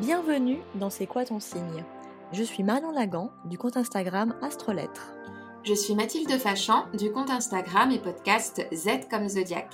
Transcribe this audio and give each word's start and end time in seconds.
Bienvenue 0.00 0.60
dans 0.76 0.88
C'est 0.88 1.06
quoi 1.06 1.26
ton 1.26 1.40
signe? 1.40 1.84
Je 2.32 2.42
suis 2.42 2.62
Marion 2.62 2.90
Lagan 2.90 3.30
du 3.44 3.58
compte 3.58 3.76
Instagram 3.76 4.34
Astrolettre. 4.40 5.12
Je 5.62 5.74
suis 5.74 5.94
Mathilde 5.94 6.30
Fachan 6.38 6.86
du 6.94 7.12
compte 7.12 7.28
Instagram 7.28 7.90
et 7.90 7.98
podcast 7.98 8.66
Z 8.72 9.08
comme 9.10 9.28
Zodiac. 9.28 9.68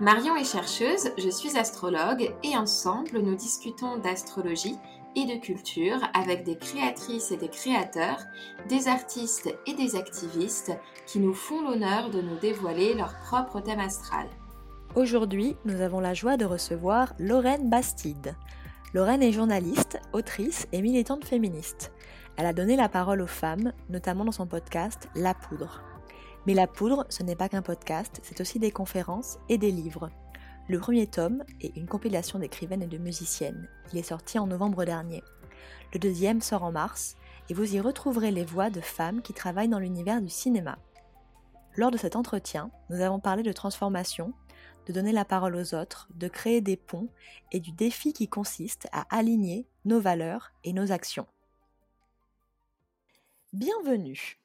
Marion 0.00 0.34
est 0.34 0.50
chercheuse, 0.50 1.12
je 1.16 1.28
suis 1.28 1.56
astrologue 1.56 2.34
et 2.42 2.56
ensemble 2.56 3.20
nous 3.20 3.36
discutons 3.36 3.98
d'astrologie 3.98 4.74
et 5.14 5.26
de 5.26 5.40
culture 5.40 6.00
avec 6.14 6.42
des 6.42 6.58
créatrices 6.58 7.30
et 7.30 7.36
des 7.36 7.48
créateurs, 7.48 8.24
des 8.68 8.88
artistes 8.88 9.54
et 9.68 9.74
des 9.74 9.94
activistes 9.94 10.72
qui 11.06 11.20
nous 11.20 11.34
font 11.34 11.62
l'honneur 11.62 12.10
de 12.10 12.20
nous 12.20 12.38
dévoiler 12.38 12.94
leur 12.94 13.16
propre 13.20 13.60
thème 13.60 13.78
astral. 13.78 14.26
Aujourd'hui, 14.96 15.56
nous 15.64 15.80
avons 15.80 16.00
la 16.00 16.14
joie 16.14 16.36
de 16.36 16.44
recevoir 16.44 17.14
Lorraine 17.20 17.70
Bastide. 17.70 18.34
Lorraine 18.92 19.22
est 19.22 19.30
journaliste, 19.30 20.00
autrice 20.12 20.66
et 20.72 20.82
militante 20.82 21.24
féministe. 21.24 21.92
Elle 22.36 22.46
a 22.46 22.52
donné 22.52 22.74
la 22.74 22.88
parole 22.88 23.22
aux 23.22 23.28
femmes, 23.28 23.72
notamment 23.88 24.24
dans 24.24 24.32
son 24.32 24.48
podcast 24.48 25.08
La 25.14 25.32
Poudre. 25.32 25.80
Mais 26.44 26.54
La 26.54 26.66
Poudre, 26.66 27.06
ce 27.08 27.22
n'est 27.22 27.36
pas 27.36 27.48
qu'un 27.48 27.62
podcast, 27.62 28.18
c'est 28.24 28.40
aussi 28.40 28.58
des 28.58 28.72
conférences 28.72 29.38
et 29.48 29.58
des 29.58 29.70
livres. 29.70 30.10
Le 30.68 30.80
premier 30.80 31.06
tome 31.06 31.44
est 31.60 31.76
une 31.76 31.86
compilation 31.86 32.40
d'écrivaines 32.40 32.82
et 32.82 32.88
de 32.88 32.98
musiciennes. 32.98 33.68
Il 33.92 33.98
est 34.00 34.02
sorti 34.02 34.40
en 34.40 34.48
novembre 34.48 34.84
dernier. 34.84 35.22
Le 35.94 36.00
deuxième 36.00 36.40
sort 36.40 36.64
en 36.64 36.72
mars 36.72 37.14
et 37.48 37.54
vous 37.54 37.76
y 37.76 37.78
retrouverez 37.78 38.32
les 38.32 38.44
voix 38.44 38.70
de 38.70 38.80
femmes 38.80 39.22
qui 39.22 39.34
travaillent 39.34 39.68
dans 39.68 39.78
l'univers 39.78 40.20
du 40.20 40.28
cinéma. 40.28 40.78
Lors 41.76 41.92
de 41.92 41.96
cet 41.96 42.16
entretien, 42.16 42.72
nous 42.88 43.00
avons 43.00 43.20
parlé 43.20 43.44
de 43.44 43.52
transformation, 43.52 44.32
de 44.90 44.94
donner 44.94 45.12
la 45.12 45.24
parole 45.24 45.54
aux 45.54 45.74
autres, 45.76 46.08
de 46.16 46.26
créer 46.26 46.60
des 46.60 46.76
ponts 46.76 47.08
et 47.52 47.60
du 47.60 47.70
défi 47.70 48.12
qui 48.12 48.26
consiste 48.26 48.88
à 48.90 49.06
aligner 49.16 49.68
nos 49.84 50.00
valeurs 50.00 50.50
et 50.64 50.72
nos 50.72 50.90
actions. 50.90 51.28
Bienvenue. 53.52 54.40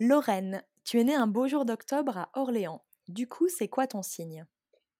Lorraine, 0.00 0.62
tu 0.84 1.00
es 1.00 1.04
née 1.04 1.14
un 1.14 1.26
beau 1.26 1.48
jour 1.48 1.64
d'octobre 1.64 2.18
à 2.18 2.30
Orléans. 2.34 2.82
Du 3.08 3.26
coup, 3.26 3.48
c'est 3.48 3.68
quoi 3.68 3.86
ton 3.86 4.02
signe? 4.02 4.44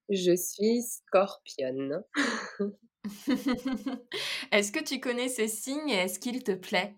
Je 0.08 0.34
suis 0.34 0.80
scorpionne. 0.82 2.02
est-ce 4.50 4.72
que 4.72 4.82
tu 4.82 4.98
connais 4.98 5.28
ce 5.28 5.46
signe 5.46 5.90
et 5.90 5.96
est-ce 5.96 6.18
qu'il 6.18 6.42
te 6.42 6.52
plaît? 6.52 6.96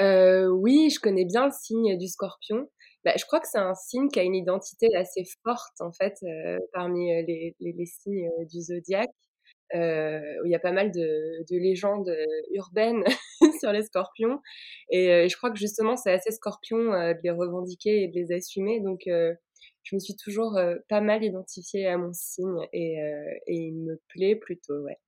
Euh, 0.00 0.48
Oui, 0.48 0.90
je 0.90 1.00
connais 1.00 1.24
bien 1.24 1.46
le 1.46 1.52
signe 1.52 1.96
du 1.96 2.08
scorpion. 2.08 2.68
Bah, 3.08 3.14
je 3.16 3.24
crois 3.24 3.40
que 3.40 3.48
c'est 3.48 3.58
un 3.58 3.74
signe 3.74 4.08
qui 4.08 4.20
a 4.20 4.22
une 4.22 4.34
identité 4.34 4.94
assez 4.94 5.24
forte 5.42 5.80
en 5.80 5.92
fait 5.92 6.14
euh, 6.24 6.58
parmi 6.74 7.10
euh, 7.10 7.22
les, 7.26 7.56
les, 7.58 7.86
signes 7.86 8.30
du 8.50 8.60
zodiaque. 8.60 9.08
où 9.74 10.44
il 10.44 10.50
y 10.50 10.54
a 10.54 10.58
pas 10.58 10.72
mal 10.72 10.92
de, 10.92 11.44
de 11.50 11.56
légendes 11.58 12.14
urbaines 12.52 13.04
sur 13.60 13.72
les 13.72 13.82
scorpions. 13.82 14.40
Et 14.90 15.28
je 15.28 15.36
crois 15.36 15.50
que 15.50 15.58
justement, 15.58 15.96
c'est 15.96 16.12
assez 16.12 16.32
scorpion 16.32 16.78
de 16.78 17.18
les 17.22 17.30
revendiquer 17.30 18.02
et 18.02 18.08
de 18.08 18.14
les 18.14 18.32
assumer. 18.32 18.80
Donc, 18.80 19.06
je 19.88 19.96
me 19.96 20.00
suis 20.00 20.16
toujours 20.16 20.56
euh, 20.56 20.76
pas 20.88 21.00
mal 21.00 21.24
identifiée 21.24 21.86
à 21.86 21.96
mon 21.96 22.12
signe 22.12 22.66
et, 22.72 23.00
euh, 23.02 23.32
et 23.46 23.56
il 23.56 23.74
me 23.74 24.00
plaît 24.08 24.36
plutôt, 24.36 24.82
ouais. 24.82 24.98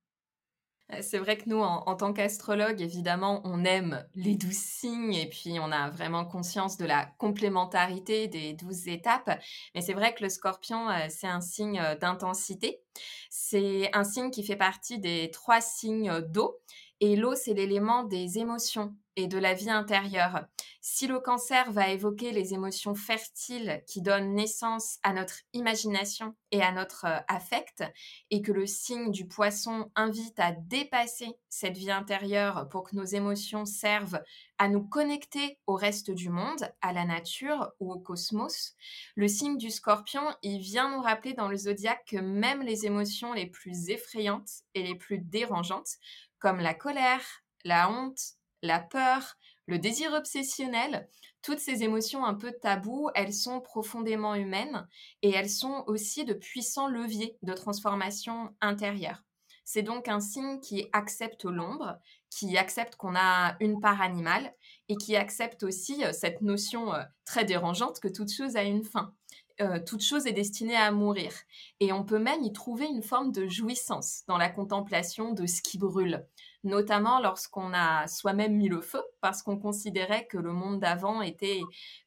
Euh, 0.93 0.97
c'est 1.01 1.17
vrai 1.17 1.37
que 1.37 1.47
nous, 1.47 1.59
en, 1.59 1.95
tant 1.95 2.13
qu'astrologue, 2.13 2.81
évidemment, 2.81 3.41
on 3.43 3.63
aime 3.63 4.05
les 4.15 4.35
douze 4.35 4.57
signes 4.57 5.13
et 5.13 5.27
puis 5.29 5.59
on 5.59 5.71
a 5.71 5.89
vraiment 5.89 6.25
conscience 6.25 6.77
de 6.77 6.85
la 6.85 7.05
complémentarité 7.17 8.27
des 8.27 8.53
douze 8.53 8.87
étapes. 8.87 9.39
Mais 9.75 9.81
c'est 9.81 9.93
vrai 9.93 10.13
que 10.13 10.23
le 10.23 10.29
scorpion, 10.29 10.87
c'est 11.09 11.27
un 11.27 11.41
signe 11.41 11.81
d'intensité. 11.99 12.81
C'est 13.29 13.89
un 13.93 14.03
signe 14.03 14.31
qui 14.31 14.43
fait 14.43 14.55
partie 14.55 14.99
des 14.99 15.31
trois 15.31 15.61
signes 15.61 16.21
d'eau. 16.21 16.59
Et 16.99 17.15
l'eau, 17.15 17.35
c'est 17.35 17.53
l'élément 17.53 18.03
des 18.03 18.37
émotions 18.37 18.95
et 19.15 19.27
de 19.27 19.37
la 19.37 19.53
vie 19.53 19.69
intérieure. 19.69 20.45
Si 20.83 21.05
le 21.05 21.19
cancer 21.19 21.71
va 21.71 21.89
évoquer 21.89 22.31
les 22.31 22.53
émotions 22.53 22.95
fertiles 22.95 23.83
qui 23.87 24.01
donnent 24.01 24.33
naissance 24.33 24.97
à 25.03 25.13
notre 25.13 25.35
imagination 25.53 26.35
et 26.51 26.63
à 26.63 26.71
notre 26.71 27.05
euh, 27.05 27.19
affect, 27.27 27.83
et 28.31 28.41
que 28.41 28.51
le 28.51 28.65
signe 28.65 29.11
du 29.11 29.27
poisson 29.27 29.91
invite 29.95 30.39
à 30.39 30.53
dépasser 30.53 31.27
cette 31.49 31.77
vie 31.77 31.91
intérieure 31.91 32.67
pour 32.69 32.83
que 32.83 32.95
nos 32.95 33.05
émotions 33.05 33.65
servent 33.65 34.21
à 34.57 34.69
nous 34.69 34.83
connecter 34.83 35.59
au 35.67 35.75
reste 35.75 36.11
du 36.11 36.29
monde, 36.29 36.71
à 36.81 36.93
la 36.93 37.05
nature 37.05 37.71
ou 37.79 37.91
au 37.91 37.99
cosmos, 37.99 38.75
le 39.15 39.27
signe 39.27 39.57
du 39.57 39.69
scorpion, 39.69 40.23
il 40.41 40.59
vient 40.59 40.95
nous 40.95 41.01
rappeler 41.01 41.33
dans 41.33 41.47
le 41.47 41.57
zodiaque 41.57 42.05
que 42.07 42.17
même 42.17 42.61
les 42.61 42.85
émotions 42.85 43.33
les 43.33 43.47
plus 43.47 43.89
effrayantes 43.89 44.63
et 44.73 44.83
les 44.83 44.95
plus 44.95 45.19
dérangeantes, 45.19 45.97
comme 46.39 46.59
la 46.59 46.73
colère, 46.73 47.43
la 47.63 47.91
honte, 47.91 48.35
la 48.61 48.79
peur, 48.79 49.37
le 49.67 49.79
désir 49.79 50.13
obsessionnel, 50.13 51.07
toutes 51.41 51.59
ces 51.59 51.83
émotions 51.83 52.25
un 52.25 52.35
peu 52.35 52.51
taboues, 52.51 53.09
elles 53.15 53.33
sont 53.33 53.61
profondément 53.61 54.35
humaines 54.35 54.87
et 55.21 55.31
elles 55.31 55.49
sont 55.49 55.83
aussi 55.87 56.25
de 56.25 56.33
puissants 56.33 56.87
leviers 56.87 57.37
de 57.41 57.53
transformation 57.53 58.53
intérieure. 58.61 59.23
C'est 59.63 59.83
donc 59.83 60.07
un 60.07 60.19
signe 60.19 60.59
qui 60.59 60.87
accepte 60.91 61.45
l'ombre, 61.45 61.97
qui 62.29 62.57
accepte 62.57 62.95
qu'on 62.95 63.15
a 63.15 63.55
une 63.59 63.79
part 63.79 64.01
animale 64.01 64.53
et 64.89 64.97
qui 64.97 65.15
accepte 65.15 65.63
aussi 65.63 66.03
euh, 66.03 66.11
cette 66.11 66.41
notion 66.41 66.93
euh, 66.93 67.03
très 67.25 67.45
dérangeante 67.45 67.99
que 67.99 68.07
toute 68.07 68.31
chose 68.31 68.55
a 68.57 68.63
une 68.63 68.83
fin. 68.83 69.13
Euh, 69.61 69.79
toute 69.79 70.01
chose 70.01 70.27
est 70.27 70.33
destinée 70.33 70.75
à 70.75 70.91
mourir. 70.91 71.31
Et 71.79 71.93
on 71.93 72.03
peut 72.03 72.19
même 72.19 72.43
y 72.43 72.51
trouver 72.51 72.85
une 72.85 73.03
forme 73.03 73.31
de 73.31 73.47
jouissance 73.47 74.23
dans 74.27 74.37
la 74.37 74.49
contemplation 74.49 75.33
de 75.33 75.45
ce 75.45 75.61
qui 75.61 75.77
brûle, 75.77 76.25
notamment 76.63 77.19
lorsqu'on 77.19 77.73
a 77.73 78.07
soi-même 78.07 78.55
mis 78.55 78.69
le 78.69 78.81
feu, 78.81 79.01
parce 79.21 79.41
qu'on 79.43 79.57
considérait 79.57 80.27
que 80.27 80.37
le 80.37 80.51
monde 80.51 80.79
d'avant 80.79 81.21
était 81.21 81.61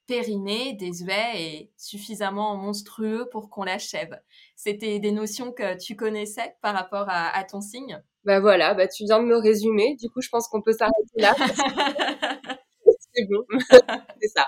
périmé, 0.06 0.74
désuet 0.74 1.32
et 1.36 1.72
suffisamment 1.76 2.56
monstrueux 2.56 3.28
pour 3.30 3.50
qu'on 3.50 3.64
l'achève. 3.64 4.18
C'était 4.56 4.98
des 4.98 5.12
notions 5.12 5.52
que 5.52 5.76
tu 5.78 5.96
connaissais 5.96 6.56
par 6.62 6.74
rapport 6.74 7.06
à, 7.08 7.42
ton 7.44 7.60
signe? 7.60 8.00
Bah 8.24 8.40
voilà, 8.40 8.74
bah 8.74 8.88
tu 8.88 9.04
viens 9.04 9.20
de 9.20 9.26
me 9.26 9.36
résumer, 9.36 9.96
du 9.96 10.08
coup 10.08 10.20
je 10.20 10.28
pense 10.30 10.48
qu'on 10.48 10.62
peut 10.62 10.72
s'arrêter 10.72 10.94
là. 11.16 11.34
C'est 13.16 13.26
bon, 13.26 13.44
c'est 14.20 14.28
ça. 14.28 14.46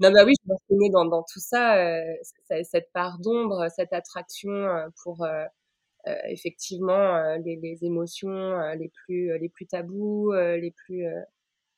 non, 0.00 0.12
bah 0.12 0.24
oui, 0.24 0.34
je 0.44 0.48
me 0.48 0.54
reconnais 0.54 0.90
dans, 0.90 1.04
dans 1.04 1.22
tout 1.24 1.40
ça, 1.40 1.76
euh, 1.76 2.14
cette 2.62 2.92
part 2.92 3.18
d'ombre, 3.18 3.66
cette 3.74 3.92
attraction 3.92 4.52
euh, 4.52 4.86
pour 5.02 5.24
euh, 5.24 5.28
euh, 5.28 5.46
effectivement 6.28 7.16
euh, 7.16 7.38
les, 7.38 7.56
les, 7.56 7.84
émotions 7.84 8.30
euh, 8.30 8.74
les 8.74 8.90
plus 9.04 9.38
les 9.38 9.48
plus 9.48 9.66
tabous, 9.66 10.32
les 10.32 10.72
plus 10.72 11.04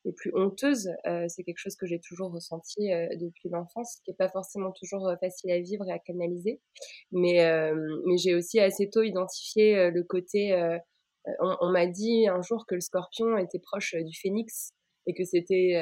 les 0.05 0.13
plus 0.13 0.31
honteuses. 0.35 0.89
c'est 1.29 1.43
quelque 1.43 1.59
chose 1.59 1.75
que 1.75 1.87
j'ai 1.87 1.99
toujours 1.99 2.31
ressenti 2.33 2.91
depuis 3.21 3.49
l'enfance, 3.49 4.01
qui 4.05 4.13
est 4.13 4.17
pas 4.17 4.29
forcément 4.29 4.71
toujours 4.71 5.13
facile 5.21 5.51
à 5.51 5.59
vivre 5.59 5.85
et 5.89 5.93
à 5.93 5.99
canaliser. 5.99 6.61
Mais, 7.11 7.73
mais 8.07 8.17
j'ai 8.17 8.37
aussi 8.37 8.61
assez 8.61 8.89
tôt 8.89 9.03
identifié 9.03 9.91
le 9.91 10.03
côté. 10.05 10.55
on, 11.41 11.57
on 11.61 11.71
m'a 11.73 11.87
dit 11.89 12.29
un 12.29 12.41
jour 12.41 12.67
que 12.69 12.77
le 12.77 12.81
scorpion 12.81 13.37
était 13.37 13.59
proche 13.59 13.97
du 13.97 14.17
phénix 14.17 14.71
et 15.09 15.15
que 15.15 15.25
c'était 15.25 15.75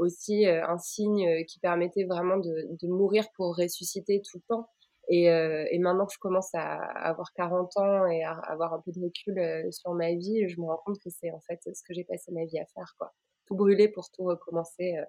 aussi 0.00 0.44
un 0.44 0.76
signe 0.76 1.44
qui 1.46 1.58
permettait 1.58 2.04
vraiment 2.04 2.36
de, 2.36 2.68
de, 2.78 2.88
mourir 2.88 3.24
pour 3.36 3.56
ressusciter 3.56 4.20
tout 4.20 4.36
le 4.36 4.44
temps. 4.48 4.68
Et, 5.08 5.30
euh, 5.30 5.66
et, 5.70 5.78
maintenant 5.78 6.06
que 6.06 6.14
je 6.14 6.18
commence 6.18 6.54
à 6.54 6.76
avoir 6.76 7.32
40 7.34 7.76
ans 7.76 8.06
et 8.06 8.22
à 8.22 8.32
avoir 8.32 8.72
un 8.72 8.80
peu 8.80 8.92
de 8.92 9.00
recul 9.00 9.38
euh, 9.38 9.70
sur 9.70 9.92
ma 9.94 10.12
vie, 10.14 10.48
je 10.48 10.60
me 10.60 10.66
rends 10.66 10.80
compte 10.84 10.98
que 11.02 11.10
c'est 11.10 11.32
en 11.32 11.40
fait 11.40 11.60
ce 11.64 11.82
que 11.82 11.92
j'ai 11.92 12.04
passé 12.04 12.30
ma 12.32 12.44
vie 12.44 12.58
à 12.58 12.66
faire, 12.66 12.94
quoi. 12.98 13.12
Tout 13.46 13.56
brûler 13.56 13.88
pour 13.88 14.10
tout 14.10 14.24
recommencer 14.24 14.96
euh, 14.96 15.04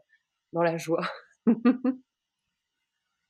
dans 0.52 0.64
la 0.64 0.78
joie. 0.78 1.06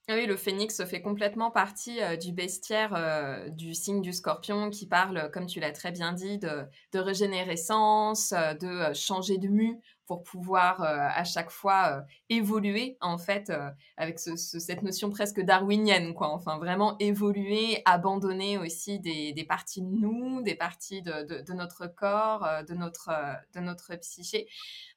Ah 0.09 0.15
oui, 0.15 0.25
le 0.25 0.35
phénix 0.35 0.83
fait 0.83 1.01
complètement 1.01 1.49
partie 1.49 1.99
du 2.19 2.33
bestiaire 2.33 3.49
du 3.51 3.73
signe 3.73 4.01
du 4.01 4.11
scorpion 4.11 4.69
qui 4.69 4.85
parle, 4.85 5.31
comme 5.31 5.45
tu 5.45 5.61
l'as 5.61 5.71
très 5.71 5.93
bien 5.93 6.11
dit, 6.11 6.37
de, 6.37 6.65
de 6.91 6.99
régénérescence, 6.99 8.33
de 8.33 8.93
changer 8.93 9.37
de 9.37 9.47
mue 9.47 9.79
pour 10.05 10.23
pouvoir 10.23 10.81
euh, 10.81 11.07
à 11.13 11.23
chaque 11.23 11.49
fois 11.49 11.97
euh, 11.97 12.01
évoluer 12.29 12.97
en 13.01 13.17
fait 13.17 13.49
euh, 13.49 13.69
avec 13.97 14.19
cette 14.19 14.81
notion 14.83 15.09
presque 15.09 15.39
darwinienne 15.41 16.13
quoi. 16.13 16.29
Enfin 16.29 16.57
vraiment 16.57 16.97
évoluer 16.99 17.81
abandonner 17.85 18.57
aussi 18.57 18.99
des, 18.99 19.33
des 19.33 19.43
parties 19.45 19.81
de 19.81 19.87
nous 19.87 20.41
des 20.41 20.55
parties 20.55 21.01
de, 21.01 21.41
de, 21.41 21.53
notre 21.53 21.87
corps 21.87 22.47
de 22.67 22.73
notre 22.73 23.09
de 23.53 23.59
notre 23.59 23.95
psyché. 23.95 24.47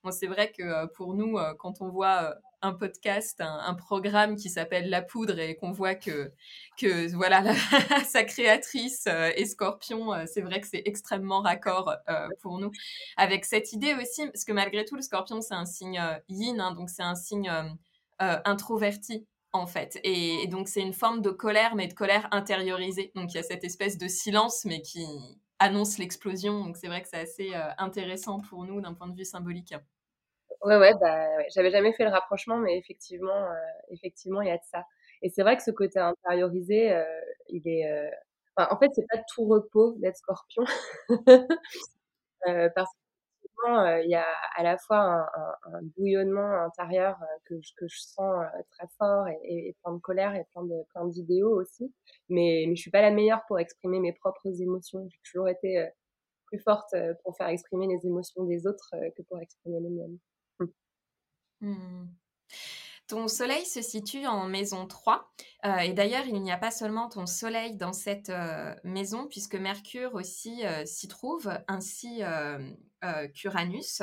Bon 0.03 0.11
c'est 0.11 0.27
vrai 0.27 0.51
que 0.53 0.87
pour 0.87 1.15
nous 1.15 1.39
quand 1.59 1.81
on 1.81 1.89
voit 1.89 2.35
un 2.67 2.73
podcast, 2.73 3.41
un, 3.41 3.75
programme 3.75 4.37
qui 4.37 4.51
s'appelle 4.51 4.91
La 4.91 5.03
Poudre 5.03 5.39
et 5.39 5.57
qu'on 5.57 5.71
voit 5.71 5.95
que, 5.95 6.33
que 6.77 7.15
voilà, 7.15 7.45
sa 8.07 8.25
créatrice 8.25 9.05
euh, 9.07 9.31
est 9.37 9.47
Scorpion, 9.47 10.13
euh, 10.13 10.25
c'est 10.27 10.41
vrai 10.41 10.61
que 10.61 10.67
c'est 10.67 10.83
extrêmement 10.85 11.41
raccord 11.41 11.95
euh, 12.09 12.29
pour 12.43 12.59
nous. 12.59 12.71
Avec 13.17 13.45
cette 13.45 13.73
idée 13.73 13.95
aussi, 13.95 14.27
parce 14.27 14.45
que 14.45 14.53
malgré 14.53 14.85
tout, 14.85 14.97
le 14.97 15.03
Scorpion, 15.03 15.41
c'est 15.41 15.55
un 15.55 15.67
signe 15.67 16.03
yin, 16.29 16.61
hein, 16.61 16.73
donc 16.73 16.91
c'est 16.91 17.03
un 17.03 17.15
signe 17.15 17.51
introverti 18.19 19.27
en 19.53 19.67
fait. 19.67 19.99
Et, 20.03 20.47
donc 20.49 20.69
c'est 20.69 20.83
une 20.83 20.93
forme 20.93 21.23
de 21.23 21.31
colère, 21.31 21.77
mais 21.77 21.87
de 21.87 21.95
colère 21.95 22.29
intériorisée. 22.33 23.13
Donc 23.15 23.33
il 23.33 23.37
y 23.37 23.41
a 23.41 23.43
cette 23.43 23.65
espèce 23.65 23.99
de 23.99 24.09
silence, 24.09 24.65
mais 24.65 24.83
qui, 24.83 25.07
annonce 25.59 25.97
l'explosion. 25.97 26.65
Donc 26.65 26.77
c'est 26.77 26.87
vrai 26.87 27.01
que 27.01 27.09
c'est 27.09 27.21
assez 27.21 27.55
intéressant 27.79 28.41
pour 28.41 28.65
nous 28.65 28.83
d'un 28.83 28.93
point 28.93 29.09
de 29.09 29.17
vue 29.17 29.25
symbolique. 29.25 29.75
Ouais, 30.67 30.77
ouais, 30.79 30.93
bah, 31.01 31.29
j'avais 31.55 31.71
jamais 31.71 31.93
fait 31.93 32.05
le 32.05 32.11
rapprochement, 32.11 32.59
mais 32.59 32.77
effectivement, 32.79 33.49
effectivement, 33.91 34.43
il 34.43 34.49
y 34.49 34.51
a 34.51 34.57
de 34.57 34.63
ça. 34.71 34.85
Et 35.23 35.31
c'est 35.31 35.43
vrai 35.43 35.57
que 35.57 35.63
ce 35.63 35.71
côté 35.71 35.99
intériorisé, 36.01 36.93
il 37.49 37.63
est. 37.69 38.11
en 38.59 38.77
fait, 38.79 38.91
c'est 38.95 39.07
pas 39.09 39.19
tout 39.35 39.47
repos 39.47 39.95
d'être 39.99 40.17
Scorpion, 40.17 40.65
parce 42.75 42.91
euh, 43.69 44.03
il 44.05 44.11
y 44.11 44.15
a 44.15 44.27
à 44.57 44.63
la 44.63 44.77
fois 44.79 45.27
un, 45.65 45.83
bouillonnement 45.97 46.63
intérieur 46.65 47.17
euh, 47.23 47.27
que, 47.47 47.61
je, 47.61 47.73
que 47.77 47.89
je 47.89 47.99
sens 48.01 48.45
euh, 48.45 48.63
très 48.71 48.87
fort 48.99 49.27
et, 49.29 49.69
et, 49.69 49.77
plein 49.83 49.95
de 49.95 49.99
colère 49.99 50.35
et 50.35 50.45
plein 50.53 50.63
de 50.65 50.75
plein 50.91 51.07
d'idéaux 51.07 51.61
aussi. 51.61 51.93
Mais, 52.29 52.65
mais 52.69 52.77
je 52.77 52.81
suis 52.83 52.91
pas 52.91 53.03
la 53.03 53.11
meilleure 53.11 53.43
pour 53.49 53.59
exprimer 53.59 53.99
mes 54.01 54.13
propres 54.13 54.61
émotions. 54.61 55.09
J'ai 55.11 55.19
toujours 55.25 55.49
été 55.49 55.89
plus 56.47 56.61
forte 56.61 56.95
pour 57.25 57.37
faire 57.37 57.49
exprimer 57.49 57.87
les 57.89 58.07
émotions 58.07 58.45
des 58.45 58.67
autres 58.67 58.91
que 59.17 59.23
pour 59.23 59.41
exprimer 59.41 59.81
les 59.81 59.91
miennes. 59.91 60.19
Mmh. 61.61 62.07
Ton 63.09 63.29
soleil 63.29 63.65
se 63.65 63.83
situe 63.83 64.27
en 64.27 64.47
maison 64.49 64.87
3. 64.87 65.31
Euh, 65.65 65.77
et 65.79 65.93
d'ailleurs, 65.93 66.27
il 66.27 66.43
n'y 66.43 66.51
a 66.51 66.57
pas 66.57 66.73
seulement 66.73 67.09
ton 67.09 67.27
soleil 67.27 67.77
dans 67.77 67.93
cette 67.93 68.31
euh, 68.31 68.75
maison, 68.83 69.29
puisque 69.29 69.55
Mercure 69.55 70.15
aussi 70.15 70.67
euh, 70.67 70.85
s'y 70.85 71.07
trouve, 71.07 71.51
ainsi 71.69 72.23
qu'Uranus. 73.35 74.03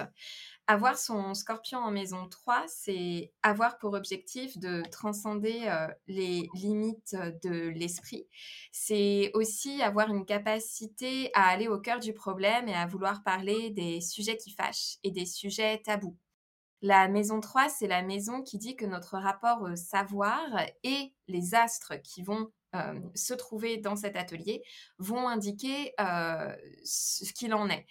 Avoir 0.67 0.97
son 0.97 1.33
scorpion 1.33 1.79
en 1.79 1.91
maison 1.91 2.29
3, 2.29 2.63
c'est 2.69 3.33
avoir 3.41 3.77
pour 3.77 3.93
objectif 3.95 4.57
de 4.57 4.81
transcender 4.89 5.69
les 6.07 6.49
limites 6.53 7.17
de 7.43 7.67
l'esprit. 7.67 8.29
C'est 8.71 9.31
aussi 9.33 9.81
avoir 9.81 10.07
une 10.09 10.25
capacité 10.25 11.31
à 11.33 11.47
aller 11.47 11.67
au 11.67 11.79
cœur 11.79 11.99
du 11.99 12.13
problème 12.13 12.69
et 12.69 12.75
à 12.75 12.87
vouloir 12.87 13.23
parler 13.23 13.71
des 13.71 13.99
sujets 13.99 14.37
qui 14.37 14.51
fâchent 14.51 14.99
et 15.03 15.11
des 15.11 15.25
sujets 15.25 15.81
tabous. 15.83 16.17
La 16.83 17.07
maison 17.07 17.39
3, 17.39 17.69
c'est 17.69 17.87
la 17.87 18.01
maison 18.01 18.41
qui 18.41 18.57
dit 18.57 18.75
que 18.75 18.85
notre 18.85 19.17
rapport 19.17 19.69
savoir 19.77 20.41
et 20.83 21.13
les 21.29 21.55
astres 21.55 21.93
qui 22.03 22.23
vont 22.23 22.51
euh, 22.75 22.99
se 23.15 23.33
trouver 23.33 23.77
dans 23.77 23.95
cet 23.95 24.17
atelier 24.17 24.61
vont 24.97 25.29
indiquer 25.29 25.93
euh, 26.01 26.53
ce 26.83 27.31
qu'il 27.31 27.53
en 27.53 27.69
est. 27.69 27.85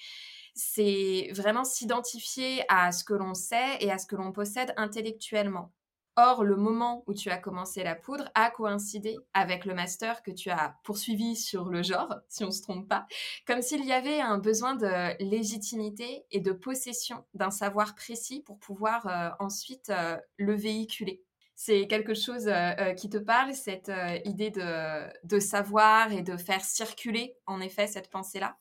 C'est 0.54 1.30
vraiment 1.32 1.64
s'identifier 1.64 2.66
à 2.68 2.92
ce 2.92 3.02
que 3.02 3.14
l'on 3.14 3.32
sait 3.32 3.78
et 3.80 3.90
à 3.90 3.96
ce 3.96 4.06
que 4.06 4.14
l'on 4.14 4.30
possède 4.30 4.74
intellectuellement. 4.76 5.72
Or, 6.16 6.44
le 6.44 6.56
moment 6.56 7.04
où 7.06 7.14
tu 7.14 7.30
as 7.30 7.38
commencé 7.38 7.82
la 7.82 7.94
poudre 7.94 8.30
a 8.34 8.50
coïncidé 8.50 9.16
avec 9.32 9.64
le 9.64 9.72
master 9.72 10.22
que 10.22 10.30
tu 10.30 10.50
as 10.50 10.76
poursuivi 10.84 11.36
sur 11.36 11.70
le 11.70 11.82
genre, 11.82 12.14
si 12.28 12.44
on 12.44 12.48
ne 12.48 12.52
se 12.52 12.60
trompe 12.60 12.86
pas, 12.86 13.06
comme 13.46 13.62
s'il 13.62 13.82
y 13.84 13.92
avait 13.92 14.20
un 14.20 14.36
besoin 14.36 14.74
de 14.74 15.16
légitimité 15.24 16.26
et 16.30 16.40
de 16.40 16.52
possession 16.52 17.24
d'un 17.32 17.50
savoir 17.50 17.94
précis 17.94 18.42
pour 18.42 18.58
pouvoir 18.58 19.06
euh, 19.06 19.30
ensuite 19.42 19.88
euh, 19.88 20.18
le 20.36 20.54
véhiculer. 20.54 21.22
C'est 21.54 21.86
quelque 21.86 22.12
chose 22.12 22.46
euh, 22.48 22.92
qui 22.92 23.08
te 23.08 23.18
parle, 23.18 23.54
cette 23.54 23.92
idée 24.26 24.50
de, 24.50 25.38
savoir 25.38 26.12
et 26.12 26.22
de 26.22 26.36
faire 26.36 26.62
circuler 26.62 27.36
en 27.46 27.60
effet 27.60 27.86
cette 27.86 28.10
pensée-là? 28.10 28.58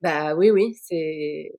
Bah 0.00 0.34
oui, 0.34 0.50
oui, 0.50 0.76
c'est 0.82 1.52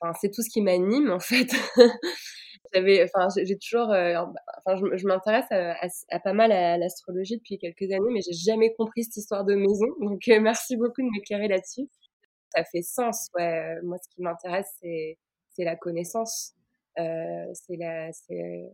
enfin, 0.00 0.28
tout 0.28 0.42
ce 0.42 0.50
qui 0.50 0.62
m'anime 0.62 1.10
en 1.10 1.20
fait. 1.20 1.52
j'avais, 2.74 3.04
enfin, 3.04 3.28
j'ai 3.36 3.58
toujours, 3.58 3.90
euh, 3.90 4.16
enfin, 4.64 4.76
je, 4.96 5.06
m'intéresse 5.06 5.46
à, 5.50 6.20
pas 6.20 6.32
mal 6.32 6.52
à, 6.52 6.76
l'astrologie 6.76 7.36
depuis 7.38 7.58
quelques 7.58 7.90
années, 7.90 8.10
mais 8.12 8.20
j'ai 8.20 8.32
jamais 8.32 8.74
compris 8.74 9.04
cette 9.04 9.16
histoire 9.16 9.44
de 9.44 9.54
maison. 9.54 9.86
Donc, 10.00 10.26
euh, 10.28 10.40
merci 10.40 10.76
beaucoup 10.76 11.02
de 11.02 11.08
m'éclairer 11.10 11.48
là-dessus. 11.48 11.88
Ça 12.54 12.64
fait 12.64 12.82
sens, 12.82 13.28
ouais. 13.34 13.80
Moi, 13.82 13.96
ce 13.98 14.08
qui 14.14 14.22
m'intéresse, 14.22 14.70
c'est, 14.80 15.18
c'est 15.50 15.64
la 15.64 15.76
connaissance. 15.76 16.54
Euh, 16.98 17.46
c'est 17.52 17.76
la, 17.76 18.12
c'est 18.12 18.72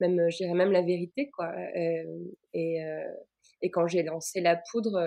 même, 0.00 0.30
je 0.30 0.44
même 0.44 0.72
la 0.72 0.82
vérité, 0.82 1.30
quoi. 1.30 1.52
Euh, 1.76 2.04
et, 2.54 2.80
et 3.60 3.70
quand 3.70 3.86
j'ai 3.86 4.02
lancé 4.02 4.40
la 4.40 4.56
poudre, 4.56 5.00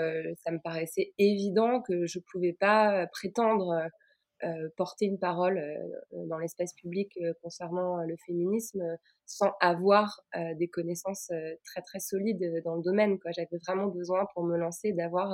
ça 0.43 0.51
me 0.51 0.59
paraissait 0.59 1.13
évident 1.17 1.81
que 1.81 2.05
je 2.05 2.19
pouvais 2.19 2.53
pas 2.53 3.07
prétendre 3.07 3.87
euh, 4.43 4.69
porter 4.75 5.05
une 5.05 5.19
parole 5.19 5.59
euh, 5.59 6.25
dans 6.25 6.39
l'espace 6.39 6.73
public 6.73 7.15
euh, 7.21 7.31
concernant 7.43 7.97
le 8.03 8.15
féminisme 8.25 8.81
sans 9.27 9.51
avoir 9.59 10.19
des 10.57 10.67
connaissances 10.67 11.31
très 11.63 11.81
très 11.81 11.99
solides 11.99 12.61
dans 12.65 12.75
le 12.75 12.81
domaine. 12.81 13.17
Quoi. 13.19 13.31
J'avais 13.31 13.57
vraiment 13.65 13.87
besoin 13.87 14.25
pour 14.33 14.43
me 14.43 14.57
lancer 14.57 14.91
d'avoir, 14.91 15.29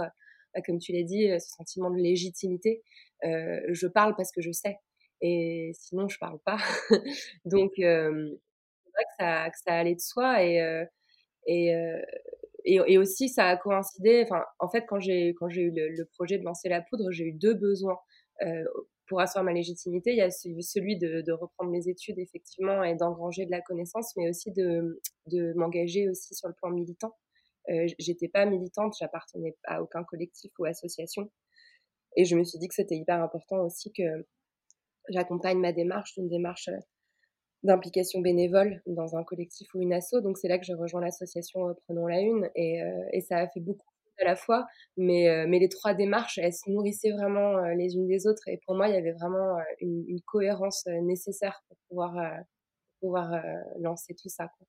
bah, 0.53 0.61
comme 0.63 0.77
tu 0.77 0.91
l'as 0.91 1.03
dit, 1.03 1.29
ce 1.39 1.49
sentiment 1.49 1.89
de 1.89 1.97
légitimité. 1.97 2.83
je 3.23 3.87
parle 3.87 4.15
parce 4.15 4.31
que 4.31 4.41
je 4.41 4.51
sais, 4.51 4.77
et 5.21 5.71
sinon 5.73 6.07
je 6.07 6.19
parle 6.19 6.37
pas. 6.45 6.57
Donc 7.45 7.71
c'est 7.77 7.87
vrai 7.87 9.03
que 9.03 9.15
ça, 9.17 9.49
que 9.49 9.57
ça 9.65 9.73
allait 9.73 9.95
de 9.95 9.99
soi 9.99 10.43
et 10.43 10.85
et, 11.47 11.69
et, 12.65 12.79
et, 12.85 12.97
aussi 12.99 13.29
ça 13.29 13.47
a 13.47 13.57
coïncidé. 13.57 14.21
Enfin, 14.25 14.43
en 14.59 14.69
fait, 14.69 14.85
quand 14.85 14.99
j'ai 14.99 15.33
quand 15.39 15.49
j'ai 15.49 15.61
eu 15.61 15.71
le, 15.71 16.05
projet 16.13 16.37
de 16.37 16.43
lancer 16.43 16.69
la 16.69 16.81
poudre, 16.81 17.09
j'ai 17.11 17.23
eu 17.25 17.33
deux 17.33 17.55
besoins. 17.55 17.97
Pour 19.07 19.21
asseoir 19.21 19.43
ma 19.43 19.53
légitimité, 19.53 20.11
il 20.11 20.17
y 20.17 20.21
a 20.21 20.29
celui 20.29 20.97
de, 20.97 21.31
reprendre 21.31 21.71
mes 21.71 21.87
études 21.87 22.19
effectivement 22.19 22.83
et 22.83 22.95
d'engranger 22.95 23.45
de 23.45 23.51
la 23.51 23.61
connaissance, 23.61 24.15
mais 24.17 24.29
aussi 24.29 24.51
de, 24.51 24.99
m'engager 25.55 26.09
aussi 26.09 26.35
sur 26.35 26.47
le 26.47 26.53
plan 26.53 26.69
militant. 26.69 27.13
Euh, 27.69 27.87
j'étais 27.99 28.27
pas 28.29 28.45
militante, 28.45 28.95
j'appartenais 28.99 29.55
à 29.65 29.81
aucun 29.81 30.03
collectif 30.03 30.51
ou 30.59 30.65
association, 30.65 31.29
et 32.15 32.23
je 32.23 32.35
me 32.35 32.43
suis 32.43 32.59
dit 32.59 32.67
que 32.67 32.73
c'était 32.73 32.95
hyper 32.95 33.21
important 33.21 33.57
aussi 33.57 33.91
que 33.91 34.03
j'accompagne 35.09 35.59
ma 35.59 35.73
démarche 35.73 36.13
d'une 36.15 36.29
démarche 36.29 36.69
euh, 36.69 36.79
d'implication 37.63 38.21
bénévole 38.21 38.81
dans 38.85 39.17
un 39.17 39.23
collectif 39.23 39.67
ou 39.73 39.81
une 39.81 39.91
asso. 39.91 40.21
Donc 40.21 40.37
c'est 40.37 40.47
là 40.47 40.57
que 40.57 40.65
j'ai 40.65 40.75
rejoint 40.75 41.01
l'association 41.01 41.67
euh, 41.67 41.73
Prenons 41.85 42.07
la 42.07 42.21
Une, 42.21 42.49
et, 42.55 42.79
et 43.11 43.21
ça 43.21 43.37
a 43.37 43.47
fait 43.47 43.59
beaucoup 43.59 43.86
à 44.21 44.25
la 44.25 44.35
fois, 44.35 44.65
mais, 44.97 45.29
euh, 45.29 45.45
mais 45.47 45.59
les 45.59 45.69
trois 45.69 45.93
démarches, 45.93 46.37
elles 46.37 46.53
se 46.53 46.69
nourrissaient 46.69 47.11
vraiment 47.11 47.57
euh, 47.57 47.73
les 47.75 47.95
unes 47.95 48.07
des 48.07 48.27
autres. 48.27 48.47
Et 48.47 48.59
pour 48.65 48.75
moi, 48.75 48.87
il 48.89 48.93
y 48.95 48.97
avait 48.97 49.13
vraiment 49.13 49.57
euh, 49.57 49.61
une, 49.81 50.03
une 50.07 50.21
cohérence 50.21 50.85
nécessaire 51.03 51.61
pour 51.67 51.77
pouvoir, 51.89 52.15
pouvoir 53.01 53.31
lancer 53.79 54.15
tout 54.15 54.29
ça. 54.29 54.47
Quoi. 54.57 54.67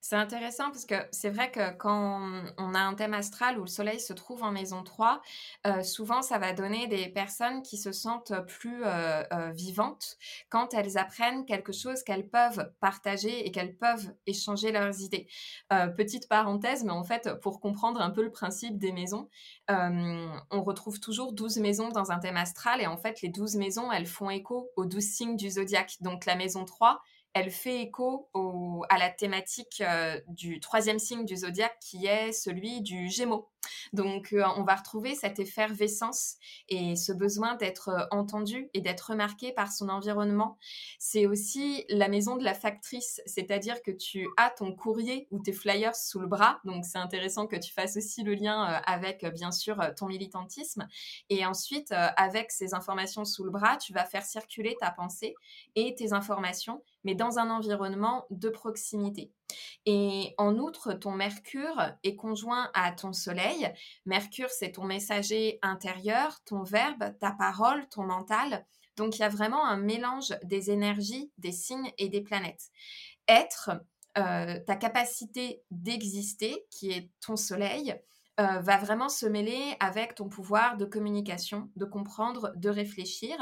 C'est 0.00 0.14
intéressant 0.14 0.70
parce 0.70 0.84
que 0.84 0.94
c'est 1.10 1.30
vrai 1.30 1.50
que 1.50 1.74
quand 1.78 2.20
on 2.58 2.74
a 2.74 2.78
un 2.78 2.94
thème 2.94 3.12
astral 3.12 3.58
où 3.58 3.62
le 3.62 3.66
soleil 3.66 3.98
se 3.98 4.12
trouve 4.12 4.44
en 4.44 4.52
maison 4.52 4.84
3, 4.84 5.20
euh, 5.66 5.82
souvent 5.82 6.22
ça 6.22 6.38
va 6.38 6.52
donner 6.52 6.86
des 6.86 7.08
personnes 7.08 7.62
qui 7.62 7.76
se 7.76 7.90
sentent 7.90 8.32
plus 8.46 8.84
euh, 8.84 9.24
euh, 9.32 9.50
vivantes 9.50 10.16
quand 10.48 10.74
elles 10.74 10.96
apprennent 10.96 11.44
quelque 11.44 11.72
chose 11.72 12.04
qu'elles 12.04 12.28
peuvent 12.28 12.72
partager 12.78 13.46
et 13.46 13.50
qu'elles 13.50 13.76
peuvent 13.76 14.14
échanger 14.26 14.70
leurs 14.70 15.00
idées. 15.00 15.26
petite 15.96 16.28
parenthèse, 16.28 16.84
mais 16.84 16.92
en 16.92 17.04
fait, 17.04 17.28
pour 17.40 17.58
comprendre 17.60 18.00
un 18.00 18.10
peu 18.10 18.22
le 18.22 18.30
principe 18.30 18.78
des 18.78 18.92
maisons, 18.92 19.28
on 19.68 20.62
retrouve 20.62 21.00
toujours 21.00 21.32
12 21.32 21.58
maisons 21.58 21.88
dans 21.88 22.12
un 22.12 22.20
thème 22.20 22.36
astral 22.36 22.80
et 22.80 22.86
en 22.86 22.96
fait, 22.96 23.22
les 23.22 23.28
12 23.28 23.56
maisons, 23.56 23.90
elles 23.90 24.06
font 24.06 24.30
écho 24.30 24.70
aux 24.76 24.86
12 24.86 25.02
signes 25.02 25.36
du 25.36 25.50
zodiaque. 25.50 25.96
Donc 26.00 26.26
la 26.26 26.36
maison 26.36 26.64
3, 26.64 27.02
elle 27.36 27.50
fait 27.50 27.82
écho 27.82 28.30
à 28.88 28.96
la 28.96 29.10
thématique 29.10 29.82
euh, 29.82 30.18
du 30.26 30.58
troisième 30.58 30.98
signe 30.98 31.26
du 31.26 31.36
zodiaque 31.36 31.76
qui 31.82 32.06
est 32.06 32.32
celui 32.32 32.80
du 32.80 33.10
Gémeaux. 33.10 33.50
Donc, 33.92 34.32
euh, 34.32 34.42
on 34.56 34.62
va 34.62 34.76
retrouver 34.76 35.14
cette 35.14 35.38
effervescence 35.38 36.36
et 36.70 36.96
ce 36.96 37.12
besoin 37.12 37.56
d'être 37.56 37.90
euh, 37.90 38.04
entendu 38.10 38.70
et 38.72 38.80
d'être 38.80 39.10
remarqué 39.10 39.52
par 39.52 39.70
son 39.70 39.90
environnement. 39.90 40.56
C'est 40.98 41.26
aussi 41.26 41.84
la 41.90 42.08
maison 42.08 42.36
de 42.36 42.44
la 42.44 42.54
factrice, 42.54 43.20
c'est-à-dire 43.26 43.82
que 43.82 43.90
tu 43.90 44.26
as 44.38 44.48
ton 44.48 44.72
courrier 44.74 45.28
ou 45.30 45.38
tes 45.38 45.52
flyers 45.52 45.94
sous 45.94 46.20
le 46.20 46.26
bras. 46.26 46.60
Donc, 46.64 46.86
c'est 46.86 46.98
intéressant 46.98 47.46
que 47.46 47.56
tu 47.56 47.70
fasses 47.70 47.98
aussi 47.98 48.22
le 48.22 48.32
lien 48.34 48.62
avec, 48.86 49.26
bien 49.26 49.50
sûr, 49.50 49.78
ton 49.98 50.06
militantisme. 50.06 50.88
Et 51.28 51.44
ensuite, 51.44 51.92
avec 51.92 52.52
ces 52.52 52.72
informations 52.72 53.26
sous 53.26 53.44
le 53.44 53.50
bras, 53.50 53.76
tu 53.76 53.92
vas 53.92 54.04
faire 54.04 54.24
circuler 54.24 54.76
ta 54.80 54.90
pensée 54.90 55.34
et 55.74 55.94
tes 55.94 56.12
informations, 56.12 56.82
mais 57.06 57.14
dans 57.14 57.38
un 57.38 57.50
environnement 57.50 58.26
de 58.30 58.48
proximité. 58.48 59.30
Et 59.86 60.34
en 60.38 60.58
outre, 60.58 60.92
ton 60.92 61.12
Mercure 61.12 61.92
est 62.02 62.16
conjoint 62.16 62.68
à 62.74 62.90
ton 62.90 63.12
Soleil. 63.12 63.72
Mercure, 64.06 64.50
c'est 64.50 64.72
ton 64.72 64.84
messager 64.84 65.60
intérieur, 65.62 66.42
ton 66.44 66.64
verbe, 66.64 67.16
ta 67.20 67.30
parole, 67.30 67.88
ton 67.90 68.02
mental. 68.02 68.66
Donc 68.96 69.16
il 69.16 69.20
y 69.20 69.24
a 69.24 69.28
vraiment 69.28 69.64
un 69.64 69.76
mélange 69.76 70.34
des 70.42 70.72
énergies, 70.72 71.30
des 71.38 71.52
signes 71.52 71.92
et 71.96 72.08
des 72.08 72.22
planètes. 72.22 72.70
Être, 73.28 73.70
euh, 74.18 74.58
ta 74.66 74.74
capacité 74.74 75.62
d'exister, 75.70 76.66
qui 76.70 76.90
est 76.90 77.08
ton 77.24 77.36
Soleil, 77.36 77.94
euh, 78.38 78.60
va 78.60 78.76
vraiment 78.76 79.08
se 79.08 79.26
mêler 79.26 79.76
avec 79.80 80.14
ton 80.14 80.28
pouvoir 80.28 80.76
de 80.76 80.84
communication, 80.84 81.70
de 81.76 81.84
comprendre, 81.86 82.52
de 82.56 82.68
réfléchir, 82.68 83.36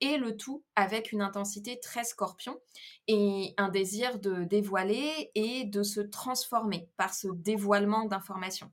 et 0.00 0.16
le 0.16 0.36
tout 0.36 0.64
avec 0.76 1.12
une 1.12 1.22
intensité 1.22 1.78
très 1.80 2.04
scorpion 2.04 2.58
et 3.06 3.54
un 3.58 3.68
désir 3.68 4.18
de 4.18 4.44
dévoiler 4.44 5.30
et 5.34 5.64
de 5.64 5.82
se 5.82 6.00
transformer 6.00 6.88
par 6.96 7.14
ce 7.14 7.28
dévoilement 7.28 8.04
d'informations. 8.06 8.72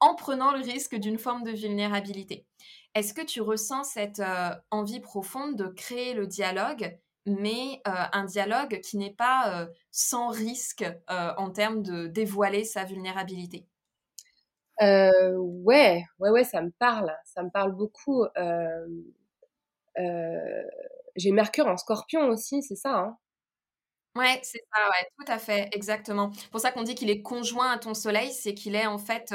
en 0.00 0.14
prenant 0.14 0.52
le 0.52 0.60
risque 0.60 0.94
d'une 0.96 1.18
forme 1.18 1.42
de 1.44 1.52
vulnérabilité. 1.52 2.46
Est-ce 2.94 3.14
que 3.14 3.22
tu 3.22 3.40
ressens 3.40 3.84
cette 3.84 4.22
envie 4.70 5.00
profonde 5.00 5.56
de 5.56 5.68
créer 5.68 6.14
le 6.14 6.26
dialogue, 6.26 6.98
mais 7.26 7.80
un 7.84 8.24
dialogue 8.24 8.80
qui 8.80 8.96
n'est 8.98 9.14
pas 9.14 9.68
sans 9.90 10.28
risque 10.28 10.84
en 11.08 11.50
termes 11.50 11.82
de 11.82 12.06
dévoiler 12.06 12.64
sa 12.64 12.84
vulnérabilité? 12.84 13.66
Euh, 14.82 15.36
ouais, 15.38 16.04
ouais, 16.18 16.30
ouais, 16.30 16.44
ça 16.44 16.60
me 16.62 16.70
parle, 16.78 17.12
ça 17.24 17.42
me 17.42 17.50
parle 17.50 17.72
beaucoup. 17.72 18.24
Euh, 18.36 18.86
euh, 19.98 20.62
j'ai 21.16 21.32
Mercure 21.32 21.66
en 21.66 21.76
Scorpion 21.76 22.28
aussi, 22.28 22.62
c'est 22.62 22.76
ça. 22.76 22.94
Hein? 22.98 23.16
Ouais, 24.16 24.40
c'est 24.42 24.62
ça, 24.74 24.80
ouais, 24.88 25.06
tout 25.18 25.30
à 25.30 25.38
fait, 25.38 25.68
exactement. 25.72 26.30
Pour 26.50 26.60
ça 26.60 26.72
qu'on 26.72 26.82
dit 26.82 26.94
qu'il 26.94 27.10
est 27.10 27.20
conjoint 27.20 27.72
à 27.72 27.78
ton 27.78 27.92
soleil, 27.92 28.32
c'est 28.32 28.54
qu'il 28.54 28.74
est 28.74 28.86
en 28.86 28.96
fait 28.96 29.34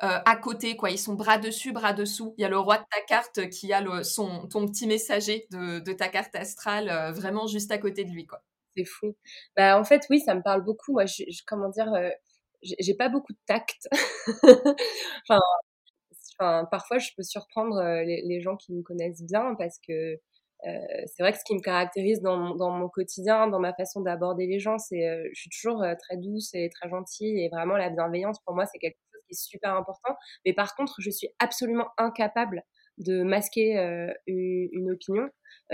à 0.00 0.36
côté, 0.36 0.74
quoi. 0.74 0.88
Ils 0.90 0.98
sont 0.98 1.12
bras 1.14 1.36
dessus, 1.36 1.72
bras 1.72 1.92
dessous. 1.92 2.34
Il 2.38 2.42
y 2.42 2.44
a 2.46 2.48
le 2.48 2.58
roi 2.58 2.78
de 2.78 2.84
ta 2.90 3.02
carte 3.06 3.50
qui 3.50 3.74
a 3.74 3.82
le, 3.82 4.02
son, 4.04 4.46
ton 4.48 4.66
petit 4.66 4.86
messager 4.86 5.46
de, 5.50 5.80
de 5.80 5.92
ta 5.92 6.08
carte 6.08 6.34
astrale 6.34 7.12
vraiment 7.12 7.46
juste 7.46 7.70
à 7.72 7.78
côté 7.78 8.04
de 8.04 8.10
lui, 8.10 8.26
quoi. 8.26 8.42
C'est 8.74 8.86
fou. 8.86 9.14
Bah, 9.54 9.78
en 9.78 9.84
fait, 9.84 10.06
oui, 10.08 10.20
ça 10.20 10.34
me 10.34 10.40
parle 10.42 10.62
beaucoup. 10.64 10.92
Moi, 10.92 11.04
je, 11.04 11.24
comment 11.46 11.68
dire, 11.68 11.92
j'ai 12.62 12.94
pas 12.94 13.08
beaucoup 13.08 13.32
de 13.32 13.38
tact. 13.46 13.88
enfin, 15.28 15.40
enfin, 16.38 16.64
parfois, 16.70 16.98
je 16.98 17.10
peux 17.16 17.22
surprendre 17.22 17.76
euh, 17.78 18.02
les, 18.04 18.40
gens 18.40 18.56
qui 18.56 18.72
me 18.72 18.82
connaissent 18.82 19.22
bien 19.22 19.54
parce 19.58 19.78
que 19.86 20.18
euh, 20.66 20.78
c'est 21.06 21.22
vrai 21.22 21.32
que 21.32 21.38
ce 21.38 21.44
qui 21.44 21.54
me 21.54 21.60
caractérise 21.60 22.20
dans, 22.20 22.54
dans, 22.54 22.70
mon 22.70 22.88
quotidien, 22.88 23.48
dans 23.48 23.58
ma 23.58 23.72
façon 23.74 24.00
d'aborder 24.00 24.46
les 24.46 24.60
gens, 24.60 24.78
c'est 24.78 25.08
euh, 25.08 25.28
je 25.32 25.40
suis 25.40 25.50
toujours 25.50 25.82
euh, 25.82 25.94
très 25.98 26.16
douce 26.16 26.54
et 26.54 26.70
très 26.70 26.88
gentille 26.88 27.42
et 27.42 27.48
vraiment 27.48 27.76
la 27.76 27.90
bienveillance 27.90 28.38
pour 28.44 28.54
moi 28.54 28.64
c'est 28.66 28.78
quelque 28.78 28.96
chose 29.12 29.22
qui 29.26 29.32
est 29.32 29.42
super 29.42 29.74
important. 29.74 30.14
Mais 30.46 30.52
par 30.52 30.76
contre, 30.76 30.94
je 30.98 31.10
suis 31.10 31.28
absolument 31.40 31.88
incapable 31.98 32.62
de 32.98 33.22
masquer 33.22 33.74
une, 34.26 34.68
une, 34.70 34.90
opinion, 34.92 35.26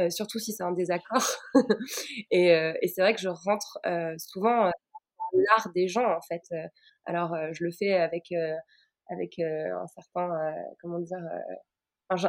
surtout 0.09 0.39
si 0.39 0.53
c'est 0.53 0.63
un 0.63 0.71
désaccord. 0.71 1.27
et, 2.31 2.51
et 2.81 2.87
c'est 2.87 3.01
vrai 3.03 3.13
que 3.13 3.21
je 3.21 3.29
rentre 3.29 3.79
souvent 4.19 4.71
l'art 5.33 5.69
des 5.75 5.89
gens 5.89 6.17
en 6.17 6.21
fait. 6.21 6.43
Alors 7.07 7.37
je 7.53 7.65
le 7.65 7.71
fais 7.71 7.95
avec 7.95 8.33
avec 9.11 9.39
un 9.39 9.87
certain 9.89 10.31
comment 10.81 10.99
dire 10.99 11.19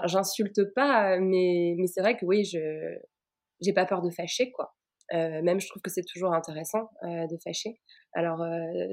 j'insulte 0.05 0.73
pas 0.73 1.19
mais 1.19 1.75
mais 1.77 1.87
c'est 1.87 2.01
vrai 2.01 2.17
que 2.17 2.25
oui 2.25 2.43
je 2.45 2.97
j'ai 3.61 3.73
pas 3.73 3.85
peur 3.85 4.01
de 4.01 4.09
fâcher 4.09 4.51
quoi. 4.51 4.75
Même 5.11 5.59
je 5.59 5.67
trouve 5.67 5.81
que 5.81 5.89
c'est 5.89 6.03
toujours 6.03 6.33
intéressant 6.33 6.89
de 7.03 7.37
fâcher. 7.43 7.79
Alors 8.13 8.43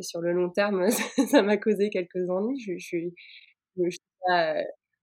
sur 0.03 0.21
le 0.21 0.33
long 0.33 0.51
terme 0.51 0.89
ça 1.31 1.43
m'a 1.43 1.57
causé 1.57 1.91
quelques 1.91 2.29
ennuis. 2.31 2.61
Je, 2.61 2.79
je, 2.79 2.99
je, 3.79 3.99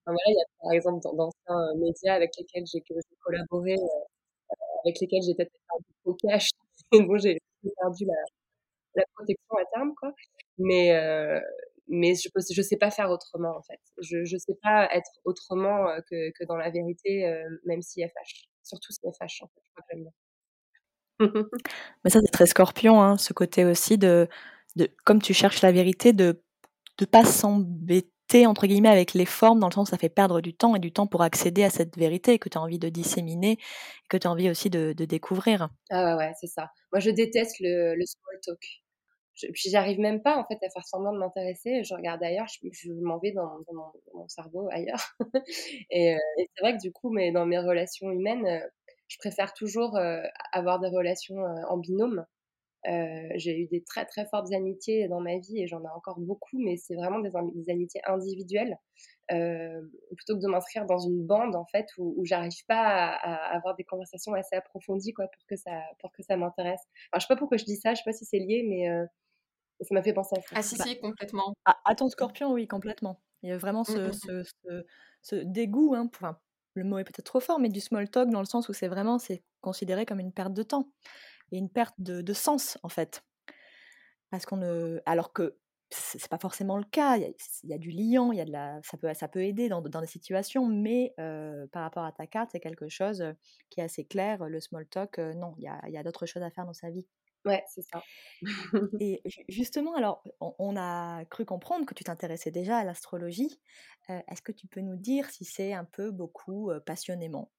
voilà 0.06 0.18
il 0.28 0.36
y 0.36 0.42
a 0.42 0.46
par 0.62 0.72
exemple 0.74 1.00
d'anciens 1.16 1.76
médias 1.80 2.16
avec 2.16 2.32
lesquels 2.38 2.66
j'ai 2.72 2.82
collaboré 3.24 3.76
avec 4.84 5.00
lesquels 5.00 5.22
j'ai 5.26 5.36
peut-être 5.36 5.52
un 5.74 5.78
peu 6.04 6.12
au 6.12 6.16
cash 6.16 6.50
bon 6.92 7.18
j'ai 7.18 7.40
perdu 7.82 8.06
la, 8.06 8.14
la 8.96 9.06
protection 9.16 9.56
à 9.58 9.66
terme, 9.74 9.94
quoi. 9.96 10.14
Mais, 10.58 10.96
euh, 10.96 11.40
mais 11.88 12.16
je 12.16 12.30
ne 12.36 12.56
je 12.56 12.62
sais 12.62 12.78
pas 12.78 12.92
faire 12.92 13.10
autrement, 13.10 13.56
en 13.58 13.62
fait. 13.62 13.80
Je 14.02 14.18
ne 14.18 14.40
sais 14.40 14.58
pas 14.62 14.90
être 14.94 15.12
autrement 15.26 15.90
euh, 15.90 16.00
que, 16.10 16.32
que 16.32 16.46
dans 16.46 16.58
la 16.58 16.70
vérité, 16.70 17.28
euh, 17.28 17.50
même 17.66 17.82
si 17.82 18.02
elle 18.02 18.12
fâche. 18.12 18.46
Surtout 18.64 18.92
si 18.92 19.00
elle 19.04 19.14
fâche, 19.18 19.42
en 19.42 19.48
fait, 19.48 19.98
mais 22.04 22.10
ça, 22.10 22.20
c'est 22.22 22.32
très 22.32 22.48
scorpion, 22.48 23.02
hein, 23.02 23.18
ce 23.18 23.34
côté 23.34 23.66
aussi 23.66 23.98
de, 23.98 24.28
de, 24.76 24.90
comme 25.06 25.22
tu 25.22 25.34
cherches 25.34 25.62
la 25.62 25.72
vérité, 25.72 26.12
de 26.12 26.42
ne 27.00 27.06
pas 27.06 27.24
s'embêter, 27.24 28.48
entre 28.48 28.66
guillemets, 28.66 28.90
avec 28.90 29.14
les 29.14 29.26
formes, 29.26 29.60
dans 29.60 29.68
le 29.68 29.74
sens 29.74 29.90
où 29.90 29.92
ça 29.92 29.98
fait 29.98 30.10
perdre 30.10 30.42
du 30.42 30.56
temps 30.56 30.76
et 30.76 30.80
du 30.80 30.92
temps 30.92 31.08
pour 31.08 31.22
accéder 31.22 31.64
à 31.64 31.70
cette 31.70 31.98
vérité 31.98 32.40
que 32.40 32.50
tu 32.50 32.58
as 32.58 32.62
envie 32.62 32.80
de 32.80 32.90
disséminer, 32.90 33.58
que 34.10 34.18
tu 34.18 34.28
as 34.28 34.32
envie 34.32 34.50
aussi 34.50 34.70
de, 34.70 34.94
de, 34.94 35.06
découvrir. 35.06 35.70
Ah 35.92 36.16
ouais, 36.16 36.26
ouais 36.26 36.34
c'est 36.40 36.48
ça. 36.48 36.72
Moi, 36.92 37.00
je 37.00 37.12
déteste 37.12 37.58
le, 37.60 37.96
le 37.96 38.06
small 38.06 38.40
talk 38.44 38.83
je, 39.36 39.48
puis 39.48 39.70
j'arrive 39.70 40.00
même 40.00 40.22
pas 40.22 40.38
en 40.38 40.46
fait 40.46 40.64
à 40.64 40.70
faire 40.70 40.86
semblant 40.86 41.14
de 41.14 41.18
m'intéresser. 41.18 41.84
Je 41.84 41.94
regarde 41.94 42.22
ailleurs, 42.24 42.48
je, 42.48 42.92
m'en 42.92 43.18
vais 43.18 43.32
dans, 43.32 43.60
dans, 43.68 43.94
mon, 44.14 44.28
cerveau 44.28 44.68
ailleurs. 44.72 45.16
et, 45.90 46.14
euh, 46.14 46.18
et 46.38 46.50
c'est 46.56 46.62
vrai 46.62 46.78
que 46.78 46.82
du 46.82 46.92
coup, 46.92 47.12
mais 47.12 47.32
dans 47.32 47.46
mes 47.46 47.60
relations 47.60 48.12
humaines, 48.12 48.46
euh, 48.46 48.68
je 49.08 49.18
préfère 49.18 49.54
toujours 49.54 49.98
euh, 49.98 50.22
avoir 50.52 50.80
des 50.80 50.88
relations 50.88 51.44
en 51.70 51.78
binôme. 51.78 52.26
j'ai 53.36 53.60
eu 53.60 53.68
des 53.68 53.84
très 53.84 54.06
très 54.06 54.26
fortes 54.26 54.52
amitiés 54.54 55.08
dans 55.08 55.20
ma 55.20 55.38
vie 55.38 55.62
et 55.62 55.68
j'en 55.68 55.84
ai 55.84 55.90
encore 55.96 56.20
beaucoup, 56.20 56.60
mais 56.60 56.78
c'est 56.78 56.96
vraiment 56.96 57.20
des, 57.20 57.32
amitiés 57.70 58.02
individuelles. 58.06 58.78
plutôt 59.30 60.36
que 60.36 60.42
de 60.42 60.48
m'inscrire 60.48 60.86
dans 60.86 61.00
une 61.00 61.26
bande 61.26 61.56
en 61.56 61.66
fait 61.66 61.86
où, 61.98 62.16
où 62.18 62.26
j'arrive 62.26 62.66
pas 62.68 62.82
à, 62.82 63.52
à, 63.52 63.56
avoir 63.56 63.76
des 63.76 63.84
conversations 63.84 64.34
assez 64.34 64.56
approfondies 64.56 65.14
quoi 65.14 65.28
pour 65.28 65.46
que 65.48 65.56
ça 65.56 65.82
pour 66.00 66.12
que 66.12 66.24
ça 66.24 66.36
m'intéresse. 66.38 66.82
Alors 67.12 67.20
je 67.20 67.28
sais 67.28 67.34
pas 67.34 67.38
pourquoi 67.38 67.58
je 67.58 67.66
dis 67.66 67.78
ça, 67.78 67.94
je 67.94 67.98
sais 67.98 68.06
pas 68.06 68.14
si 68.14 68.26
c'est 68.26 68.40
lié, 68.40 68.64
mais 68.68 68.90
ça 69.84 69.94
m'a 69.94 70.04
fait 70.04 70.14
penser 70.14 70.36
à 70.38 70.42
ça. 70.42 70.48
Ah 70.56 70.62
si, 70.64 70.78
bah, 70.78 70.84
si, 70.86 71.00
complètement. 71.00 71.54
À, 71.66 71.96
ton 71.96 72.10
scorpion, 72.10 72.54
oui, 72.54 72.68
complètement. 72.68 73.22
Il 73.42 73.50
y 73.50 73.52
a 73.52 73.58
vraiment 73.58 73.84
ce, 73.84 73.98
mmh, 73.98 74.32
mmh, 74.32 74.40
mmh. 74.40 74.44
ce, 74.44 74.86
ce, 75.22 75.36
dégoût, 75.36 75.94
hein, 75.96 76.08
pour, 76.08 76.34
le 76.76 76.84
mot 76.84 76.98
est 76.98 77.04
peut-être 77.04 77.26
trop 77.26 77.40
fort, 77.40 77.60
mais 77.60 77.70
du 77.70 77.80
small 77.80 78.10
talk 78.10 78.30
dans 78.30 78.40
le 78.40 78.46
sens 78.46 78.70
où 78.70 78.74
c'est 78.74 78.88
vraiment 78.88 79.20
c'est 79.20 79.44
considéré 79.62 80.06
comme 80.06 80.20
une 80.20 80.32
perte 80.32 80.54
de 80.54 80.64
temps 80.64 80.90
et 81.52 81.58
une 81.58 81.70
perte 81.70 81.96
de, 82.00 82.22
de 82.22 82.34
sens 82.34 82.78
en 82.84 82.90
fait. 82.90 83.24
Parce 84.32 84.46
qu'on 84.46 84.58
ne, 84.58 85.00
alors 85.06 85.32
que 85.34 85.58
c'est 85.96 86.28
pas 86.28 86.40
forcément 86.40 86.78
le 86.78 86.84
cas. 86.84 87.18
Il 87.18 87.36
y, 87.64 87.74
a, 87.74 87.78
du 87.78 87.92
liant, 87.92 88.32
il 88.32 88.38
y 88.40 88.42
a 88.42 88.46
de 88.46 88.52
la, 88.52 88.80
ça 88.84 88.98
peut, 88.98 89.14
ça 89.14 89.28
peut 89.28 89.44
aider 89.44 89.70
dans, 89.70 89.82
dans 89.82 90.02
des 90.02 90.08
situations, 90.08 90.66
mais 90.66 91.14
euh, 91.20 91.68
par 91.68 91.84
rapport 91.84 92.04
à 92.04 92.12
ta 92.12 92.26
carte, 92.26 92.50
c'est 92.52 92.60
quelque 92.60 92.90
chose 92.90 93.24
qui 93.70 93.80
est 93.80 93.84
assez 93.84 94.04
clair. 94.04 94.48
Le 94.48 94.60
small 94.60 94.88
talk, 94.88 95.20
euh, 95.20 95.34
non, 95.36 95.54
il 95.58 95.66
y 95.66 95.68
a, 95.68 95.80
il 95.88 95.94
y 95.94 95.98
a 95.98 96.04
d'autres 96.04 96.26
choses 96.26 96.42
à 96.42 96.50
faire 96.50 96.66
dans 96.66 96.74
sa 96.74 96.90
vie. 96.90 97.06
Ouais, 97.46 97.64
c'est 97.68 97.82
ça. 97.82 98.02
Et 99.02 99.22
justement, 99.50 99.96
alors, 99.96 100.24
on, 100.40 100.78
a 100.78 101.26
cru 101.26 101.46
comprendre 101.46 101.86
que 101.86 101.94
tu 101.94 102.04
t'intéressais 102.04 102.52
déjà 102.52 102.78
à 102.78 102.84
l'astrologie. 102.84 103.60
Euh, 104.10 104.20
est-ce 104.30 104.42
que 104.42 104.52
tu 104.52 104.68
peux 104.68 104.82
nous 104.82 104.96
dire 104.96 105.30
si 105.30 105.44
c'est 105.44 105.74
un 105.74 105.84
peu 105.84 106.12
beaucoup 106.12 106.72
euh, 106.72 106.80
passionnément? 106.80 107.52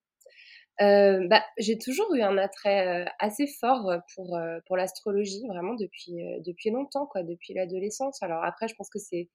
Euh, 0.80 1.26
bah, 1.28 1.44
J'ai 1.58 1.78
toujours 1.78 2.14
eu 2.14 2.22
un 2.22 2.38
attrait 2.38 3.06
assez 3.18 3.46
fort 3.46 3.92
pour, 4.14 4.38
pour 4.66 4.76
l'astrologie, 4.76 5.46
vraiment 5.46 5.74
depuis, 5.74 6.16
depuis 6.44 6.70
longtemps, 6.70 7.06
quoi, 7.06 7.22
depuis 7.22 7.54
l'adolescence. 7.54 8.22
Alors 8.22 8.42
après, 8.42 8.68
je 8.68 8.74
pense 8.74 8.90
que 8.90 8.98
c'est 8.98 9.28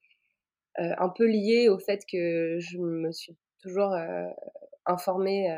un 0.76 1.08
peu 1.08 1.26
lié 1.26 1.68
au 1.68 1.78
fait 1.78 2.02
que 2.10 2.58
je 2.58 2.78
me 2.78 3.12
suis 3.12 3.36
toujours 3.62 3.96
informée, 4.84 5.48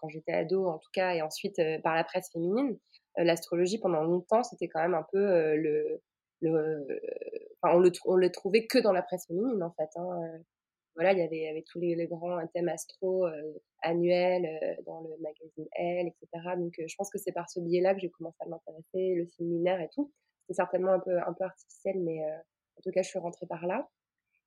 quand 0.00 0.08
j'étais 0.08 0.32
ado 0.32 0.66
en 0.66 0.78
tout 0.78 0.90
cas, 0.92 1.14
et 1.14 1.22
ensuite 1.22 1.60
par 1.82 1.94
la 1.94 2.04
presse 2.04 2.30
féminine. 2.32 2.78
Euh, 3.18 3.24
l'astrologie 3.24 3.78
pendant 3.78 4.02
longtemps, 4.02 4.42
c'était 4.42 4.68
quand 4.68 4.80
même 4.80 4.94
un 4.94 5.06
peu 5.12 5.18
euh, 5.18 5.56
le, 5.56 6.02
le 6.40 6.86
enfin, 7.62 7.76
on 7.76 7.80
le 7.80 7.92
on 8.06 8.16
le 8.16 8.30
trouvait 8.30 8.66
que 8.66 8.78
dans 8.78 8.92
la 8.92 9.02
presse 9.02 9.26
féminine 9.26 9.62
en 9.62 9.72
fait. 9.72 9.90
Hein. 9.96 10.22
Euh. 10.22 10.38
Voilà, 10.94 11.12
il 11.12 11.18
y 11.18 11.22
avait, 11.22 11.48
avait 11.48 11.64
tous 11.66 11.80
les, 11.80 11.94
les 11.94 12.06
grands 12.06 12.46
thèmes 12.48 12.68
astro 12.68 13.26
annuels 13.80 14.76
dans 14.84 15.00
le 15.00 15.16
magazine 15.22 15.66
Elle, 15.72 16.08
etc. 16.08 16.54
Donc, 16.58 16.74
je 16.76 16.94
pense 16.98 17.08
que 17.08 17.16
c'est 17.16 17.32
par 17.32 17.48
ce 17.48 17.60
biais-là 17.60 17.94
que 17.94 18.00
j'ai 18.00 18.10
commencé 18.10 18.36
à 18.40 18.46
m'intéresser, 18.46 19.14
le 19.14 19.26
signe 19.26 19.48
lunaire 19.56 19.80
et 19.80 19.88
tout. 19.94 20.12
C'est 20.46 20.52
certainement 20.52 20.92
un 20.92 21.00
peu, 21.00 21.16
un 21.16 21.32
peu 21.32 21.44
artificiel, 21.44 21.98
mais 21.98 22.20
en 22.22 22.82
tout 22.82 22.90
cas, 22.90 23.00
je 23.00 23.08
suis 23.08 23.18
rentrée 23.18 23.46
par 23.46 23.66
là. 23.66 23.88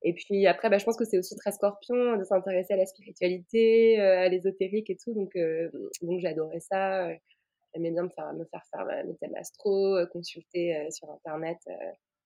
Et 0.01 0.13
puis 0.13 0.45
après, 0.45 0.69
bah, 0.69 0.77
je 0.77 0.85
pense 0.85 0.97
que 0.97 1.05
c'est 1.05 1.17
aussi 1.17 1.35
très 1.35 1.51
scorpion 1.51 2.17
de 2.17 2.23
s'intéresser 2.23 2.73
à 2.73 2.77
la 2.77 2.85
spiritualité, 2.85 3.99
à 3.99 4.29
l'ésotérique 4.29 4.89
et 4.89 4.97
tout. 4.97 5.13
Donc, 5.13 5.37
donc 6.01 6.19
j'adorais 6.19 6.59
ça 6.59 7.09
j'aimais 7.75 7.91
bien 7.91 8.03
me 8.03 8.09
faire, 8.09 8.33
me 8.33 8.45
faire 8.45 8.63
faire 8.71 8.85
mes 9.05 9.15
thèmes 9.17 9.35
astro, 9.35 9.97
euh, 9.97 10.05
consulter 10.07 10.75
euh, 10.75 10.89
sur 10.91 11.11
Internet 11.11 11.57
euh, 11.67 11.73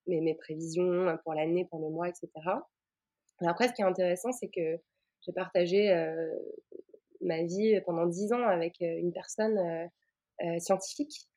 mes, 0.06 0.20
mes 0.20 0.34
prévisions 0.34 1.18
pour 1.24 1.34
l'année, 1.34 1.66
pour 1.66 1.80
le 1.80 1.90
mois, 1.90 2.08
etc. 2.08 2.28
Et 3.42 3.46
après, 3.46 3.68
ce 3.68 3.72
qui 3.72 3.82
est 3.82 3.86
intéressant, 3.86 4.32
c'est 4.32 4.48
que 4.48 4.80
j'ai 5.22 5.32
partagé 5.32 5.94
ma 7.20 7.42
vie 7.42 7.78
pendant 7.84 8.06
dix 8.06 8.32
ans 8.32 8.42
avec 8.42 8.80
une 8.80 9.12
personne 9.12 9.88
scientifique, 10.58 11.28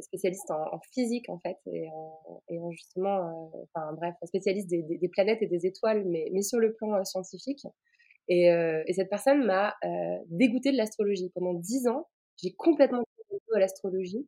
spécialiste 0.00 0.50
en, 0.50 0.78
physique 0.92 1.28
en 1.28 1.38
fait, 1.38 1.56
et 1.72 1.88
en, 1.90 2.42
et 2.48 2.58
en 2.58 2.70
justement, 2.70 3.50
enfin 3.64 3.92
bref, 3.94 4.14
spécialiste 4.24 4.68
des, 4.68 4.82
des, 4.82 5.08
planètes 5.08 5.42
et 5.42 5.46
des 5.46 5.66
étoiles, 5.66 6.04
mais, 6.06 6.28
mais 6.32 6.42
sur 6.42 6.58
le 6.58 6.74
plan 6.74 7.04
scientifique. 7.04 7.66
Et, 8.28 8.46
et, 8.46 8.92
cette 8.92 9.08
personne 9.08 9.44
m'a 9.44 9.74
euh, 9.84 10.18
dégoûté 10.26 10.72
de 10.72 10.76
l'astrologie. 10.76 11.30
Pendant 11.34 11.54
dix 11.54 11.86
ans, 11.86 12.08
j'ai 12.42 12.52
complètement 12.54 13.04
à 13.54 13.58
l'astrologie 13.60 14.26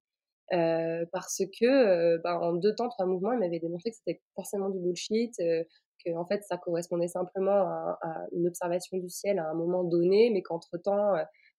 euh, 0.53 1.05
parce 1.13 1.43
que 1.61 1.67
euh, 1.67 2.19
bah, 2.23 2.39
en 2.41 2.55
deux 2.55 2.75
temps, 2.75 2.89
trois 2.89 3.07
mouvements, 3.07 3.33
il 3.33 3.39
m'avait 3.39 3.59
démontré 3.59 3.91
que 3.91 3.97
c'était 3.97 4.23
forcément 4.35 4.71
du 4.71 4.79
bullshit, 4.79 5.35
euh, 5.41 5.63
que 6.05 6.17
en 6.17 6.25
fait 6.27 6.43
ça 6.45 6.57
correspondait 6.57 7.09
simplement 7.09 7.51
à, 7.51 7.99
à, 8.03 8.27
une 8.33 8.47
observation 8.47 8.97
du 8.97 9.11
ciel 9.11 9.39
à 9.39 9.51
un 9.51 9.55
moment 9.55 9.85
donné, 9.85 10.31
mais 10.31 10.43
qu'entre 10.43 10.79
temps, 10.79 11.15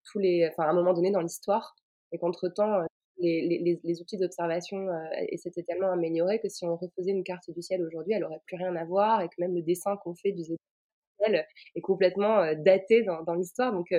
tous 0.05 0.19
les, 0.19 0.47
enfin 0.49 0.63
à 0.63 0.71
un 0.71 0.73
moment 0.73 0.93
donné 0.93 1.11
dans 1.11 1.21
l'histoire, 1.21 1.75
et 2.11 2.17
qu'entre 2.17 2.47
temps, 2.49 2.81
les, 3.19 3.79
les, 3.83 4.01
outils 4.01 4.17
d'observation 4.17 4.87
et 5.27 5.37
s'étaient 5.37 5.63
tellement 5.63 5.91
améliorés 5.91 6.39
que 6.39 6.49
si 6.49 6.65
on 6.65 6.75
refaisait 6.75 7.11
une 7.11 7.23
carte 7.23 7.49
du 7.51 7.61
ciel 7.61 7.83
aujourd'hui, 7.83 8.13
elle 8.13 8.23
aurait 8.23 8.41
plus 8.45 8.55
rien 8.55 8.75
à 8.75 8.85
voir 8.85 9.21
et 9.21 9.27
que 9.27 9.35
même 9.39 9.55
le 9.55 9.61
dessin 9.61 9.97
qu'on 9.97 10.15
fait 10.15 10.31
du 10.31 10.43
ciel 10.43 11.47
est 11.75 11.81
complètement 11.81 12.53
daté 12.55 13.03
dans, 13.03 13.23
dans 13.23 13.33
l'histoire. 13.33 13.73
Donc 13.73 13.93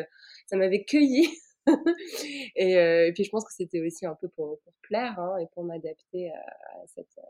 ça 0.47 0.57
m'avait 0.57 0.85
cueilli. 0.85 1.29
et, 2.57 3.13
puis 3.15 3.25
je 3.25 3.31
pense 3.31 3.45
que 3.45 3.53
c'était 3.53 3.81
aussi 3.81 4.07
un 4.07 4.15
peu 4.15 4.29
pour, 4.29 4.59
pour 4.61 4.73
plaire 4.83 5.19
hein, 5.19 5.37
et 5.39 5.47
pour 5.53 5.65
m'adapter 5.65 6.31
à, 6.31 6.87
cette, 6.87 7.21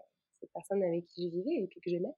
cette, 0.41 0.51
personne 0.55 0.83
avec 0.83 1.05
qui 1.07 1.29
je 1.29 1.37
vivais 1.37 1.63
et 1.63 1.67
puis 1.67 1.81
que 1.81 1.91
j'aimais. 1.91 2.15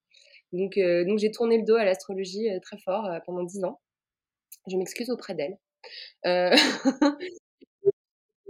Donc, 0.53 0.79
donc 1.07 1.19
j'ai 1.19 1.31
tourné 1.31 1.59
le 1.59 1.65
dos 1.65 1.77
à 1.77 1.85
l'astrologie 1.85 2.49
très 2.61 2.79
fort 2.79 3.09
pendant 3.25 3.43
dix 3.43 3.65
ans. 3.65 3.81
Je 4.69 4.77
m'excuse 4.77 5.11
auprès 5.11 5.35
d'elle. 5.35 5.59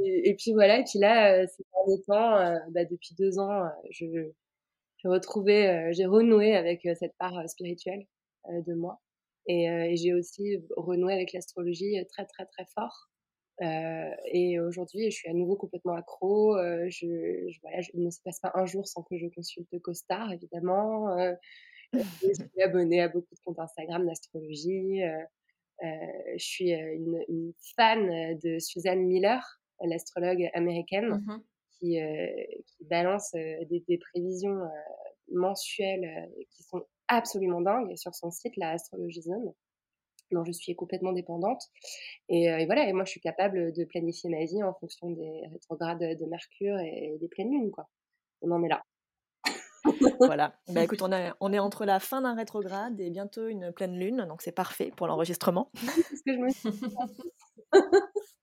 Euh, 0.03 0.21
et, 0.25 0.35
puis 0.35 0.53
voilà, 0.53 0.79
et 0.79 0.85
puis 0.85 0.99
là, 0.99 1.47
ces 1.47 1.65
derniers 1.75 2.03
temps, 2.03 2.61
bah, 2.71 2.85
depuis 2.85 3.15
deux 3.19 3.39
ans, 3.39 3.69
je, 3.91 4.07
j'ai 5.05 5.93
j'ai 5.93 6.07
renoué 6.07 6.55
avec 6.57 6.89
cette 6.99 7.17
part 7.19 7.49
spirituelle 7.49 8.07
de 8.49 8.75
moi. 8.75 9.01
Et, 9.47 9.97
j'ai 9.97 10.15
aussi 10.15 10.59
renoué 10.77 11.13
avec 11.13 11.33
l'astrologie 11.33 11.97
très 12.09 12.27
très 12.27 12.47
très 12.47 12.67
fort. 12.75 13.09
Euh, 13.61 14.11
et 14.27 14.59
aujourd'hui, 14.59 15.11
je 15.11 15.17
suis 15.17 15.29
à 15.29 15.35
nouveau 15.35 15.57
complètement 15.57 15.95
accro. 15.95 16.57
Euh, 16.57 16.87
je, 16.89 17.07
il 17.95 18.05
ne 18.05 18.11
se 18.11 18.21
passe 18.25 18.41
pas 18.41 18.51
un 18.55 18.67
jour 18.67 18.89
sans 18.89 19.03
que 19.03 19.17
je 19.17 19.27
consulte 19.29 19.79
CoStar, 19.81 20.33
évidemment. 20.33 21.17
Euh, 21.19 21.35
je 21.93 22.33
suis 22.33 22.63
abonnée 22.63 23.03
à 23.03 23.09
beaucoup 23.09 23.35
de 23.35 23.41
comptes 23.45 23.59
Instagram 23.59 24.07
d'astrologie. 24.07 25.03
je 25.81 26.39
suis 26.39 26.73
une, 26.73 27.53
fan 27.77 28.39
de 28.39 28.59
Suzanne 28.59 29.05
Miller, 29.07 29.61
l'astrologue 29.87 30.49
américaine, 30.55 31.23
mmh 31.27 31.43
qui, 31.79 31.99
qui, 32.67 32.85
balance 32.85 33.33
des, 33.33 33.83
des, 33.89 33.99
prévisions 33.99 34.57
mensuelles 35.33 36.31
qui 36.51 36.63
sont 36.63 36.85
absolument 37.09 37.61
dingues 37.61 37.97
sur 37.97 38.15
son 38.15 38.31
site, 38.31 38.57
la 38.57 38.71
Astrology 38.71 39.23
Zone 39.23 39.53
dont 40.33 40.45
je 40.45 40.53
suis 40.53 40.75
complètement 40.75 41.13
dépendante. 41.13 41.63
Et, 42.29 42.45
et, 42.45 42.67
voilà, 42.67 42.89
et 42.89 42.93
moi, 42.93 43.05
je 43.05 43.11
suis 43.11 43.21
capable 43.21 43.73
de 43.73 43.85
planifier 43.85 44.31
ma 44.31 44.45
vie 44.45 44.63
en 44.63 44.75
fonction 44.75 45.11
des 45.11 45.43
rétrogrades 45.53 45.99
de 45.99 46.27
Mercure 46.27 46.79
et 46.79 47.17
des 47.21 47.29
pleines 47.29 47.51
lunes, 47.51 47.71
quoi. 47.71 47.89
On 48.41 48.51
en 48.51 48.63
est 48.65 48.69
là. 48.69 48.83
voilà. 50.21 50.55
Bah, 50.69 50.83
écoute, 50.83 51.03
on, 51.03 51.13
a, 51.13 51.37
on 51.41 51.53
est 51.53 51.59
entre 51.59 51.85
la 51.85 52.01
fin 52.01 52.23
d'un 52.23 52.35
rétrograde 52.35 53.01
et 53.01 53.11
bientôt 53.11 53.47
une 53.49 53.73
pleine 53.73 53.99
lune, 53.99 54.25
donc 54.29 54.43
c'est 54.43 54.53
parfait 54.53 54.91
pour 54.97 55.07
l'enregistrement. 55.07 55.71
c'est 55.75 56.17
ce 56.17 56.23
que 56.25 56.33
je 56.33 56.39
me 56.39 56.49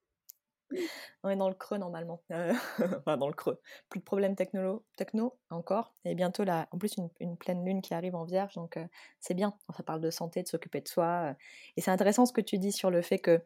on 1.24 1.30
est 1.30 1.36
dans 1.36 1.50
le 1.50 1.56
creux 1.56 1.78
normalement. 1.78 2.22
Euh, 2.32 2.54
dans 3.18 3.28
le 3.28 3.34
creux. 3.34 3.60
Plus 3.90 4.00
de 4.00 4.06
problèmes 4.06 4.36
techno, 4.36 4.84
techno 4.98 5.38
encore. 5.50 5.94
Et 6.06 6.16
bientôt, 6.16 6.44
là, 6.44 6.68
en 6.72 6.78
plus, 6.78 6.96
une, 7.20 7.38
pleine 7.38 7.66
lune 7.66 7.82
qui 7.82 7.94
arrive 7.94 8.16
en 8.16 8.24
vierge. 8.24 8.56
Donc, 8.56 8.78
euh, 8.78 8.86
c'est 9.20 9.34
bien. 9.34 9.56
Ça 9.76 9.84
parle 9.84 10.02
de 10.02 10.10
santé, 10.10 10.44
de 10.44 10.48
s'occuper 10.48 10.82
de 10.82 10.88
soi. 10.88 11.06
Euh. 11.06 11.34
Et 11.78 11.82
c'est 11.82 11.92
intéressant 11.92 12.26
ce 12.26 12.34
que 12.34 12.42
tu 12.42 12.58
dis 12.58 12.72
sur 12.72 12.92
le 12.92 13.02
fait 13.02 13.20
que, 13.20 13.42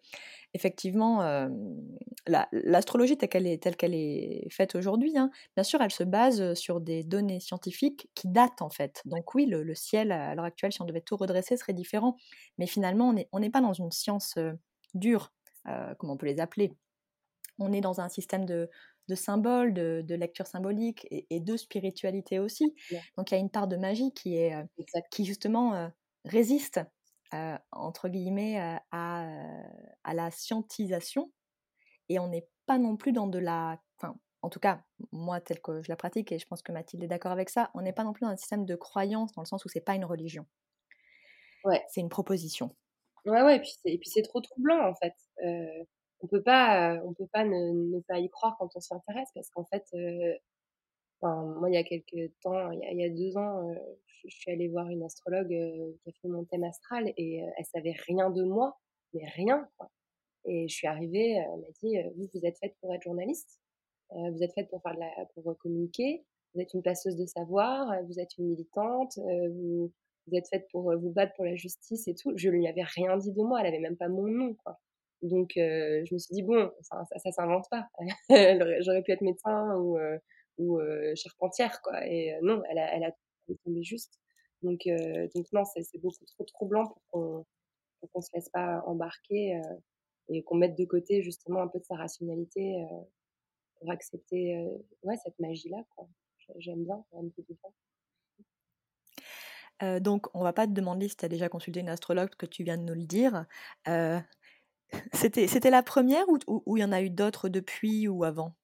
effectivement, 0.53 1.49
l'astrologie 2.27 3.17
telle 3.17 3.29
qu'elle 3.29 3.47
est, 3.47 3.63
telle 3.63 3.93
est 3.95 4.47
faite 4.51 4.75
aujourd'hui, 4.75 5.17
hein, 5.17 5.31
bien 5.55 5.63
sûr, 5.63 5.81
elle 5.81 5.91
se 5.91 6.03
base 6.03 6.53
sur 6.53 6.79
des 6.79 7.03
données 7.03 7.39
scientifiques 7.39 8.09
qui 8.13 8.27
datent, 8.27 8.61
en 8.61 8.69
fait. 8.69 9.01
Donc, 9.05 9.33
oui, 9.33 9.45
le, 9.45 9.73
ciel, 9.75 10.11
à 10.11 10.35
l'heure 10.35 10.45
actuelle, 10.45 10.71
si 10.71 10.81
on 10.81 10.85
devait 10.85 11.01
tout 11.01 11.17
redresser, 11.17 11.57
serait 11.57 11.73
différent. 11.73 12.17
Mais 12.57 12.67
finalement, 12.67 13.13
on 13.31 13.39
n'est 13.39 13.49
pas 13.49 13.61
dans 13.61 13.73
une 13.73 13.91
science 13.91 14.37
dure, 14.93 15.33
comme 15.65 16.09
on 16.09 16.17
peut 16.17 16.27
les 16.27 16.39
appeler 16.39 16.75
on 17.59 17.71
est 17.71 17.81
dans 17.81 18.01
un 18.01 18.09
système 18.09 18.45
de, 18.45 18.69
symboles, 19.15 19.73
de, 19.73 20.15
lecture 20.15 20.47
symbolique 20.47 21.07
et, 21.09 21.39
de 21.39 21.57
spiritualité 21.57 22.39
aussi. 22.39 22.75
Donc 23.17 23.31
il 23.31 23.35
y 23.35 23.37
a 23.37 23.39
une 23.39 23.49
part 23.49 23.67
de 23.67 23.77
magie 23.77 24.13
qui 24.13 24.37
est 24.37 24.55
euh, 24.55 25.01
qui 25.11 25.25
justement 25.25 25.73
euh, 25.75 25.87
résiste 26.25 26.81
euh, 27.33 27.57
entre 27.71 28.09
guillemets 28.09 28.79
à, 28.91 29.27
la 30.13 30.31
scientisation. 30.31 31.31
Et 32.09 32.19
on 32.19 32.27
n'est 32.27 32.47
pas 32.65 32.77
non 32.77 32.97
plus 32.97 33.11
dans 33.11 33.27
de 33.27 33.39
la 33.39 33.79
enfin 33.97 34.15
en 34.41 34.49
tout 34.49 34.59
cas 34.59 34.83
moi 35.11 35.39
tel 35.39 35.61
que 35.61 35.81
je 35.81 35.89
la 35.89 35.95
pratique 35.95 36.31
et 36.31 36.39
je 36.39 36.45
pense 36.45 36.61
que 36.61 36.71
Mathilde 36.71 37.03
est 37.03 37.07
d'accord 37.07 37.31
avec 37.31 37.49
ça 37.49 37.71
on 37.73 37.81
n'est 37.81 37.93
pas 37.93 38.03
non 38.03 38.13
plus 38.13 38.25
dans 38.25 38.31
un 38.31 38.37
système 38.37 38.65
de 38.65 38.75
croyance 38.75 39.31
dans 39.33 39.41
le 39.41 39.47
sens 39.47 39.63
où 39.63 39.69
c'est 39.69 39.81
pas 39.81 39.95
une 39.95 40.05
religion. 40.05 40.45
Ouais. 41.63 41.81
C'est 41.89 42.01
une 42.01 42.09
proposition. 42.09 42.75
Ouais 43.25 43.41
ouais 43.41 43.55
et 43.85 43.97
puis 43.97 44.09
c'est 44.09 44.21
trop 44.23 44.41
troublant 44.41 44.89
en 44.89 44.95
fait 44.95 45.13
on 46.23 46.27
peut 46.27 46.41
pas, 46.41 46.95
euh, 46.95 47.01
on 47.05 47.13
peut 47.13 47.27
pas 47.27 47.43
ne, 47.43 47.99
pas 48.07 48.19
y 48.19 48.29
croire 48.29 48.55
quand 48.57 48.69
on 48.75 48.79
s'y 48.79 48.93
intéresse 48.93 49.29
parce 49.35 49.49
qu'en 49.49 49.65
fait, 49.65 49.85
euh, 49.93 50.33
moi, 51.21 51.69
il 51.69 51.73
y 51.73 51.77
a 51.77 51.83
quelques 51.83 52.31
temps, 52.41 52.71
il 52.71 52.99
y 52.99 53.03
a, 53.03 53.09
deux 53.09 53.37
ans, 53.37 53.69
euh, 53.69 53.75
je, 54.25 54.29
suis 54.29 54.51
allée 54.51 54.69
voir 54.69 54.89
une 54.89 55.03
astrologue 55.03 55.49
qui 55.49 56.09
a 56.09 56.13
fait 56.21 56.27
mon 56.27 56.45
thème 56.45 56.63
astral 56.63 57.13
et 57.17 57.37
elle 57.57 57.65
savait 57.65 57.95
rien 58.07 58.29
de 58.29 58.43
moi, 58.43 58.77
mais 59.13 59.25
rien. 59.27 59.67
Quoi. 59.77 59.89
Et 60.45 60.67
je 60.67 60.73
suis 60.73 60.87
arrivée, 60.87 61.31
elle 61.31 61.59
m'a 61.59 61.71
dit, 61.81 61.97
vous, 62.15 62.29
vous 62.33 62.45
êtes 62.45 62.57
faite 62.57 62.75
pour 62.81 62.93
être 62.93 63.03
journaliste, 63.03 63.59
vous 64.11 64.43
êtes 64.43 64.53
faite 64.53 64.69
pour 64.69 64.81
faire 64.81 64.95
de 64.95 64.99
la, 64.99 65.25
pour 65.33 65.57
communiquer, 65.57 66.25
vous 66.53 66.61
êtes 66.61 66.73
une 66.73 66.83
passeuse 66.83 67.15
de 67.15 67.25
savoir, 67.25 68.01
vous 68.03 68.19
êtes 68.19 68.37
une 68.37 68.47
militante, 68.47 69.17
vous, 69.17 69.91
vous 70.27 70.35
êtes 70.35 70.49
faite 70.49 70.67
pour 70.71 70.93
vous 70.97 71.11
battre 71.11 71.33
pour 71.35 71.45
la 71.45 71.55
justice 71.55 72.07
et 72.09 72.15
tout. 72.15 72.33
Je 72.35 72.49
lui 72.49 72.67
avais 72.67 72.83
rien 72.83 73.15
dit 73.17 73.31
de 73.31 73.41
moi, 73.41 73.61
elle 73.61 73.67
avait 73.67 73.79
même 73.79 73.97
pas 73.97 74.09
mon 74.09 74.27
nom, 74.27 74.55
quoi. 74.55 74.77
Donc, 75.23 75.57
euh, 75.57 76.03
je 76.05 76.13
me 76.13 76.19
suis 76.19 76.33
dit, 76.35 76.43
bon, 76.43 76.69
ça, 76.81 77.03
ça, 77.17 77.31
s'invente 77.31 77.65
pas. 77.71 77.87
J'aurais 78.81 79.01
pu 79.03 79.11
être 79.11 79.21
médecin 79.21 79.75
ou, 79.77 79.97
euh, 79.97 80.19
ou 80.57 80.79
euh, 80.79 81.13
charpentière, 81.15 81.81
quoi. 81.81 82.05
Et 82.05 82.37
non, 82.41 82.61
elle 82.69 82.77
a, 82.77 82.95
elle 82.95 83.03
a 83.05 83.11
tombé 83.63 83.83
juste. 83.83 84.19
Donc, 84.61 84.81
donc 85.35 85.45
non, 85.51 85.63
c'est 85.65 85.99
beaucoup 85.99 86.25
trop 86.25 86.43
troublant 86.45 86.85
pour 86.85 87.01
qu'on 87.11 87.45
qu'on 88.11 88.21
se 88.21 88.29
laisse 88.33 88.49
pas 88.49 88.83
embarquer 88.85 89.61
et 90.27 90.43
qu'on 90.43 90.55
mette 90.55 90.77
de 90.77 90.83
côté 90.83 91.21
justement 91.21 91.61
un 91.61 91.67
peu 91.69 91.79
de 91.79 91.85
sa 91.85 91.95
rationalité 91.95 92.75
pour 93.75 93.91
accepter 93.91 94.57
ouais, 95.03 95.15
cette 95.23 95.39
magie-là, 95.39 95.83
quoi. 95.95 96.07
J'aime 96.57 96.83
bien, 96.83 97.03
un 97.13 97.29
peu 97.29 97.43
de 97.47 97.55
Euh, 99.81 99.99
donc, 99.99 100.27
on 100.33 100.43
va 100.43 100.53
pas 100.53 100.67
te 100.67 100.71
demander 100.71 101.07
si 101.07 101.15
tu 101.15 101.25
as 101.25 101.29
déjà 101.29 101.49
consulté 101.49 101.79
une 101.79 101.89
astrologue, 101.89 102.29
que 102.35 102.45
tu 102.45 102.63
viens 102.63 102.77
de 102.77 102.83
nous 102.83 102.93
le 102.93 103.05
dire. 103.05 103.45
Euh, 103.87 104.19
c'était, 105.13 105.47
c'était 105.47 105.69
la 105.69 105.83
première 105.83 106.25
ou 106.47 106.77
il 106.77 106.81
y 106.81 106.85
en 106.85 106.91
a 106.91 107.01
eu 107.01 107.09
d'autres 107.09 107.49
depuis 107.49 108.07
ou 108.07 108.23
avant? 108.23 108.55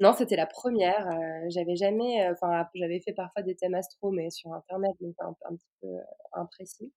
Non, 0.00 0.12
c'était 0.12 0.36
la 0.36 0.46
première. 0.46 1.08
Euh, 1.08 1.46
j'avais 1.48 1.76
jamais, 1.76 2.26
euh, 2.26 2.32
enfin, 2.32 2.66
j'avais 2.74 3.00
fait 3.00 3.12
parfois 3.12 3.42
des 3.42 3.54
thèmes 3.54 3.74
astro, 3.74 4.10
mais 4.10 4.30
sur 4.30 4.52
Internet, 4.52 4.92
donc 5.00 5.14
un, 5.20 5.34
un 5.48 5.56
petit 5.56 5.70
peu 5.80 5.88
euh, 5.88 6.00
imprécis. 6.32 6.92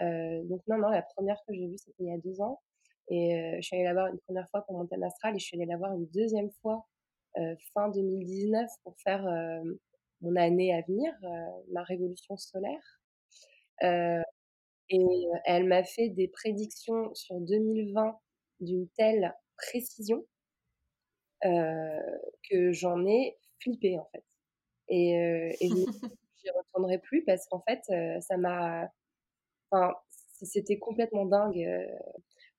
donc 0.00 0.62
non, 0.68 0.78
non, 0.78 0.88
la 0.90 1.02
première 1.02 1.36
que 1.46 1.54
j'ai 1.54 1.66
vue, 1.66 1.78
c'était 1.78 2.04
il 2.04 2.08
y 2.08 2.12
a 2.12 2.18
deux 2.18 2.40
ans. 2.40 2.60
Et 3.08 3.56
je 3.60 3.62
suis 3.62 3.76
allée 3.76 3.84
la 3.84 3.92
voir 3.92 4.06
une 4.06 4.20
première 4.20 4.48
fois 4.50 4.62
pour 4.62 4.76
mon 4.78 4.86
thème 4.86 5.02
astral 5.02 5.34
et 5.34 5.38
je 5.40 5.44
suis 5.44 5.56
allée 5.56 5.66
la 5.66 5.76
voir 5.76 5.92
une 5.94 6.06
deuxième 6.06 6.50
fois 6.62 6.86
fin 7.74 7.88
2019 7.88 8.70
pour 8.84 8.94
faire 9.00 9.24
mon 10.20 10.36
année 10.36 10.72
à 10.72 10.82
venir, 10.82 11.12
ma 11.72 11.82
révolution 11.82 12.36
solaire. 12.36 13.00
et 13.82 15.26
elle 15.44 15.64
m'a 15.64 15.82
fait 15.82 16.08
des 16.10 16.28
prédictions 16.28 17.12
sur 17.14 17.40
2020 17.40 18.16
d'une 18.60 18.88
telle 18.90 19.34
précision 19.56 20.24
que 21.42 22.72
j'en 22.72 23.06
ai 23.06 23.38
flippé 23.60 23.98
en 23.98 24.08
fait. 24.12 24.24
Et, 24.88 25.18
euh, 25.18 25.52
et 25.60 25.68
je 25.68 25.74
n'y 25.74 26.50
retournerai 26.56 26.98
plus 26.98 27.24
parce 27.24 27.46
qu'en 27.46 27.62
fait, 27.66 27.80
ça 28.20 28.36
m'a. 28.36 28.90
Enfin, 29.70 29.94
c'était 30.42 30.78
complètement 30.78 31.26
dingue. 31.26 31.66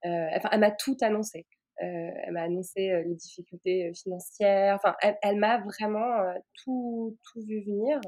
enfin, 0.03 0.49
elle 0.51 0.59
m'a 0.59 0.71
tout 0.71 0.97
annoncé. 1.01 1.45
elle 1.77 2.31
m'a 2.31 2.43
annoncé 2.43 3.03
les 3.05 3.15
difficultés 3.15 3.91
financières. 3.93 4.79
Enfin, 4.81 4.95
elle, 5.21 5.37
m'a 5.37 5.59
vraiment 5.59 6.33
tout, 6.63 7.17
tout 7.25 7.41
vu 7.41 7.61
venir, 7.63 7.99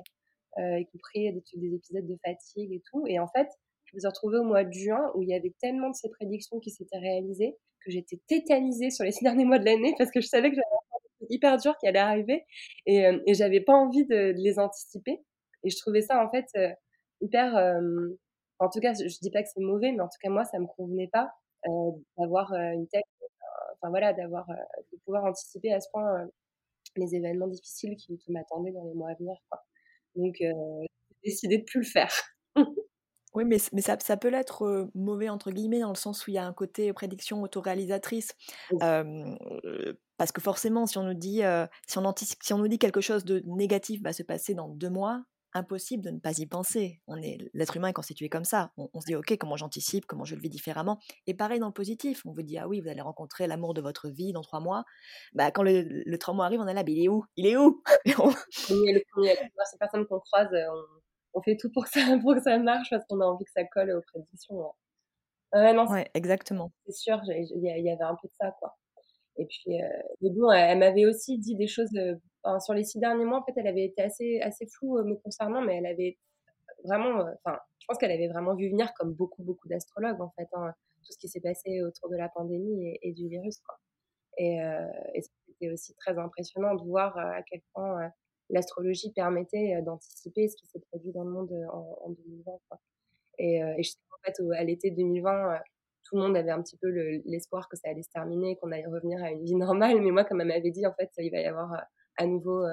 y 0.57 0.85
compris 0.85 1.33
des, 1.33 1.43
des 1.55 1.75
épisodes 1.75 2.07
de 2.07 2.17
fatigue 2.23 2.71
et 2.71 2.81
tout. 2.89 3.05
Et 3.07 3.19
en 3.19 3.27
fait, 3.27 3.49
je 3.85 3.95
me 3.95 3.99
suis 3.99 4.07
retrouvée 4.07 4.37
au 4.37 4.43
mois 4.43 4.63
de 4.63 4.71
juin 4.71 5.11
où 5.15 5.21
il 5.21 5.29
y 5.29 5.35
avait 5.35 5.53
tellement 5.59 5.89
de 5.89 5.95
ces 5.95 6.09
prédictions 6.09 6.59
qui 6.59 6.71
s'étaient 6.71 6.97
réalisées 6.97 7.57
que 7.83 7.91
j'étais 7.91 8.19
tétanisée 8.27 8.89
sur 8.89 9.03
les 9.03 9.11
six 9.11 9.23
derniers 9.23 9.45
mois 9.45 9.59
de 9.59 9.65
l'année 9.65 9.93
parce 9.97 10.11
que 10.11 10.21
je 10.21 10.27
savais 10.27 10.49
que 10.49 10.55
j'avais 10.55 10.65
un 10.65 11.27
hyper 11.29 11.57
dur 11.57 11.77
qui 11.77 11.87
allait 11.87 11.99
arriver 11.99 12.45
et, 12.85 13.05
euh, 13.05 13.19
et 13.25 13.33
j'avais 13.33 13.61
pas 13.61 13.73
envie 13.73 14.05
de, 14.05 14.33
les 14.35 14.59
anticiper. 14.59 15.23
Et 15.63 15.69
je 15.69 15.77
trouvais 15.77 16.01
ça 16.01 16.23
en 16.23 16.29
fait 16.29 16.45
euh, 16.57 16.69
hyper. 17.21 17.55
Euh, 17.55 18.09
en 18.59 18.69
tout 18.69 18.79
cas, 18.79 18.93
je, 18.93 19.19
dis 19.21 19.31
pas 19.31 19.43
que 19.43 19.49
c'est 19.53 19.61
mauvais, 19.61 19.91
mais 19.91 20.01
en 20.01 20.07
tout 20.07 20.17
cas 20.21 20.29
moi 20.29 20.45
ça 20.45 20.59
me 20.59 20.67
convenait 20.67 21.09
pas 21.11 21.31
d'avoir 22.17 22.51
une 22.53 22.87
telle, 22.87 23.03
enfin 23.75 23.89
voilà, 23.89 24.11
d'avoir 24.11 24.45
de 24.47 24.97
pouvoir 25.05 25.23
anticiper 25.23 25.71
à 25.71 25.79
ce 25.79 25.87
point 25.91 26.27
les 26.97 27.15
événements 27.15 27.47
difficiles 27.47 27.95
qui, 27.95 28.17
qui 28.17 28.31
m'attendaient 28.33 28.71
dans 28.71 28.83
les 28.83 28.93
mois 28.93 29.11
à 29.11 29.13
venir. 29.13 29.35
Quoi. 29.49 29.63
Donc 30.15 30.35
j'ai 30.39 30.51
décidé 31.23 31.57
de 31.59 31.63
plus 31.63 31.79
le 31.79 31.85
faire. 31.85 32.32
Oui, 33.33 33.45
mais, 33.45 33.57
mais 33.71 33.81
ça, 33.81 33.97
ça 33.99 34.17
peut 34.17 34.33
être 34.33 34.89
mauvais, 34.95 35.29
entre 35.29 35.51
guillemets, 35.51 35.79
dans 35.79 35.89
le 35.89 35.95
sens 35.95 36.25
où 36.27 36.31
il 36.31 36.35
y 36.35 36.37
a 36.37 36.45
un 36.45 36.53
côté 36.53 36.93
prédiction 36.93 37.41
autoréalisatrice. 37.41 38.33
parce 38.79 40.31
que 40.31 40.41
forcément, 40.41 40.85
si 40.85 40.97
on 40.97 41.03
nous 41.03 41.13
dit, 41.13 41.41
si, 41.87 41.97
on 41.97 42.13
si 42.17 42.53
on 42.53 42.57
nous 42.57 42.67
dit 42.67 42.79
quelque 42.79 43.01
chose 43.01 43.25
de 43.25 43.41
négatif 43.45 44.01
va 44.03 44.13
se 44.13 44.23
passer 44.23 44.53
dans 44.53 44.69
deux 44.69 44.89
mois, 44.89 45.23
impossible 45.53 46.03
de 46.03 46.09
ne 46.09 46.19
pas 46.19 46.37
y 46.37 46.45
penser. 46.45 47.01
On 47.07 47.17
est 47.21 47.37
l'être 47.53 47.77
humain 47.77 47.89
est 47.89 47.93
constitué 47.93 48.29
comme 48.29 48.43
ça. 48.43 48.71
On, 48.77 48.99
se 48.99 49.05
dit 49.05 49.15
ok, 49.15 49.37
comment 49.37 49.55
j'anticipe, 49.55 50.05
comment 50.05 50.25
je 50.25 50.35
le 50.35 50.41
vis 50.41 50.49
différemment? 50.49 50.99
Et 51.27 51.33
pareil 51.33 51.59
dans 51.59 51.67
le 51.67 51.73
positif, 51.73 52.23
on 52.25 52.33
vous 52.33 52.41
dit 52.41 52.57
ah 52.57 52.67
oui, 52.67 52.81
vous 52.81 52.89
allez 52.89 53.01
rencontrer 53.01 53.47
l'amour 53.47 53.73
de 53.73 53.81
votre 53.81 54.09
vie 54.09 54.33
dans 54.33 54.41
trois 54.41 54.59
mois. 54.59 54.83
Bah 55.33 55.51
quand 55.51 55.63
le, 55.63 55.83
le 55.87 56.17
trois 56.17 56.33
mois 56.33 56.45
arrive, 56.45 56.59
on 56.59 56.67
est 56.67 56.73
là, 56.73 56.83
mais 56.83 56.93
il 56.93 57.03
est 57.03 57.07
où? 57.07 57.25
Il 57.35 57.45
est 57.45 57.57
où? 57.57 57.81
On... 58.19 58.29
le 58.29 59.11
premier, 59.11 59.35
ces 59.69 59.77
personnes 59.77 60.05
qu'on 60.05 60.19
croise, 60.19 60.49
on, 60.51 60.83
fait 61.41 61.57
tout 61.57 61.71
pour 61.71 61.85
que 61.85 61.89
ça, 61.89 62.01
pour 62.21 62.35
que 62.35 62.41
ça 62.41 62.57
marche 62.59 62.89
parce 62.89 63.03
qu'on 63.05 63.19
a 63.21 63.25
envie 63.25 63.45
que 63.45 63.51
ça 63.51 63.63
colle 63.65 63.91
aux 63.91 64.01
prédictions. 64.01 64.73
Ouais, 65.53 65.73
non, 65.73 65.85
exactement. 66.13 66.71
C'est 66.85 66.93
sûr, 66.93 67.21
il 67.27 67.61
y, 67.61 67.89
avait 67.89 68.03
un 68.03 68.15
peu 68.15 68.27
de 68.27 68.33
ça 68.39 68.51
quoi. 68.59 68.75
Et 69.37 69.45
puis, 69.45 69.81
euh, 69.81 69.87
mais 70.21 70.29
bon, 70.29 70.51
elle, 70.51 70.77
m'avait 70.79 71.05
aussi 71.05 71.37
dit 71.39 71.55
des 71.55 71.67
choses 71.67 71.89
sur 72.59 72.73
les 72.73 72.83
six 72.83 72.99
derniers 72.99 73.25
mois. 73.25 73.39
En 73.39 73.43
fait, 73.43 73.53
elle 73.55 73.67
avait 73.67 73.85
été 73.85 74.01
assez, 74.01 74.41
assez 74.41 74.67
floue 74.67 74.97
euh, 74.97 75.03
me 75.03 75.15
concernant, 75.15 75.61
mais 75.61 75.77
elle 75.77 75.85
avait 75.85 76.17
vraiment, 76.83 77.19
euh, 77.19 77.31
enfin, 77.43 77.57
je 77.79 77.85
pense 77.87 77.97
qu'elle 77.97 78.11
avait 78.11 78.27
vraiment 78.27 78.55
vu 78.55 78.69
venir 78.69 78.93
comme 78.95 79.13
beaucoup, 79.13 79.43
beaucoup 79.43 79.67
d'astrologues 79.67 80.21
en 80.21 80.31
fait, 80.37 80.47
hein, 80.53 80.73
tout 81.05 81.11
ce 81.13 81.17
qui 81.17 81.27
s'est 81.27 81.41
passé 81.41 81.81
autour 81.81 82.09
de 82.09 82.17
la 82.17 82.29
pandémie 82.29 82.97
et, 83.01 83.11
du 83.13 83.27
virus. 83.27 83.59
Quoi. 83.59 83.79
Et, 84.37 84.57
et 85.13 85.21
c'était 85.21 85.71
aussi 85.71 85.93
très 85.95 86.17
impressionnant 86.17 86.75
de 86.75 86.83
voir 86.83 87.17
à 87.17 87.41
quel 87.43 87.61
point 87.73 88.11
l'astrologie 88.53 89.11
permettait 89.11 89.81
d'anticiper 89.81 90.47
ce 90.47 90.55
qui 90.55 90.67
s'est 90.67 90.79
produit 90.91 91.11
dans 91.11 91.23
le 91.23 91.31
monde 91.31 91.51
en, 91.71 92.09
2020. 92.09 92.51
Quoi. 92.69 92.79
Et, 93.39 93.57
et 93.57 93.83
je 93.83 93.89
sais 93.89 93.97
qu'en 94.09 94.17
fait, 94.23 94.55
à 94.55 94.63
l'été 94.63 94.91
2020, 94.91 95.59
tout 96.03 96.15
le 96.15 96.21
monde 96.21 96.37
avait 96.37 96.51
un 96.51 96.61
petit 96.61 96.77
peu 96.77 96.89
l'espoir 97.25 97.67
que 97.67 97.75
ça 97.75 97.89
allait 97.89 98.03
se 98.03 98.09
terminer, 98.09 98.55
qu'on 98.57 98.71
allait 98.71 98.85
revenir 98.85 99.21
à 99.23 99.31
une 99.31 99.43
vie 99.43 99.55
normale. 99.55 99.99
Mais 100.01 100.11
moi, 100.11 100.23
comme 100.23 100.41
elle 100.41 100.47
m'avait 100.47 100.71
dit, 100.71 100.85
en 100.85 100.93
fait, 100.93 101.11
il 101.17 101.31
va 101.31 101.39
y 101.39 101.45
avoir 101.45 101.83
à 102.17 102.25
nouveau 102.25 102.65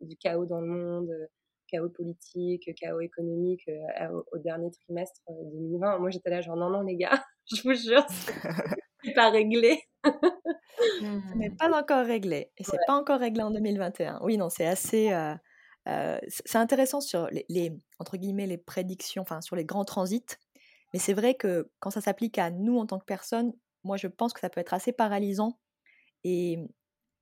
du 0.00 0.16
chaos 0.16 0.46
dans 0.46 0.60
le 0.60 0.66
monde, 0.66 1.10
chaos 1.68 1.88
politique, 1.88 2.70
chaos 2.76 3.00
économique 3.00 3.68
au, 4.32 4.38
dernier 4.38 4.70
trimestre 4.70 5.20
2020. 5.28 5.98
Moi, 5.98 6.10
j'étais 6.10 6.30
là 6.30 6.40
genre 6.40 6.56
non, 6.56 6.70
non, 6.70 6.82
les 6.82 6.96
gars, 6.96 7.22
je 7.54 7.62
vous 7.62 7.74
jure, 7.74 8.06
c'est 9.10 9.14
pas 9.14 9.30
réglé. 9.30 9.82
Ce 10.04 11.36
n'est 11.36 11.50
pas 11.50 11.70
encore 11.78 12.04
réglé. 12.04 12.50
Et 12.58 12.64
c'est 12.64 12.78
pas 12.86 12.94
encore 12.94 13.20
réglé 13.20 13.42
en 13.42 13.50
2021. 13.50 14.20
Oui, 14.22 14.36
non, 14.36 14.48
c'est 14.48 14.66
assez. 14.66 15.10
c'est 16.28 16.58
intéressant 16.58 17.00
sur 17.00 17.28
les, 17.28 17.46
les, 17.48 17.72
entre 17.98 18.16
guillemets 18.16 18.46
les 18.46 18.58
prédictions, 18.58 19.22
enfin 19.22 19.40
sur 19.40 19.56
les 19.56 19.64
grands 19.64 19.84
transits. 19.84 20.36
Mais 20.92 20.98
c'est 20.98 21.14
vrai 21.14 21.34
que 21.34 21.70
quand 21.80 21.90
ça 21.90 22.00
s'applique 22.00 22.38
à 22.38 22.50
nous 22.50 22.78
en 22.78 22.86
tant 22.86 22.98
que 22.98 23.04
personne, 23.04 23.52
moi 23.84 23.96
je 23.96 24.06
pense 24.06 24.32
que 24.32 24.40
ça 24.40 24.48
peut 24.48 24.60
être 24.60 24.74
assez 24.74 24.92
paralysant. 24.92 25.58
Et 26.24 26.58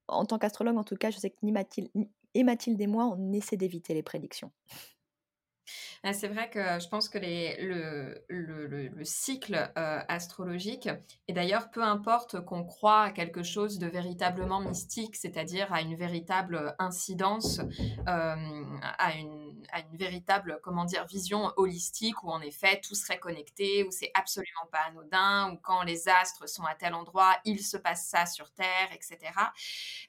en 0.07 0.25
tant 0.25 0.37
qu'astrologue, 0.37 0.77
en 0.77 0.83
tout 0.83 0.95
cas, 0.95 1.11
je 1.11 1.17
sais 1.17 1.29
que 1.29 1.37
ni 1.43 1.51
Mathilde, 1.51 1.89
et 2.33 2.43
Mathilde 2.43 2.79
et 2.81 2.87
moi, 2.87 3.05
on 3.05 3.33
essaie 3.33 3.57
d'éviter 3.57 3.93
les 3.93 4.03
prédictions. 4.03 4.51
Ah, 6.03 6.13
c'est 6.13 6.27
vrai 6.27 6.49
que 6.49 6.59
je 6.79 6.87
pense 6.87 7.09
que 7.09 7.17
les, 7.17 7.57
le, 7.61 8.23
le, 8.29 9.03
cycle 9.03 9.55
euh, 9.77 9.99
astrologique, 10.07 10.89
et 11.27 11.33
d'ailleurs 11.33 11.71
peu 11.71 11.81
importe 11.81 12.43
qu'on 12.43 12.63
croit 12.63 13.03
à 13.03 13.11
quelque 13.11 13.43
chose 13.43 13.79
de 13.79 13.87
véritablement 13.87 14.59
mystique, 14.59 15.15
c'est-à-dire 15.15 15.71
à 15.73 15.81
une 15.81 15.95
véritable 15.95 16.75
incidence, 16.79 17.59
euh, 17.59 17.65
à, 18.07 19.13
une, 19.15 19.65
à, 19.71 19.79
une, 19.81 19.97
véritable 19.97 20.59
comment 20.63 20.85
dire, 20.85 21.05
vision 21.05 21.51
holistique 21.57 22.23
où 22.23 22.31
en 22.31 22.41
effet 22.41 22.81
tout 22.81 22.95
serait 22.95 23.19
connecté, 23.19 23.83
où 23.83 23.91
c'est 23.91 24.11
absolument 24.13 24.67
pas 24.71 24.81
anodin, 24.89 25.53
où 25.53 25.57
quand 25.57 25.83
les 25.83 26.07
astres 26.07 26.47
sont 26.47 26.63
à 26.63 26.75
tel 26.75 26.93
endroit, 26.93 27.35
il 27.45 27.63
se 27.63 27.77
passe 27.77 28.07
ça 28.07 28.25
sur 28.25 28.51
Terre, 28.51 28.89
etc. 28.93 29.31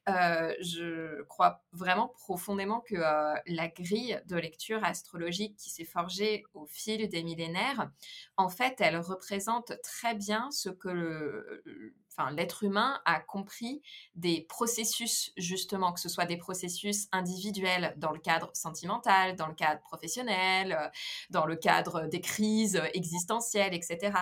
Euh, 0.09 0.55
je 0.61 1.23
crois 1.25 1.62
vraiment 1.73 2.09
profondément 2.09 2.81
que 2.81 2.97
la 2.97 3.69
grille 3.69 4.21
de 4.27 4.37
lecture 4.37 4.85
astrologique 4.85 5.45
qui 5.54 5.70
s'est 5.70 5.85
forgée 5.85 6.44
au 6.54 6.66
fil 6.66 7.09
des 7.09 7.22
millénaires, 7.22 7.90
en 8.37 8.48
fait, 8.48 8.76
elle 8.80 8.98
représente 8.98 9.72
très 9.82 10.14
bien 10.14 10.50
ce 10.50 10.70
que 10.70 10.88
le, 10.88 11.94
enfin, 12.16 12.31
l'être 12.31 12.64
humain 12.64 13.00
a 13.05 13.20
compris 13.20 13.83
des 14.14 14.42
processus, 14.48 15.33
justement, 15.37 15.92
que 15.92 16.00
ce 16.00 16.09
soit 16.09 16.26
des 16.26 16.37
processus 16.37 17.09
individuels 17.12 17.94
dans 17.96 18.12
le 18.12 18.18
cadre 18.18 18.50
sentimental, 18.55 19.37
dans 19.37 19.48
le 19.48 19.55
cadre 19.55 19.81
professionnel, 19.81 20.72
euh, 20.72 20.88
dans 21.31 21.46
le 21.46 21.57
cadre 21.57 22.07
des 22.07 22.20
crises 22.20 22.81
existentielles, 22.94 23.74
etc. 23.74 24.12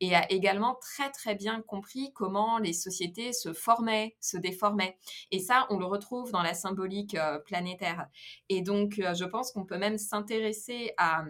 Et 0.00 0.14
a 0.14 0.30
également 0.30 0.76
très, 0.80 1.10
très 1.10 1.34
bien 1.34 1.62
compris 1.62 2.12
comment 2.14 2.58
les 2.58 2.72
sociétés 2.72 3.32
se 3.32 3.52
formaient, 3.52 4.16
se 4.20 4.36
déformaient. 4.36 4.98
Et 5.30 5.38
ça, 5.38 5.66
on 5.70 5.78
le 5.78 5.86
retrouve 5.86 6.30
dans 6.32 6.42
la 6.42 6.54
symbolique 6.54 7.14
euh, 7.14 7.38
planétaire. 7.38 8.08
Et 8.48 8.62
donc, 8.62 8.98
euh, 8.98 9.14
je 9.14 9.24
pense 9.24 9.52
qu'on 9.52 9.64
peut 9.64 9.78
même 9.78 9.98
s'intéresser 9.98 10.92
à 10.96 11.24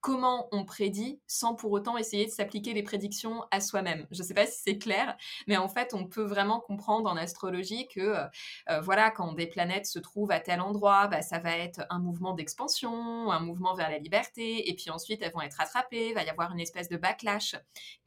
comment 0.00 0.48
on 0.52 0.64
prédit 0.64 1.20
sans 1.26 1.54
pour 1.54 1.72
autant 1.72 1.96
essayer 1.96 2.26
de 2.26 2.30
s'appliquer 2.30 2.72
les 2.72 2.82
prédictions 2.82 3.44
à 3.50 3.60
soi-même. 3.60 4.06
Je 4.10 4.22
ne 4.22 4.26
sais 4.26 4.34
pas 4.34 4.46
si 4.46 4.60
c'est 4.62 4.78
clair, 4.78 5.16
mais 5.46 5.56
en 5.56 5.68
fait, 5.68 5.94
on 5.94 6.06
peut 6.06 6.22
vraiment 6.22 6.60
comprendre 6.60 7.10
en 7.10 7.16
astrologie 7.16 7.86
que, 7.88 8.00
euh, 8.00 8.24
euh, 8.70 8.80
voilà, 8.80 9.10
quand 9.10 9.32
des 9.32 9.46
planètes 9.46 9.86
se 9.86 9.98
trouvent 9.98 10.30
à 10.30 10.40
tel 10.40 10.60
endroit, 10.60 11.08
bah, 11.08 11.22
ça 11.22 11.38
va 11.38 11.56
être 11.56 11.82
un 11.90 11.98
mouvement 11.98 12.34
d'expansion, 12.34 13.30
un 13.30 13.40
mouvement 13.40 13.74
vers 13.74 13.90
la 13.90 13.98
liberté, 13.98 14.70
et 14.70 14.74
puis 14.74 14.90
ensuite, 14.90 15.22
elles 15.22 15.32
vont 15.32 15.42
être 15.42 15.60
attrapées, 15.60 16.08
il 16.08 16.14
va 16.14 16.24
y 16.24 16.30
avoir 16.30 16.52
une 16.52 16.60
espèce 16.60 16.88
de 16.88 16.96
backlash. 16.96 17.54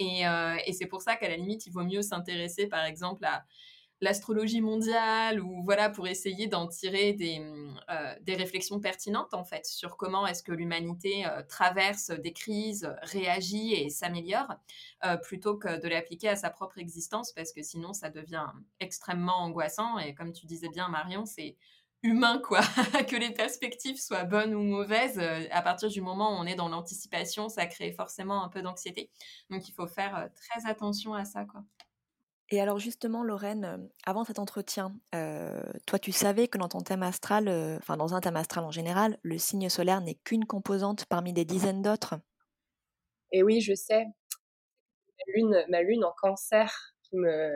Euh, 0.02 0.56
et 0.66 0.74
c'est 0.74 0.88
pour 0.88 1.02
ça 1.02 1.16
qu'à 1.16 1.30
la 1.30 1.38
limite, 1.38 1.66
il 1.68 1.74
vaut 1.74 1.84
mieux 1.84 2.02
s'intéresser, 2.02 2.68
par 2.68 2.86
exemple, 2.86 3.26
à 3.26 3.46
l'astrologie 4.02 4.62
mondiale 4.62 5.40
ou 5.40 5.64
voilà 5.64 5.90
pour 5.90 6.08
essayer 6.08 6.48
d'en 6.48 6.68
tirer 6.68 7.14
des, 7.14 7.42
euh, 7.90 8.16
des, 8.22 8.36
réflexions 8.36 8.80
pertinentes 8.80 9.34
en 9.34 9.44
fait 9.44 9.66
sur 9.66 9.98
comment 9.98 10.28
est-ce 10.28 10.44
que 10.44 10.52
l'humanité 10.52 11.26
euh, 11.26 11.42
traverse 11.44 12.10
des 12.10 12.34
crises, 12.34 12.94
réagit 13.02 13.74
et 13.74 13.90
s'améliore 13.90 14.54
euh, 15.06 15.18
plutôt 15.18 15.58
que 15.58 15.82
de 15.82 15.88
l'appliquer 15.88 16.30
à 16.30 16.36
sa 16.36 16.50
propre 16.50 16.80
existence 16.80 17.32
parce 17.32 17.54
que 17.54 17.64
sinon 17.64 17.94
ça 17.94 18.10
devient 18.10 18.48
extrêmement 18.80 19.38
angoissant. 19.38 19.98
Et 20.00 20.14
comme 20.14 20.34
tu 20.34 20.46
disais 20.46 20.70
bien 20.70 20.90
Marion 20.90 21.26
c'est 21.26 21.56
humain 22.02 22.42
quoi 22.44 22.62
que 23.10 23.16
les 23.16 23.32
perspectives 23.32 24.02
soient 24.02 24.26
bonnes 24.26 24.54
ou 24.54 24.62
mauvaises 24.62 25.20
à 25.52 25.62
partir 25.62 25.88
du 25.88 26.02
moment 26.02 26.32
où 26.32 26.42
on 26.42 26.46
est 26.46 26.56
dans 26.56 26.68
l'anticipation 26.68 27.48
ça 27.48 27.66
crée 27.68 27.94
forcément 27.94 28.44
un 28.44 28.50
peu 28.50 28.62
d'anxiété. 28.62 29.10
Donc 29.50 29.70
il 29.70 29.72
faut 29.72 29.88
faire 29.88 30.30
très 30.36 30.70
attention 30.70 31.14
à 31.14 31.24
ça 31.24 31.46
quoi 31.46 31.64
et 32.54 32.62
alors 32.62 32.78
justement, 32.78 33.24
Lorraine, 33.24 33.90
avant 34.06 34.24
cet 34.24 34.38
entretien, 34.38 34.96
toi 35.12 36.00
tu 36.00 36.12
savais 36.12 36.48
que 36.48 36.60
dans 36.60 36.70
ton 36.70 36.82
thème 36.82 37.02
astral, 37.02 37.50
enfin 37.80 37.98
dans 37.98 38.14
un 38.14 38.22
thème 38.22 38.36
astral 38.36 38.64
en 38.64 38.72
général, 38.72 39.18
le 39.24 39.40
signe 39.40 39.70
solaire 39.70 40.02
n'est 40.02 40.20
qu'une 40.24 40.46
composante 40.46 41.06
parmi 41.06 41.34
des 41.34 41.46
dizaines 41.46 41.82
d'autres? 41.82 42.16
Et 43.32 43.42
oui, 43.42 43.60
je 43.60 43.74
sais. 43.74 44.06
Ma 45.70 45.82
lune, 45.82 46.04
en 46.04 46.14
cancer 46.22 46.72
qui 47.04 47.18
me, 47.18 47.52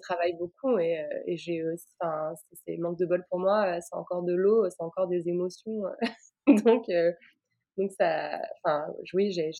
travaille 0.00 0.32
beaucoup 0.34 0.78
et, 0.78 1.06
et 1.26 1.36
j'ai 1.36 1.62
enfin, 2.00 2.34
c'est 2.64 2.76
manque 2.78 2.98
de 2.98 3.06
bol 3.06 3.24
pour 3.30 3.38
moi, 3.38 3.80
c'est 3.80 3.94
encore 3.94 4.22
de 4.22 4.34
l'eau, 4.34 4.68
c'est 4.68 4.82
encore 4.82 5.06
des 5.06 5.28
émotions. 5.28 5.82
Donc 6.46 6.86
donc 7.78 7.90
ça, 7.98 8.38
enfin, 8.62 8.86
oui, 9.14 9.32
j'ai 9.32 9.50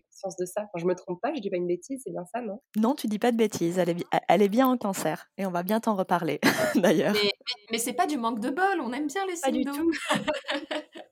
conscience 0.00 0.36
de 0.36 0.46
ça. 0.46 0.62
Enfin, 0.62 0.78
je 0.78 0.86
me 0.86 0.94
trompe 0.94 1.20
pas, 1.20 1.34
je 1.34 1.40
dis 1.40 1.50
pas 1.50 1.56
une 1.56 1.66
bêtise, 1.66 2.00
c'est 2.02 2.10
bien 2.10 2.24
ça, 2.24 2.40
non? 2.40 2.60
Non, 2.76 2.94
tu 2.94 3.06
dis 3.06 3.18
pas 3.18 3.30
de 3.30 3.36
bêtises. 3.36 3.78
Elle 3.78 3.90
est, 3.90 4.04
elle 4.28 4.42
est 4.42 4.48
bien 4.48 4.66
en 4.66 4.78
cancer 4.78 5.30
et 5.36 5.44
on 5.44 5.50
va 5.50 5.62
bien 5.62 5.80
t'en 5.80 5.94
reparler 5.94 6.40
d'ailleurs. 6.76 7.12
Mais, 7.12 7.32
mais, 7.70 7.78
c'est 7.78 7.92
pas 7.92 8.06
du 8.06 8.16
manque 8.16 8.40
de 8.40 8.50
bol, 8.50 8.80
on 8.80 8.92
aime 8.92 9.06
bien 9.06 9.26
les 9.26 9.36
signes 9.36 9.64
Pas 9.64 9.72
du 9.72 9.78
tout. 9.78 9.90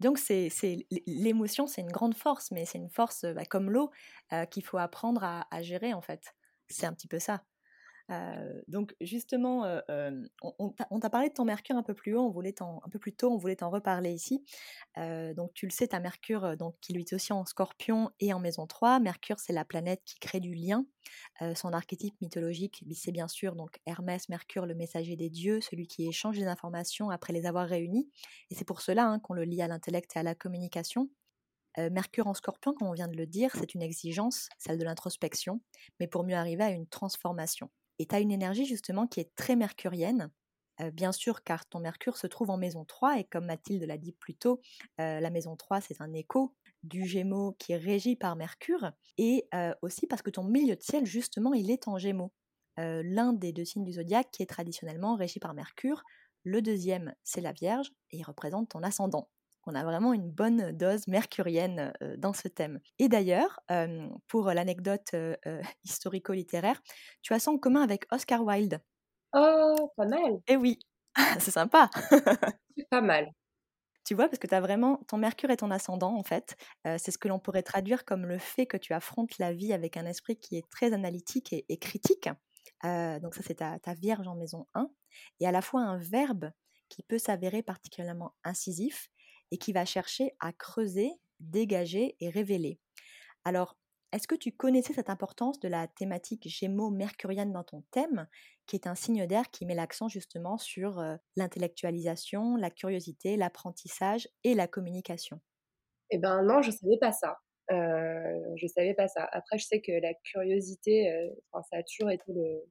Donc 0.00 0.18
c'est 0.18 0.48
l'émotion, 1.06 1.66
c'est 1.66 1.80
une 1.80 1.90
grande 1.90 2.14
force, 2.14 2.52
mais 2.52 2.64
c'est 2.64 2.78
une 2.78 2.90
force 2.90 3.24
bah, 3.24 3.44
comme 3.44 3.70
l'eau 3.70 3.90
euh, 4.32 4.44
qu'il 4.44 4.64
faut 4.64 4.78
apprendre 4.78 5.24
à, 5.24 5.46
à 5.50 5.60
gérer 5.60 5.92
en 5.92 6.00
fait. 6.00 6.34
C'est 6.68 6.86
un 6.86 6.92
petit 6.92 7.08
peu 7.08 7.18
ça 7.18 7.42
donc 8.68 8.94
justement, 9.00 9.80
on, 10.42 11.00
t'a 11.00 11.10
parlé 11.10 11.28
de 11.28 11.34
ton 11.34 11.44
Mercure 11.44 11.76
un 11.76 11.82
peu 11.82 11.94
plus 11.94 12.14
haut, 12.14 12.22
on 12.22 12.30
voulait 12.30 12.54
un 12.60 12.88
peu 12.90 12.98
plus 12.98 13.12
tôt, 13.12 13.30
on 13.30 13.36
voulait 13.36 13.56
t'en 13.56 13.70
reparler 13.70 14.12
ici. 14.12 14.44
donc 14.96 15.52
tu 15.54 15.66
le 15.66 15.70
sais, 15.70 15.88
ta 15.88 16.00
Mercure, 16.00 16.56
donc 16.56 16.76
qui 16.80 16.92
lui 16.92 17.02
est 17.02 17.12
aussi 17.12 17.32
en 17.32 17.44
Scorpion 17.44 18.10
et 18.20 18.32
en 18.32 18.40
Maison 18.40 18.66
3. 18.66 19.00
Mercure, 19.00 19.38
c'est 19.38 19.52
la 19.52 19.64
planète 19.64 20.02
qui 20.04 20.18
crée 20.18 20.40
du 20.40 20.54
lien. 20.54 20.86
son 21.54 21.72
archétype 21.72 22.14
mythologique, 22.20 22.82
c'est 22.94 23.12
bien 23.12 23.28
sûr 23.28 23.54
donc 23.54 23.78
Hermès, 23.86 24.28
Mercure, 24.28 24.66
le 24.66 24.74
messager 24.74 25.16
des 25.16 25.30
dieux, 25.30 25.60
celui 25.60 25.86
qui 25.86 26.06
échange 26.06 26.38
des 26.38 26.46
informations 26.46 27.10
après 27.10 27.32
les 27.32 27.46
avoir 27.46 27.68
réunies. 27.68 28.10
Et 28.50 28.54
c'est 28.54 28.66
pour 28.66 28.80
cela 28.80 29.06
hein, 29.06 29.18
qu'on 29.18 29.34
le 29.34 29.44
lie 29.44 29.62
à 29.62 29.68
l'intellect 29.68 30.16
et 30.16 30.20
à 30.20 30.22
la 30.22 30.34
communication. 30.34 31.10
Mercure 31.76 32.26
en 32.26 32.34
scorpion, 32.34 32.74
comme 32.74 32.88
on 32.88 32.92
vient 32.92 33.06
de 33.06 33.16
le 33.16 33.26
dire, 33.26 33.52
c'est 33.54 33.74
une 33.74 33.82
exigence, 33.82 34.48
celle 34.58 34.78
de 34.78 34.84
l'introspection, 34.84 35.60
mais 36.00 36.08
pour 36.08 36.24
mieux 36.24 36.34
arriver 36.34 36.64
à 36.64 36.70
une 36.70 36.88
transformation. 36.88 37.70
Et 37.98 38.06
tu 38.06 38.14
as 38.14 38.20
une 38.20 38.30
énergie 38.32 38.66
justement 38.66 39.06
qui 39.06 39.20
est 39.20 39.34
très 39.34 39.56
mercurienne, 39.56 40.30
bien 40.92 41.12
sûr 41.12 41.42
car 41.42 41.66
ton 41.68 41.80
Mercure 41.80 42.16
se 42.16 42.26
trouve 42.28 42.50
en 42.50 42.56
maison 42.56 42.84
3 42.84 43.18
et 43.18 43.24
comme 43.24 43.46
Mathilde 43.46 43.82
l'a 43.82 43.98
dit 43.98 44.12
plus 44.12 44.34
tôt, 44.36 44.60
la 44.98 45.30
maison 45.30 45.56
3 45.56 45.80
c'est 45.80 46.00
un 46.00 46.12
écho 46.12 46.54
du 46.84 47.04
Gémeaux 47.06 47.56
qui 47.58 47.72
est 47.72 47.76
régi 47.76 48.14
par 48.14 48.36
Mercure, 48.36 48.92
et 49.16 49.48
aussi 49.82 50.06
parce 50.06 50.22
que 50.22 50.30
ton 50.30 50.44
milieu 50.44 50.76
de 50.76 50.82
ciel, 50.82 51.04
justement, 51.04 51.54
il 51.54 51.70
est 51.70 51.88
en 51.88 51.98
Gémeaux. 51.98 52.32
L'un 52.76 53.32
des 53.32 53.52
deux 53.52 53.64
signes 53.64 53.84
du 53.84 53.94
zodiaque 53.94 54.30
qui 54.30 54.44
est 54.44 54.46
traditionnellement 54.46 55.16
régi 55.16 55.40
par 55.40 55.54
Mercure, 55.54 56.04
le 56.44 56.62
deuxième, 56.62 57.14
c'est 57.24 57.40
la 57.40 57.52
Vierge, 57.52 57.90
et 58.12 58.18
il 58.18 58.22
représente 58.22 58.68
ton 58.68 58.84
ascendant. 58.84 59.28
On 59.68 59.74
a 59.74 59.84
vraiment 59.84 60.14
une 60.14 60.30
bonne 60.30 60.72
dose 60.72 61.06
mercurienne 61.08 61.92
dans 62.16 62.32
ce 62.32 62.48
thème. 62.48 62.80
Et 62.98 63.10
d'ailleurs, 63.10 63.60
pour 64.26 64.46
l'anecdote 64.46 65.14
historico-littéraire, 65.84 66.80
tu 67.20 67.34
as 67.34 67.38
ça 67.38 67.50
en 67.50 67.58
commun 67.58 67.82
avec 67.82 68.06
Oscar 68.10 68.42
Wilde. 68.42 68.80
Oh, 69.34 69.92
pas 69.94 70.06
mal. 70.06 70.40
Eh 70.46 70.56
oui, 70.56 70.78
c'est 71.38 71.50
sympa. 71.50 71.90
c'est 72.78 72.88
pas 72.88 73.02
mal. 73.02 73.30
Tu 74.06 74.14
vois, 74.14 74.28
parce 74.28 74.38
que 74.38 74.46
tu 74.46 74.54
as 74.54 74.62
vraiment 74.62 75.02
ton 75.06 75.18
Mercure 75.18 75.50
et 75.50 75.58
ton 75.58 75.70
ascendant, 75.70 76.16
en 76.16 76.22
fait. 76.22 76.56
c'est 76.96 77.10
ce 77.10 77.18
que 77.18 77.28
l'on 77.28 77.38
pourrait 77.38 77.62
traduire 77.62 78.06
comme 78.06 78.24
le 78.24 78.38
fait 78.38 78.64
que 78.64 78.78
tu 78.78 78.94
affrontes 78.94 79.36
la 79.36 79.52
vie 79.52 79.74
avec 79.74 79.98
un 79.98 80.06
esprit 80.06 80.38
qui 80.38 80.56
est 80.56 80.66
très 80.70 80.94
analytique 80.94 81.52
et, 81.52 81.76
critique. 81.76 82.30
donc 82.82 83.34
ça, 83.34 83.42
c'est 83.46 83.56
ta, 83.56 83.78
ta, 83.80 83.92
Vierge 83.92 84.26
en 84.26 84.34
maison 84.34 84.66
1. 84.72 84.88
Et 85.40 85.46
à 85.46 85.52
la 85.52 85.60
fois 85.60 85.82
un 85.82 85.98
verbe 85.98 86.50
qui 86.88 87.02
peut 87.02 87.18
s'avérer 87.18 87.62
particulièrement 87.62 88.34
incisif 88.44 89.10
et 89.50 89.58
qui 89.58 89.72
va 89.72 89.84
chercher 89.84 90.32
à 90.40 90.52
creuser, 90.52 91.10
dégager 91.40 92.16
et 92.20 92.28
révéler. 92.30 92.80
Alors, 93.44 93.78
est-ce 94.12 94.26
que 94.26 94.34
tu 94.34 94.52
connaissais 94.52 94.94
cette 94.94 95.10
importance 95.10 95.60
de 95.60 95.68
la 95.68 95.86
thématique 95.86 96.48
Gémeaux-Mercurienne 96.48 97.52
dans 97.52 97.64
ton 97.64 97.82
thème, 97.90 98.26
qui 98.66 98.76
est 98.76 98.86
un 98.86 98.94
signe 98.94 99.26
d'air 99.26 99.50
qui 99.50 99.66
met 99.66 99.74
l'accent 99.74 100.08
justement 100.08 100.56
sur 100.56 101.02
l'intellectualisation, 101.36 102.56
la 102.56 102.70
curiosité, 102.70 103.36
l'apprentissage 103.36 104.28
et 104.44 104.54
la 104.54 104.66
communication? 104.66 105.40
Eh 106.10 106.18
ben 106.18 106.42
non, 106.42 106.62
je 106.62 106.70
savais 106.70 106.96
pas 106.98 107.12
ça. 107.12 107.36
Euh, 107.70 108.54
je 108.56 108.66
savais 108.66 108.94
pas 108.94 109.08
ça. 109.08 109.28
Après, 109.30 109.58
je 109.58 109.66
sais 109.66 109.82
que 109.82 109.92
la 109.92 110.14
curiosité, 110.14 111.30
ça 111.52 111.76
a 111.76 111.82
toujours 111.82 112.10
été 112.10 112.32
le, 112.32 112.64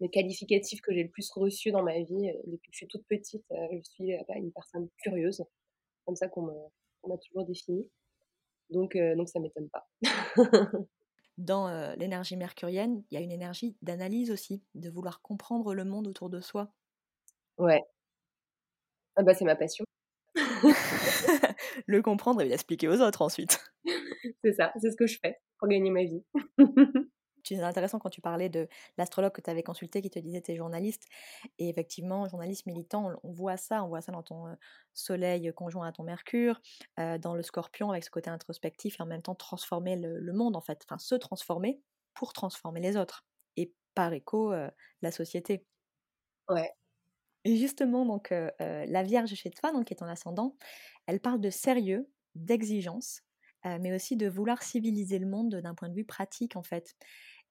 le 0.00 0.08
qualificatif 0.08 0.82
que 0.82 0.92
j'ai 0.92 1.04
le 1.04 1.10
plus 1.10 1.30
reçu 1.30 1.70
dans 1.70 1.82
ma 1.82 2.00
vie. 2.00 2.32
Depuis 2.46 2.70
que 2.70 2.72
je 2.72 2.76
suis 2.76 2.88
toute 2.88 3.06
petite, 3.08 3.46
je 3.50 3.80
suis 3.82 4.12
une 4.12 4.52
personne 4.52 4.88
curieuse, 4.98 5.42
comme 6.04 6.16
ça 6.16 6.28
qu'on 6.28 6.42
m'a 7.06 7.16
toujours 7.18 7.44
défini. 7.46 7.88
Donc, 8.70 8.96
euh, 8.96 9.14
donc 9.16 9.28
ça 9.28 9.40
m'étonne 9.40 9.68
pas. 9.70 9.86
Dans 11.36 11.68
euh, 11.68 11.94
l'énergie 11.96 12.36
mercurienne, 12.36 13.02
il 13.10 13.14
y 13.14 13.16
a 13.18 13.20
une 13.20 13.32
énergie 13.32 13.76
d'analyse 13.82 14.30
aussi, 14.30 14.62
de 14.74 14.88
vouloir 14.88 15.20
comprendre 15.20 15.74
le 15.74 15.84
monde 15.84 16.06
autour 16.06 16.30
de 16.30 16.40
soi. 16.40 16.72
Ouais. 17.58 17.82
Ah 19.16 19.22
bah 19.22 19.34
c'est 19.34 19.44
ma 19.44 19.56
passion. 19.56 19.84
le 21.86 22.02
comprendre 22.02 22.40
et 22.40 22.48
l'expliquer 22.48 22.88
aux 22.88 23.00
autres 23.00 23.22
ensuite. 23.22 23.58
c'est 24.44 24.52
ça, 24.52 24.72
c'est 24.80 24.90
ce 24.90 24.96
que 24.96 25.06
je 25.06 25.18
fais 25.20 25.38
pour 25.58 25.68
gagner 25.68 25.90
ma 25.90 26.04
vie. 26.04 26.22
C'est 27.44 27.60
intéressant 27.60 27.98
quand 27.98 28.10
tu 28.10 28.20
parlais 28.20 28.48
de 28.48 28.68
l'astrologue 28.96 29.32
que 29.32 29.40
tu 29.40 29.50
avais 29.50 29.62
consulté 29.62 30.02
qui 30.02 30.10
te 30.10 30.18
disait 30.18 30.40
tu 30.40 30.52
es 30.52 30.56
journaliste. 30.56 31.06
Et 31.58 31.68
effectivement, 31.68 32.28
journaliste 32.28 32.66
militant, 32.66 33.12
on, 33.22 33.32
voit 33.32 33.56
ça, 33.56 33.84
on 33.84 33.88
voit 33.88 34.00
ça 34.00 34.12
dans 34.12 34.22
ton 34.22 34.56
soleil 34.92 35.52
conjoint 35.54 35.88
à 35.88 35.92
ton 35.92 36.04
Mercure, 36.04 36.60
dans 36.96 37.34
le 37.34 37.42
scorpion 37.42 37.90
avec 37.90 38.04
ce 38.04 38.10
côté 38.10 38.30
introspectif 38.30 38.96
et 38.98 39.02
en 39.02 39.06
même 39.06 39.22
temps 39.22 39.34
transformer 39.34 39.96
le, 39.96 40.32
monde 40.32 40.56
en 40.56 40.60
fait, 40.60 40.84
enfin 40.88 40.98
se 40.98 41.14
transformer 41.14 41.80
pour 42.14 42.32
transformer 42.32 42.80
les 42.80 42.96
autres 42.96 43.24
et 43.56 43.72
par 43.94 44.12
écho 44.12 44.52
la 45.02 45.10
société. 45.10 45.66
Ouais. 46.48 46.72
Et 47.44 47.56
justement, 47.56 48.06
donc 48.06 48.30
la 48.30 49.02
Vierge 49.02 49.34
chez 49.34 49.50
toi, 49.50 49.72
donc 49.72 49.86
qui 49.86 49.92
est 49.92 49.96
ton 49.96 50.06
ascendant, 50.06 50.56
elle 51.06 51.20
parle 51.20 51.40
de 51.40 51.50
sérieux, 51.50 52.08
d'exigence, 52.34 53.20
mais 53.64 53.94
aussi 53.94 54.16
de 54.16 54.28
vouloir 54.28 54.62
civiliser 54.62 55.18
le 55.18 55.26
monde 55.26 55.56
d'un 55.56 55.74
point 55.74 55.88
de 55.88 55.94
vue 55.94 56.04
pratique 56.04 56.56
en 56.56 56.62
fait. 56.62 56.96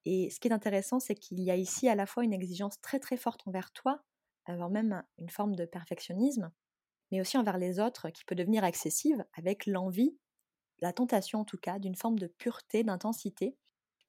Et 0.06 0.30
ce 0.30 0.40
qui 0.40 0.48
est 0.48 0.54
intéressant, 0.54 1.00
c'est 1.00 1.16
qu'il 1.16 1.40
y 1.40 1.52
a 1.52 1.56
ici 1.56 1.88
à 1.88 1.96
la 1.96 2.06
fois 2.06 2.24
une 2.24 2.34
exigence 2.34 2.80
très 2.82 3.00
très 3.00 3.18
forte 3.18 3.42
envers 3.48 3.72
toi, 3.72 4.04
avoir 4.46 4.70
même 4.70 5.04
une 5.18 5.30
forme 5.30 5.56
de 5.56 5.66
perfectionnisme, 5.66 6.52
mais 7.12 7.22
aussi 7.22 7.38
envers 7.38 7.58
les 7.58 7.80
autres 7.80 8.10
qui 8.10 8.26
peut 8.26 8.36
devenir 8.36 8.64
excessive 8.66 9.24
avec 9.38 9.66
l'envie, 9.66 10.18
la 10.82 10.92
tentation 10.92 11.40
en 11.40 11.46
tout 11.46 11.58
cas, 11.58 11.80
d'une 11.80 11.96
forme 11.96 12.20
de 12.20 12.28
pureté, 12.28 12.84
d'intensité, 12.84 13.56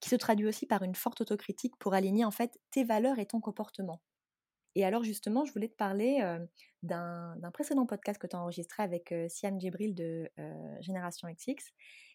qui 0.01 0.09
se 0.09 0.17
traduit 0.17 0.47
aussi 0.47 0.67
par 0.67 0.83
une 0.83 0.97
forte 0.97 1.21
autocritique 1.21 1.77
pour 1.79 1.95
aligner 1.95 2.25
en 2.25 2.31
fait 2.31 2.59
tes 2.71 2.85
valeurs 2.85 3.19
et 3.19 3.27
ton 3.27 3.41
comportement. 3.41 4.03
Et 4.75 4.85
alors 4.85 5.05
justement, 5.05 5.45
je 5.45 5.53
voulais 5.53 5.69
te 5.69 5.77
parler 5.77 6.21
d'un 6.83 7.51
précédent 7.53 7.87
podcast 7.87 8.21
que 8.21 8.27
tu 8.27 8.35
as 8.35 8.41
enregistré 8.41 8.83
avec 8.83 9.15
Siam 9.29 9.61
Djibril 9.61 9.95
de 9.95 10.29
Génération 10.81 11.29
XX 11.29 11.73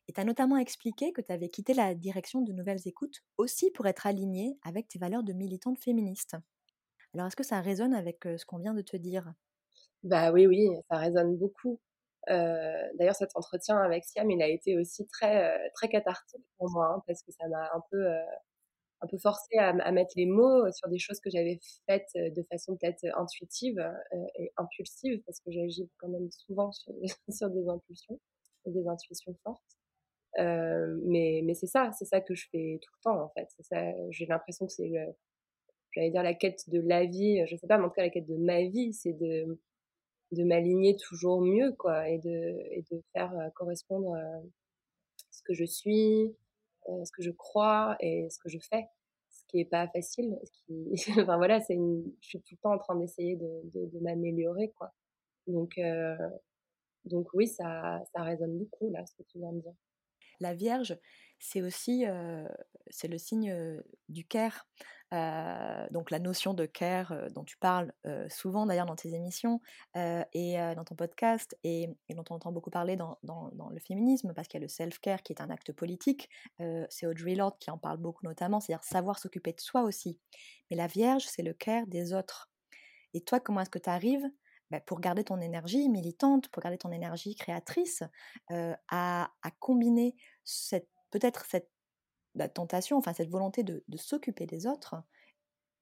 et 0.10 0.12
tu 0.12 0.20
as 0.20 0.24
notamment 0.24 0.58
expliqué 0.58 1.14
que 1.14 1.22
tu 1.22 1.32
avais 1.32 1.50
quitté 1.50 1.76
la 1.76 1.94
direction 1.94 2.42
de 2.42 2.52
Nouvelles 2.52 2.88
Écoutes 2.88 3.20
aussi 3.38 3.70
pour 3.70 3.86
être 3.86 4.08
aligné 4.08 4.58
avec 4.64 4.88
tes 4.88 4.98
valeurs 4.98 5.22
de 5.22 5.34
militante 5.34 5.78
féministe. 5.78 6.36
Alors, 7.14 7.28
est-ce 7.28 7.36
que 7.36 7.44
ça 7.44 7.62
résonne 7.62 7.94
avec 7.94 8.24
ce 8.24 8.44
qu'on 8.44 8.58
vient 8.58 8.74
de 8.74 8.82
te 8.82 8.98
dire? 8.98 9.32
Bah 10.02 10.32
oui, 10.32 10.48
oui, 10.48 10.68
ça 10.90 10.98
résonne 10.98 11.38
beaucoup. 11.38 11.80
D'ailleurs, 12.28 13.14
cet 13.14 13.36
entretien 13.36 13.78
avec 13.78 14.04
Siam, 14.04 14.32
il 14.32 14.42
a 14.42 14.48
été 14.48 14.80
aussi 14.80 15.06
très, 15.06 15.70
très 15.76 15.90
cathartique 15.90 16.44
pour 16.58 16.72
moi, 16.72 16.88
hein, 16.88 17.04
parce 17.06 17.22
que 17.22 17.32
ça 17.32 17.48
m'a 17.48 17.70
un 17.76 17.84
peu, 17.92 18.08
un 19.02 19.08
peu 19.08 19.20
forcé 19.20 19.58
à, 19.60 19.92
mettre 19.92 20.14
les 20.16 20.26
mots 20.26 20.72
sur 20.72 20.90
des 20.90 20.98
choses 20.98 21.20
que 21.20 21.30
j'avais 21.30 21.60
faites 21.88 22.10
de 22.16 22.44
façon 22.50 22.76
peut-être 22.78 23.06
intuitive 23.16 23.80
et 24.40 24.52
impulsive, 24.58 25.22
parce 25.28 25.40
que 25.40 25.52
j'agis 25.52 25.88
quand 26.00 26.10
même 26.10 26.32
souvent 26.32 26.72
sur, 26.72 26.94
sur 27.30 27.52
des 27.52 27.70
impulsions, 27.70 28.20
des 28.66 28.88
intuitions 28.88 29.36
fortes. 29.44 29.79
Euh, 30.40 31.00
mais 31.06 31.42
mais 31.44 31.54
c'est 31.54 31.68
ça, 31.68 31.92
c'est 31.98 32.06
ça 32.06 32.22
que 32.22 32.36
je 32.36 32.48
fais 32.52 32.80
tout 32.82 32.92
le 32.98 33.04
temps 33.04 33.24
en 33.24 33.30
fait. 33.30 33.48
Ça, 33.62 33.78
j'ai 34.12 34.26
l'impression 34.26 34.66
que 34.68 34.72
c'est, 34.72 34.92
j'allais 35.92 36.12
dire 36.12 36.24
la 36.24 36.34
quête 36.34 36.70
de 36.70 36.80
la 36.82 37.06
vie, 37.06 37.46
je 37.48 37.56
sais 37.56 37.68
pas, 37.68 37.78
mais 37.78 37.86
en 37.86 37.90
tout 37.90 37.96
cas 37.96 38.04
la 38.04 38.10
quête 38.10 38.28
de 38.28 38.38
ma 38.38 38.64
vie, 38.64 38.94
c'est 38.94 39.14
de 39.14 39.60
de 40.32 40.44
m'aligner 40.44 40.96
toujours 40.96 41.42
mieux 41.42 41.74
quoi 41.74 42.08
et 42.08 42.20
de 42.20 42.58
et 42.72 42.84
de 42.92 43.02
faire 43.14 43.34
euh, 43.38 43.50
correspondre 43.56 44.14
euh, 44.14 44.40
ce 45.32 45.42
que 45.44 45.54
je 45.54 45.66
suis, 45.66 46.36
ce 46.88 47.12
que 47.12 47.24
je 47.24 47.32
crois 47.32 47.98
et 48.00 48.30
ce 48.30 48.40
que 48.40 48.50
je 48.50 48.60
fais 48.60 48.86
ce 49.30 49.44
qui 49.48 49.60
est 49.62 49.66
pas 49.66 49.88
facile 49.88 50.38
enfin 51.22 51.38
voilà 51.38 51.60
c'est 51.62 51.74
une... 51.74 52.04
je 52.22 52.30
suis 52.30 52.40
tout 52.42 52.56
le 52.56 52.58
temps 52.58 52.74
en 52.74 52.78
train 52.78 52.96
d'essayer 52.96 53.36
de, 53.36 53.62
de, 53.74 53.86
de 53.88 54.00
m'améliorer 54.00 54.70
quoi 54.78 54.94
donc 55.48 55.80
donc 57.06 57.28
oui 57.34 57.48
ça 57.48 58.02
ça 58.14 58.24
résonne 58.24 58.58
beaucoup 58.58 58.92
là 58.92 59.06
ce 59.06 59.16
que 59.16 59.24
tu 59.24 59.40
viens 59.40 59.54
de 59.54 59.62
dire 59.62 59.74
la 60.40 60.54
Vierge, 60.54 60.98
c'est 61.40 61.62
aussi 61.62 62.06
c'est 62.90 63.08
le 63.08 63.18
signe 63.18 63.82
du 64.10 64.26
care. 64.26 64.68
donc 65.92 66.12
la 66.12 66.20
notion 66.20 66.54
de 66.54 66.66
care 66.66 67.32
dont 67.32 67.44
tu 67.44 67.58
parles 67.58 67.94
souvent 68.30 68.66
d'ailleurs 68.66 68.86
dans 68.86 68.96
tes 68.96 69.14
émissions 69.14 69.62
et 69.96 70.58
dans 70.76 70.84
ton 70.84 70.96
podcast 70.96 71.58
et, 71.64 71.88
dont 72.10 72.26
on 72.30 72.36
entend 72.36 72.52
beaucoup 72.52 72.70
parler 72.72 72.98
dans, 72.98 73.18
le 73.24 73.80
féminisme 73.80 74.34
parce 74.34 74.48
qu'il 74.48 74.60
y 74.60 74.64
a 74.64 74.66
le 74.66 74.70
self-care 74.70 75.24
qui 75.24 75.34
est 75.34 75.42
un 75.42 75.50
acte 75.50 75.72
politique. 75.72 76.30
c'est 76.90 77.08
Audrey 77.08 77.36
Lorde 77.36 77.58
qui 77.60 77.72
en 77.72 77.78
parle 77.78 77.98
beaucoup 77.98 78.26
notamment, 78.26 78.60
c'est-à-dire 78.60 78.84
savoir 78.84 79.20
s'occuper 79.20 79.54
de 79.54 79.62
soi 79.62 79.84
aussi. 79.84 80.20
Mais 80.70 80.78
la 80.78 80.88
Vierge, 80.88 81.24
c'est 81.24 81.44
le 81.44 81.54
care 81.54 81.88
des 81.88 82.14
autres. 82.14 82.50
Et 83.14 83.22
toi, 83.22 83.40
comment 83.40 83.62
est-ce 83.62 83.70
que 83.70 83.80
tu 83.80 83.90
arrives 83.90 84.26
bah, 84.72 84.80
pour 84.82 85.00
garder 85.00 85.24
ton 85.24 85.40
énergie 85.42 85.90
militante, 85.90 86.50
pour 86.50 86.62
garder 86.62 86.78
ton 86.78 86.92
énergie 86.92 87.36
créatrice, 87.36 88.04
à, 88.50 89.32
combiner 89.60 90.16
peut-être 91.10 91.46
cette 91.46 91.70
bah, 92.36 92.50
tentation, 92.50 92.98
enfin 92.98 93.14
cette 93.14 93.30
volonté 93.30 93.64
de, 93.64 93.84
s'occuper 93.98 94.46
des 94.46 94.68
autres, 94.68 94.96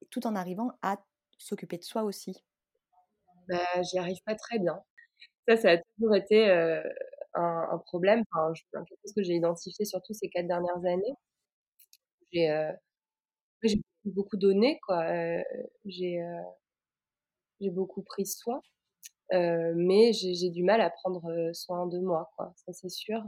tout 0.10 0.26
en 0.26 0.36
arrivant 0.36 0.72
à 0.82 1.04
s'occuper 1.38 1.78
de 1.78 1.84
soi 1.84 2.04
aussi? 2.04 2.46
Bah, 3.50 3.82
J'y 3.84 3.98
arrive 3.98 4.22
pas 4.26 4.36
très 4.36 4.60
bien. 4.60 4.80
Ça, 5.48 5.58
ça 5.58 5.72
a 5.72 5.78
toujours 5.78 6.16
été 6.16 6.50
un, 7.34 7.78
problème. 7.86 8.24
Enfin, 8.32 8.54
quelque 8.72 9.00
chose 9.04 9.14
que 9.16 9.24
j'ai 9.24 9.34
identifié 9.34 9.86
surtout 9.86 10.14
ces 10.14 10.30
quatre 10.30 10.48
dernières 10.48 10.86
années. 10.86 11.14
J'ai 12.32 13.82
beaucoup 14.06 14.38
donné, 14.38 14.80
quoi. 14.86 15.06
j'ai 15.86 16.22
j'ai 17.60 17.72
beaucoup 17.72 18.04
pris 18.04 18.26
soin 18.26 18.62
mais 19.32 20.14
j'ai 20.14 20.50
du 20.50 20.64
mal 20.64 20.82
à 20.82 20.90
prendre 20.90 21.52
soin 21.54 21.88
de 21.88 22.00
moi. 22.00 22.30
Ça 22.56 22.74
c'est 22.74 22.90
sûr. 22.90 23.22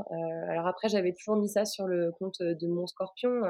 alors 0.47 0.67
après, 0.67 0.89
j'avais 0.89 1.13
toujours 1.13 1.37
mis 1.37 1.49
ça 1.49 1.65
sur 1.65 1.87
le 1.87 2.11
compte 2.11 2.41
de 2.41 2.67
mon 2.67 2.87
Scorpion, 2.87 3.41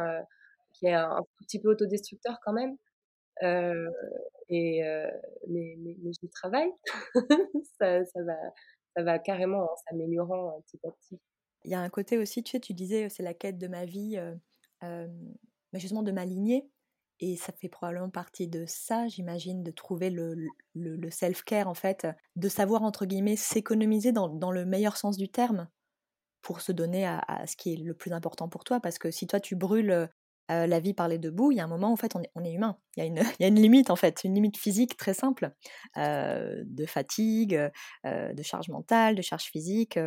qui 0.74 0.88
est 0.88 0.94
un, 0.94 1.24
petit 1.42 1.60
peu 1.62 1.70
autodestructeur 1.70 2.40
quand 2.44 2.54
même. 2.54 2.78
et 4.50 4.82
mais, 5.48 5.76
mais, 5.78 5.96
mais 6.02 6.30
travaille. 6.30 6.72
ça, 7.80 8.02
va, 8.16 8.36
ça 8.96 9.04
va 9.04 9.20
carrément 9.20 9.64
en 9.64 9.76
s'améliorant 9.88 10.62
petit 10.62 10.80
à 10.86 10.92
petit. 10.92 11.20
Il 11.66 11.72
y 11.72 11.76
a 11.76 11.82
un 11.82 11.90
côté 11.90 12.18
aussi, 12.18 12.44
tu 12.44 12.52
sais, 12.52 12.60
tu 12.60 12.74
disais, 12.74 13.10
c'est 13.10 13.24
la 13.24 13.34
quête 13.34 13.58
de 13.58 13.68
ma 13.68 13.86
vie, 13.86 14.18
euh, 14.84 15.08
mais 15.74 15.80
justement 15.80 16.04
de 16.04 16.12
m'aligner. 16.12 16.70
Et 17.20 17.36
ça 17.36 17.52
fait 17.52 17.68
probablement 17.68 18.10
partie 18.10 18.48
de 18.48 18.66
ça, 18.66 19.08
j'imagine, 19.08 19.62
de 19.62 19.72
trouver 19.72 20.10
le, 20.10 20.36
le, 20.76 21.10
self-care, 21.10 21.68
en 21.68 21.74
fait, 21.74 22.08
de 22.36 22.50
savoir, 22.50 22.84
entre 22.84 23.06
guillemets, 23.06 23.36
s'économiser 23.36 24.12
dans, 24.12 24.30
dans, 24.30 24.52
le 24.52 24.66
meilleur 24.66 24.98
sens 24.98 25.18
du 25.18 25.30
terme. 25.30 25.68
pour 26.42 26.62
se 26.62 26.72
donner 26.72 27.06
à, 27.06 27.46
ce 27.48 27.56
qui 27.58 27.74
est 27.74 27.78
le 27.78 27.94
plus 27.94 28.14
important 28.14 28.50
pour 28.50 28.64
toi. 28.64 28.80
Parce 28.80 28.98
que 28.98 29.12
si 29.12 29.28
toi 29.28 29.40
tu 29.40 29.56
brûles 29.56 30.10
la 30.50 30.80
vie 30.80 30.94
par 30.94 31.08
les 31.08 31.18
deux 31.20 31.32
bouts, 31.32 31.52
il 31.52 31.58
y 31.58 31.60
a 31.60 31.66
un 31.66 31.68
moment 31.68 31.92
en 31.92 31.96
fait 31.96 32.16
on 32.16 32.22
est, 32.22 32.32
on 32.36 32.44
est 32.44 32.54
humain. 32.54 32.78
Il 32.96 33.02
y, 33.02 33.04
a 33.04 33.06
une, 33.06 33.18
il 33.40 33.44
y, 33.44 33.46
a 33.46 33.48
une, 33.50 33.62
limite 33.62 33.90
en 33.90 33.96
fait, 33.96 34.24
une 34.24 34.34
limite 34.34 34.58
physique 34.58 34.98
très 34.98 35.14
simple 35.14 35.52
de 35.98 36.86
fatigue, 36.86 37.60
de 38.06 38.44
charge 38.44 38.70
mentale, 38.70 39.16
de 39.16 39.22
charge 39.22 39.46
physique 39.46 40.00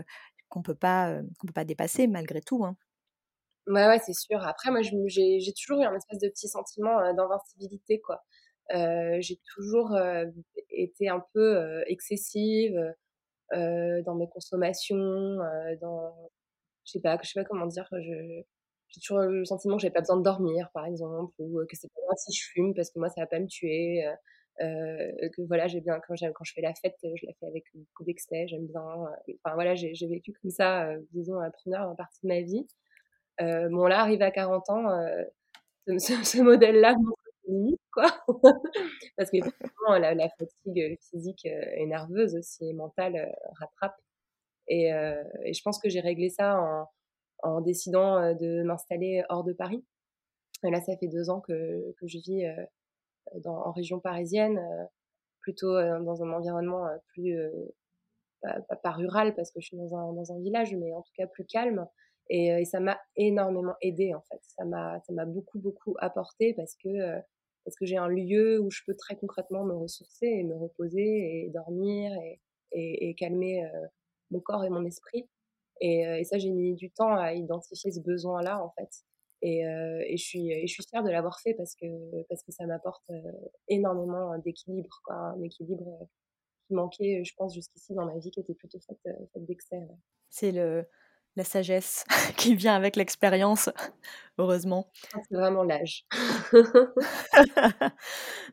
qu'on 0.48 0.62
peut 0.62 0.74
pas 0.74 1.20
peut 1.40 1.52
pas 1.52 1.64
dépasser 1.64 2.06
malgré 2.06 2.40
tout. 2.40 2.64
Hein. 2.64 2.76
Ouais, 3.68 3.86
ouais, 3.86 4.00
c'est 4.04 4.14
sûr. 4.14 4.42
Après, 4.42 4.70
moi, 4.70 4.80
j'ai 4.82 5.52
toujours 5.54 5.80
eu 5.80 5.84
un 5.84 5.94
espèce 5.94 6.18
de 6.18 6.28
petit 6.28 6.48
sentiment 6.48 7.12
d'invincibilité, 7.14 8.00
quoi. 8.00 8.24
J'ai 8.70 9.38
toujours 9.54 9.96
été 10.70 11.08
un 11.08 11.24
peu 11.34 11.82
excessive 11.86 12.94
dans 13.52 14.14
mes 14.14 14.28
consommations, 14.28 15.38
dans, 15.80 16.14
je 16.84 16.92
sais 16.92 17.00
pas, 17.00 17.18
je 17.22 17.28
sais 17.30 17.40
pas 17.40 17.44
comment 17.44 17.66
dire. 17.66 17.86
Je, 17.92 18.42
j'ai 18.88 19.00
toujours 19.00 19.20
le 19.20 19.44
sentiment 19.44 19.76
que 19.76 19.82
j'avais 19.82 19.92
pas 19.92 20.00
besoin 20.00 20.18
de 20.18 20.22
dormir, 20.22 20.70
par 20.74 20.86
exemple, 20.86 21.34
ou 21.38 21.60
que 21.68 21.76
c'est 21.76 21.88
pas 21.88 22.00
grave 22.06 22.18
si 22.18 22.32
je 22.32 22.44
fume 22.52 22.74
parce 22.74 22.90
que 22.90 22.98
moi, 22.98 23.08
ça 23.08 23.22
va 23.22 23.26
pas 23.26 23.40
me 23.40 23.46
tuer. 23.46 24.04
Euh, 24.60 25.28
que 25.34 25.42
voilà, 25.48 25.66
j'ai 25.66 25.80
bien 25.80 25.98
quand, 26.06 26.14
quand 26.34 26.44
je 26.44 26.52
fais 26.52 26.60
la 26.60 26.74
fête, 26.74 26.96
je 27.02 27.26
la 27.26 27.32
fais 27.40 27.46
avec 27.46 27.64
beaucoup 27.74 28.04
d'excès, 28.04 28.46
j'aime 28.48 28.66
bien. 28.66 28.82
Enfin 28.82 29.54
voilà, 29.54 29.74
j'ai 29.74 30.06
vécu 30.06 30.32
comme 30.40 30.50
ça, 30.50 30.88
disons, 31.12 31.38
la 31.40 31.50
première 31.50 31.94
partie 31.96 32.20
de 32.22 32.28
ma 32.28 32.40
vie. 32.42 32.66
Euh, 33.40 33.68
bon, 33.70 33.86
là, 33.86 34.00
arrivé 34.00 34.24
à 34.24 34.30
40 34.30 34.70
ans, 34.70 34.90
euh, 34.90 35.24
ce, 35.98 36.14
ce 36.24 36.42
modèle-là 36.42 36.94
limite, 37.46 37.80
quoi. 37.92 38.06
Parce 39.16 39.30
que 39.30 39.38
la, 39.98 40.14
la, 40.14 40.28
fatigue 40.30 40.98
physique 41.10 41.44
et 41.44 41.86
nerveuse 41.86 42.36
aussi, 42.36 42.68
et 42.68 42.72
mentale, 42.72 43.34
rattrape. 43.60 43.96
Et, 44.68 44.86
et, 44.86 45.52
je 45.52 45.62
pense 45.62 45.78
que 45.78 45.88
j'ai 45.88 46.00
réglé 46.00 46.28
ça 46.28 46.58
en, 46.60 46.88
en 47.42 47.60
décidant 47.60 48.34
de 48.34 48.62
m'installer 48.62 49.24
hors 49.28 49.44
de 49.44 49.52
Paris. 49.52 49.84
Et 50.64 50.70
là, 50.70 50.80
ça 50.80 50.96
fait 50.96 51.08
deux 51.08 51.30
ans 51.30 51.40
que, 51.40 51.92
que 51.98 52.06
je 52.06 52.18
vis 52.18 52.44
dans, 53.44 53.66
en 53.66 53.72
région 53.72 54.00
parisienne, 54.00 54.60
plutôt 55.40 55.72
dans 55.74 56.22
un 56.22 56.32
environnement 56.32 56.86
plus, 57.08 57.36
pas, 58.42 58.76
pas, 58.76 58.90
rural 58.90 59.34
parce 59.34 59.50
que 59.50 59.60
je 59.60 59.66
suis 59.66 59.76
dans 59.76 59.94
un, 59.94 60.12
dans 60.12 60.32
un 60.32 60.38
village, 60.40 60.74
mais 60.74 60.92
en 60.94 61.02
tout 61.02 61.12
cas 61.16 61.26
plus 61.26 61.44
calme. 61.44 61.86
Et, 62.28 62.46
et 62.48 62.64
ça 62.64 62.80
m'a 62.80 62.98
énormément 63.16 63.74
aidé 63.80 64.14
en 64.14 64.22
fait. 64.22 64.40
Ça 64.42 64.64
m'a, 64.64 65.00
ça 65.00 65.12
m'a 65.12 65.24
beaucoup 65.26 65.58
beaucoup 65.58 65.94
apporté 65.98 66.54
parce 66.54 66.74
que 66.76 67.20
parce 67.64 67.76
que 67.76 67.86
j'ai 67.86 67.96
un 67.96 68.08
lieu 68.08 68.60
où 68.60 68.70
je 68.70 68.80
peux 68.86 68.94
très 68.96 69.16
concrètement 69.16 69.64
me 69.64 69.74
ressourcer 69.74 70.26
et 70.26 70.42
me 70.42 70.56
reposer 70.56 71.44
et 71.44 71.50
dormir 71.50 72.12
et, 72.22 72.40
et, 72.72 73.10
et 73.10 73.14
calmer 73.14 73.62
mon 74.30 74.40
corps 74.40 74.64
et 74.64 74.70
mon 74.70 74.84
esprit. 74.84 75.28
Et, 75.80 76.00
et 76.00 76.24
ça, 76.24 76.38
j'ai 76.38 76.50
mis 76.50 76.74
du 76.74 76.90
temps 76.90 77.14
à 77.14 77.34
identifier 77.34 77.92
ce 77.92 78.00
besoin-là 78.00 78.62
en 78.64 78.70
fait. 78.70 78.90
Et, 79.42 79.60
et, 79.60 80.16
je 80.16 80.22
suis, 80.24 80.50
et 80.50 80.66
je 80.66 80.72
suis 80.72 80.84
fière 80.88 81.02
de 81.02 81.10
l'avoir 81.10 81.40
fait 81.40 81.54
parce 81.54 81.74
que, 81.74 81.86
parce 82.28 82.42
que 82.44 82.52
ça 82.52 82.64
m'apporte 82.66 83.04
énormément 83.68 84.38
d'équilibre, 84.38 85.00
quoi, 85.04 85.16
un 85.16 85.42
équilibre 85.42 86.08
qui 86.66 86.74
manquait, 86.74 87.24
je 87.24 87.34
pense, 87.36 87.54
jusqu'ici 87.54 87.94
dans 87.94 88.06
ma 88.06 88.18
vie, 88.18 88.30
qui 88.30 88.40
était 88.40 88.54
plutôt 88.54 88.78
faite, 88.80 88.98
faite 89.04 89.44
d'excès. 89.44 89.80
C'est 90.30 90.52
le, 90.52 90.86
la 91.36 91.44
sagesse 91.44 92.04
qui 92.36 92.54
vient 92.54 92.74
avec 92.74 92.96
l'expérience, 92.96 93.70
heureusement. 94.38 94.90
C'est 95.28 95.36
vraiment 95.36 95.62
l'âge. 95.62 96.04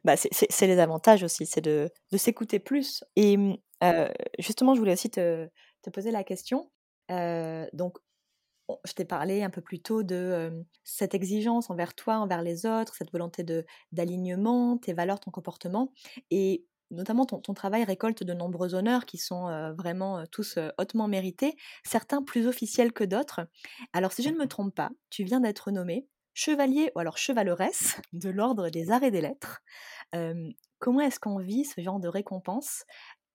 bah, 0.04 0.16
c'est 0.16 0.68
les 0.68 0.80
avantages 0.80 1.24
aussi, 1.24 1.46
c'est 1.46 1.62
de, 1.62 1.90
de 2.12 2.18
s'écouter 2.18 2.60
plus. 2.60 3.04
Et 3.16 3.38
euh, 3.84 4.10
justement, 4.40 4.76
je 4.76 4.80
voulais 4.80 4.94
aussi 4.94 5.10
te, 5.10 5.48
te 5.82 5.90
poser 5.90 6.12
la 6.12 6.24
question. 6.24 6.72
Euh, 7.12 7.66
donc, 7.74 7.98
je 8.86 8.94
t'ai 8.94 9.06
parlé 9.06 9.42
un 9.42 9.50
peu 9.50 9.62
plus 9.62 9.82
tôt 9.82 10.04
de 10.04 10.16
euh, 10.16 10.64
cette 10.84 11.16
exigence 11.16 11.70
envers 11.70 11.96
toi, 11.96 12.18
envers 12.18 12.42
les 12.42 12.66
autres, 12.66 12.96
cette 12.96 13.12
volonté 13.12 13.44
d'alignement, 13.92 14.78
tes 14.78 14.94
valeurs, 14.94 15.20
ton 15.20 15.32
comportement. 15.32 15.92
Et 16.30 16.66
notamment 16.92 17.26
ton, 17.26 17.54
travail 17.54 17.84
récolte 17.84 18.24
de 18.24 18.34
nombreux 18.34 18.74
honneurs 18.74 19.06
qui 19.06 19.18
sont 19.18 19.48
euh, 19.48 19.74
vraiment 19.74 20.20
euh, 20.20 20.26
tous 20.32 20.58
euh, 20.58 20.70
hautement 20.78 21.08
mérités, 21.08 21.56
certains 21.84 22.24
plus 22.24 22.48
officiels 22.48 22.94
que 22.94 23.04
d'autres. 23.04 23.42
Alors 23.94 24.12
si 24.12 24.24
je 24.24 24.30
ne 24.30 24.38
me 24.38 24.48
trompe 24.48 24.74
pas, 24.76 24.90
tu 25.10 25.24
viens 25.24 25.40
d'être 25.40 25.72
nommé 25.72 26.08
chevalier 26.34 26.92
ou 26.96 27.00
alors 27.00 27.18
chevaleresse 27.18 28.00
de 28.14 28.30
l'ordre 28.30 28.70
des 28.70 28.92
arts 28.92 29.04
et 29.04 29.12
des 29.12 29.22
lettres. 29.22 29.62
comment 30.80 31.02
est-ce 31.02 31.20
qu'on 31.20 31.40
vit 31.40 31.66
ce 31.66 31.82
genre 31.82 32.00
de 32.00 32.08
récompense 32.08 32.86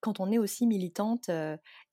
quand 0.00 0.20
on 0.20 0.30
est 0.30 0.38
aussi 0.38 0.66
militante 0.66 1.28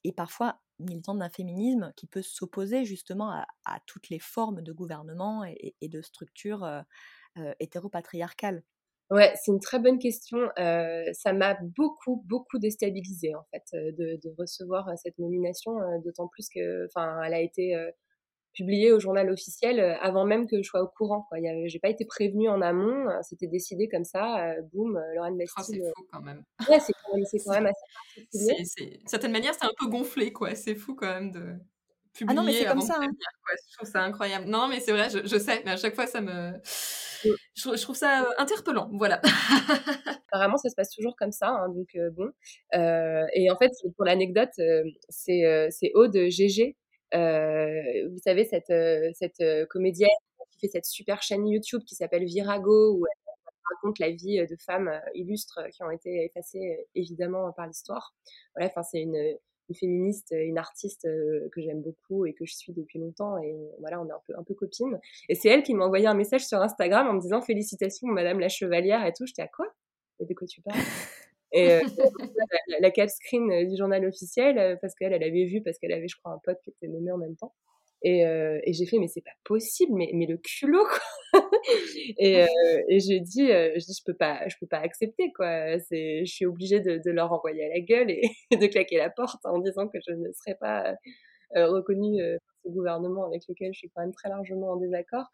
et 0.04 0.12
parfois 0.14 0.62
militante 0.80 1.20
d'un 1.20 1.30
féminisme 1.30 1.92
qui 1.98 2.08
peut 2.08 2.22
s'opposer 2.22 2.86
justement 2.86 3.30
à, 3.66 3.80
toutes 3.88 4.10
les 4.10 4.20
formes 4.20 4.62
de 4.62 4.72
gouvernement 4.72 5.44
et, 5.44 5.76
et 5.82 5.90
de 5.90 6.02
structures 6.02 6.66
hétéropatriarcales? 7.60 8.64
Ouais, 9.12 9.34
c'est 9.36 9.52
une 9.52 9.60
très 9.60 9.78
bonne 9.78 10.00
question. 10.00 10.38
Euh, 10.58 11.04
ça 11.12 11.34
m'a 11.34 11.58
beaucoup, 11.62 12.24
beaucoup 12.28 12.60
déstabilisée 12.60 13.36
en 13.36 13.44
fait 13.52 13.64
euh, 13.74 13.92
de, 13.92 14.18
de 14.24 14.34
recevoir 14.38 14.88
euh, 14.88 14.94
cette 14.96 15.20
nomination, 15.20 15.78
euh, 15.82 16.00
d'autant 16.06 16.30
plus 16.30 16.48
que, 16.48 16.86
enfin, 16.86 17.22
elle 17.24 17.34
a 17.34 17.42
été 17.42 17.76
publiée 18.54 18.92
au 18.94 19.00
journal 19.00 19.30
officiel 19.30 19.80
avant 20.02 20.26
même 20.26 20.48
que 20.48 20.58
je 20.58 20.64
sois 20.64 20.82
au 20.82 20.88
courant. 20.88 21.26
Quoi. 21.30 21.40
J'ai 21.66 21.80
pas 21.80 21.90
été 21.90 22.06
prévenue 22.06 22.50
en 22.50 22.62
amont, 22.62 23.06
c'était 23.22 23.48
décidé 23.48 23.90
comme 23.90 24.06
ça. 24.06 24.56
boum, 24.74 25.02
Lorraine 25.16 25.38
Bastille. 25.38 25.82
Oh, 25.82 25.86
c'est 25.86 25.94
fou 25.96 26.08
quand 26.12 26.22
même. 26.22 26.44
Ouais, 26.70 26.80
c'est 26.80 26.94
quand 26.94 27.16
même, 27.16 27.26
quand 27.46 27.52
même 27.52 27.66
assez 27.68 27.86
particulier. 28.16 28.98
D'une 28.98 29.08
certaine 29.08 29.32
manière, 29.32 29.54
c'est 29.54 29.66
un 29.66 29.74
peu 29.78 29.88
gonflé, 29.88 30.34
quoi. 30.34 30.56
C'est 30.56 30.76
fou 30.76 30.96
quand 30.96 31.08
même 31.08 31.32
de 31.32 31.56
ah 32.28 32.34
non, 32.34 32.44
mais 32.44 32.54
c'est 32.54 32.66
comme 32.66 32.82
ça. 32.82 32.98
Hein. 33.00 33.10
Je 33.72 33.78
trouve 33.78 33.90
ça 33.90 34.02
incroyable. 34.02 34.46
Non, 34.46 34.68
mais 34.68 34.80
c'est 34.80 34.92
vrai, 34.92 35.10
je, 35.10 35.26
je, 35.26 35.38
sais, 35.38 35.62
mais 35.66 35.72
à 35.72 35.78
chaque 35.78 35.96
fois, 35.96 36.08
ça 36.08 36.22
me. 36.22 36.54
Je, 37.24 37.82
trouve 37.82 37.96
ça 37.96 38.24
euh, 38.24 38.34
interpellant, 38.38 38.90
voilà. 38.94 39.22
Apparemment, 40.28 40.58
ça 40.58 40.70
se 40.70 40.76
passe 40.76 40.90
toujours 40.90 41.16
comme 41.16 41.32
ça, 41.32 41.50
hein, 41.50 41.70
donc 41.70 41.90
euh, 41.96 42.10
bon. 42.12 42.32
Euh, 42.74 43.26
et 43.34 43.52
en 43.52 43.58
fait, 43.58 43.72
pour 43.96 44.06
l'anecdote, 44.06 44.52
c'est 45.10 45.70
c'est 45.70 45.92
Aude 45.94 46.18
GG. 46.30 46.76
vous 47.14 48.20
savez, 48.24 48.46
cette, 48.46 48.74
cette 49.16 49.68
comédienne 49.70 50.10
qui 50.52 50.60
fait 50.60 50.72
cette 50.72 50.86
super 50.86 51.22
chaîne 51.22 51.48
YouTube 51.48 51.82
qui 51.86 51.96
s'appelle 51.96 52.26
Virago, 52.26 52.98
où 52.98 53.06
elle 53.06 53.74
raconte 53.76 54.00
la 54.00 54.10
vie 54.10 54.46
de 54.46 54.56
femmes 54.66 54.92
illustres 55.14 55.60
qui 55.72 55.84
ont 55.84 55.92
été 55.92 56.26
effacées 56.26 56.88
évidemment 56.96 57.52
par 57.54 57.68
l'histoire. 57.68 58.14
Voilà, 58.56 58.70
enfin 58.70 58.84
c'est 58.84 59.02
une, 59.02 59.38
une 59.70 59.76
féministe, 59.76 60.34
une 60.38 60.58
artiste 60.58 61.06
euh, 61.06 61.50
que 61.52 61.62
j'aime 61.62 61.82
beaucoup 61.82 62.26
et 62.26 62.34
que 62.34 62.46
je 62.46 62.56
suis 62.56 62.74
depuis 62.74 63.00
longtemps. 63.00 63.38
Et 63.38 63.56
voilà, 63.80 64.02
on 64.02 64.08
est 64.08 64.12
un 64.12 64.22
peu, 64.28 64.34
un 64.38 64.44
peu 64.44 64.54
copines. 64.54 65.00
Et 65.30 65.36
c'est 65.36 65.50
elle 65.50 65.64
qui 65.64 65.74
m'a 65.74 65.86
envoyé 65.86 66.08
un 66.08 66.14
message 66.14 66.46
sur 66.46 66.60
Instagram 66.62 67.08
en 67.08 67.14
me 67.14 67.22
disant 67.22 67.42
félicitations, 67.42 68.08
Madame 68.08 68.40
la 68.40 68.50
Chevalière 68.50 69.06
et 69.06 69.14
tout. 69.14 69.26
J'étais 69.26 69.44
à 69.44 69.48
quoi? 69.48 69.68
De 70.20 70.34
quoi 70.34 70.48
tu 70.48 70.62
parles? 70.62 70.80
Et 71.54 71.72
euh, 71.72 71.82
la, 72.68 72.80
la, 72.80 72.92
cap 72.92 73.10
screen 73.10 73.52
euh, 73.52 73.66
du 73.66 73.76
journal 73.76 74.06
officiel 74.06 74.78
parce 74.82 74.96
qu'elle 74.96 75.14
elle 75.14 75.24
avait 75.24 75.46
vu 75.46 75.62
parce 75.62 75.78
qu'elle 75.80 75.92
avait 75.92 76.08
je 76.08 76.16
crois 76.18 76.32
un 76.32 76.40
pote 76.44 76.60
qui 76.64 76.70
était 76.70 76.88
nommé 76.88 77.12
en 77.12 77.18
même 77.18 77.36
temps 77.36 77.54
et, 78.04 78.26
euh, 78.26 78.60
et 78.64 78.74
j'ai 78.74 78.86
fait, 78.86 78.98
mais 78.98 79.08
c'est 79.08 79.22
pas 79.22 79.32
possible, 79.44 79.94
mais, 79.94 80.10
mais 80.14 80.26
le 80.26 80.38
culot, 80.38 80.86
quoi. 81.34 81.50
et, 82.18 82.42
euh, 82.42 82.48
et 82.90 83.00
je 83.00 83.22
dis, 83.22 83.52
euh, 83.52 83.74
je 83.76 83.86
dis, 83.86 83.94
je 83.98 84.04
peux 84.04 84.16
pas, 84.16 84.48
je 84.48 84.56
peux 84.60 84.66
pas 84.66 84.80
accepter, 84.80 85.32
quoi. 85.34 85.80
C'est, 85.80 86.26
je 86.26 86.32
suis 86.32 86.46
obligée 86.46 86.80
de, 86.80 86.98
de, 86.98 87.12
leur 87.12 87.32
envoyer 87.32 87.66
à 87.66 87.70
la 87.70 87.80
gueule 87.80 88.10
et 88.10 88.22
de 88.58 88.68
claquer 88.68 88.98
la 88.98 89.10
porte 89.12 89.46
en 89.46 89.60
disant 89.60 89.88
que 89.88 90.00
je 90.08 90.14
ne 90.14 90.32
serai 90.34 90.56
pas 90.56 90.96
euh, 91.56 91.68
reconnue 91.68 92.18
par 92.18 92.56
ce 92.64 92.70
gouvernement 92.70 93.26
avec 93.26 93.44
lequel 93.48 93.72
je 93.74 93.80
suis 93.80 93.90
quand 93.90 94.02
même 94.02 94.14
très 94.14 94.30
largement 94.30 94.72
en 94.72 94.78
désaccord. 94.78 95.26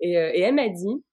Et, 0.00 0.12
et 0.14 0.40
elle 0.40 0.54
m'a 0.54 0.68
dit, 0.68 1.04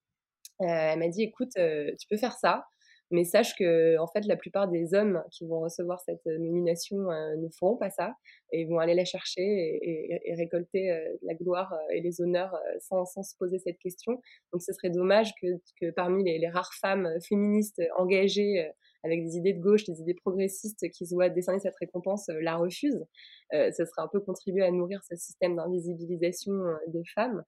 elle 0.59 0.99
m'a 0.99 1.09
dit, 1.09 1.23
écoute, 1.23 1.51
tu 1.55 2.07
peux 2.09 2.17
faire 2.17 2.33
ça, 2.33 2.65
mais 3.13 3.25
sache 3.25 3.55
que, 3.55 3.95
en 3.99 4.07
fait, 4.07 4.25
la 4.25 4.35
plupart 4.35 4.67
des 4.67 4.95
hommes 4.95 5.23
qui 5.31 5.45
vont 5.45 5.59
recevoir 5.59 5.99
cette 6.01 6.25
euh, 6.25 6.39
nomination 6.39 7.11
euh, 7.11 7.35
ne 7.35 7.47
feront 7.49 7.77
pas 7.77 7.91
ça 7.91 8.15
et 8.51 8.65
vont 8.65 8.79
aller 8.79 8.95
la 8.95 9.05
chercher 9.05 9.43
et, 9.43 10.33
récolter 10.33 10.89
euh, 10.89 11.15
la 11.21 11.35
gloire 11.35 11.71
et 11.91 12.01
les 12.01 12.21
honneurs 12.21 12.57
sans, 12.79 13.05
sans, 13.05 13.21
se 13.21 13.37
poser 13.37 13.59
cette 13.59 13.77
question. 13.77 14.13
Donc, 14.51 14.63
ce 14.63 14.73
serait 14.73 14.89
dommage 14.89 15.31
que, 15.39 15.47
que 15.79 15.91
parmi 15.91 16.23
les, 16.23 16.49
rares 16.49 16.73
femmes 16.73 17.07
féministes 17.27 17.81
engagées 17.97 18.67
avec 19.03 19.23
des 19.23 19.37
idées 19.37 19.53
de 19.53 19.61
gauche, 19.61 19.83
des 19.83 20.01
idées 20.01 20.15
progressistes 20.15 20.89
qui 20.89 21.05
se 21.05 21.13
voient 21.13 21.29
décerner 21.29 21.59
cette 21.59 21.75
récompense, 21.79 22.29
la 22.41 22.55
refusent. 22.55 23.05
Ce 23.51 23.85
serait 23.85 24.01
un 24.01 24.07
peu 24.11 24.21
contribuer 24.21 24.63
à 24.63 24.71
nourrir 24.71 25.01
ce 25.07 25.15
système 25.15 25.55
d'invisibilisation 25.55 26.53
des 26.87 27.03
femmes. 27.13 27.43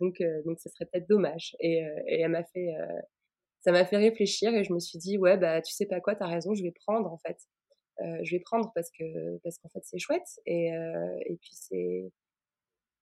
Donc, 0.00 0.22
donc, 0.44 0.58
ce 0.60 0.68
serait 0.68 0.86
peut-être 0.86 1.08
dommage. 1.08 1.56
Et 1.60 1.82
elle 2.06 2.30
m'a 2.30 2.44
fait 2.44 2.74
ça 3.62 3.72
m'a 3.72 3.84
fait 3.84 3.96
réfléchir 3.96 4.54
et 4.54 4.64
je 4.64 4.72
me 4.72 4.78
suis 4.78 4.98
dit 4.98 5.18
ouais 5.18 5.36
bah 5.36 5.62
tu 5.62 5.72
sais 5.72 5.86
pas 5.86 6.00
quoi 6.00 6.14
t'as 6.14 6.26
raison 6.26 6.54
je 6.54 6.62
vais 6.62 6.72
prendre 6.72 7.12
en 7.12 7.18
fait 7.18 7.38
euh, 8.00 8.18
je 8.22 8.36
vais 8.36 8.40
prendre 8.40 8.72
parce 8.74 8.90
que 8.90 9.38
parce 9.44 9.58
qu'en 9.58 9.68
fait 9.68 9.82
c'est 9.84 9.98
chouette 9.98 10.40
et 10.46 10.74
euh, 10.74 11.16
et 11.26 11.36
puis 11.36 11.54
c'est 11.54 12.10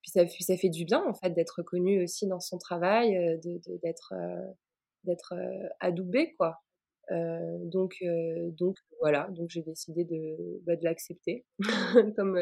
puis 0.02 0.10
ça 0.10 0.26
ça 0.26 0.56
fait 0.56 0.68
du 0.68 0.84
bien 0.84 1.02
en 1.06 1.14
fait 1.14 1.30
d'être 1.30 1.56
reconnu 1.58 2.02
aussi 2.02 2.26
dans 2.26 2.40
son 2.40 2.58
travail 2.58 3.16
euh, 3.16 3.36
de 3.38 3.60
d'être 3.82 4.14
d'être 5.04 5.34
adoubé 5.80 6.34
quoi 6.34 6.60
donc 7.10 7.96
donc 8.58 8.76
voilà 9.00 9.28
donc 9.30 9.48
j'ai 9.50 9.62
décidé 9.62 10.04
de 10.04 10.60
bah, 10.64 10.76
de 10.76 10.84
l'accepter 10.84 11.44
comme 12.16 12.38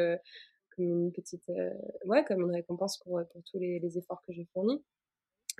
une 0.76 1.10
petite, 1.12 1.50
ouais, 2.04 2.24
comme 2.24 2.42
une 2.42 2.52
récompense 2.52 2.98
pour, 2.98 3.20
pour 3.32 3.42
tous 3.50 3.58
les, 3.58 3.80
les 3.80 3.98
efforts 3.98 4.22
que 4.24 4.32
j'ai 4.32 4.46
fournis. 4.52 4.80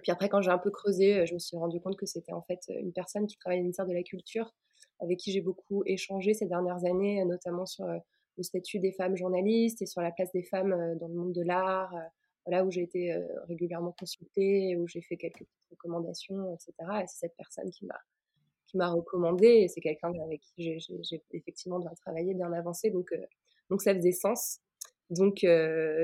Puis 0.03 0.13
après, 0.13 0.29
quand 0.29 0.43
j'ai 0.43 0.51
un 0.51 0.59
peu 0.59 0.71
creusé, 0.71 1.27
je 1.27 1.35
me 1.35 1.39
suis 1.39 1.57
rendu 1.57 1.81
compte 1.81 1.97
que 1.97 2.07
c'était 2.07 2.33
en 2.33 2.43
fait 2.43 2.61
une 2.69 2.93
personne 2.93 3.27
qui 3.27 3.37
travaille 3.37 3.59
au 3.59 3.63
ministère 3.63 3.87
de 3.87 3.93
la 3.93 4.03
Culture, 4.03 4.55
avec 5.01 5.19
qui 5.19 5.33
j'ai 5.33 5.41
beaucoup 5.41 5.83
échangé 5.87 6.35
ces 6.35 6.47
dernières 6.47 6.85
années, 6.85 7.25
notamment 7.25 7.67
sur 7.67 7.87
le 7.87 8.43
statut 8.43 8.79
des 8.79 8.93
femmes 8.93 9.17
journalistes 9.17 9.83
et 9.83 9.87
sur 9.87 10.01
la 10.01 10.13
place 10.13 10.31
des 10.33 10.43
femmes 10.43 10.97
dans 11.01 11.09
le 11.09 11.15
monde 11.15 11.33
de 11.33 11.43
l'art, 11.43 11.95
voilà, 12.47 12.65
où 12.65 12.71
j'ai 12.71 12.83
été 12.83 13.15
régulièrement 13.49 13.93
consultée, 13.99 14.77
où 14.77 14.87
j'ai 14.87 15.03
fait 15.03 15.17
quelques 15.17 15.39
petites 15.39 15.71
recommandations, 15.71 16.55
etc. 16.55 16.73
Et 17.03 17.07
c'est 17.07 17.27
cette 17.27 17.37
personne 17.37 17.71
qui 17.71 17.85
m'a 17.87 17.99
qui 18.69 18.77
m'a 18.77 18.91
recommandé 18.91 19.47
et 19.47 19.69
c'est 19.69 19.81
quelqu'un 19.81 20.13
avec 20.23 20.43
qui 20.43 20.79
j'ai 20.79 21.23
effectivement 21.33 21.79
bien 21.79 21.91
travaillé, 22.03 22.35
bien 22.35 22.53
avancé, 22.53 22.91
donc 22.91 23.15
donc 23.71 23.83
ça 23.83 23.95
faisait 23.95 24.13
sens. 24.13 24.61
Donc 25.11 25.45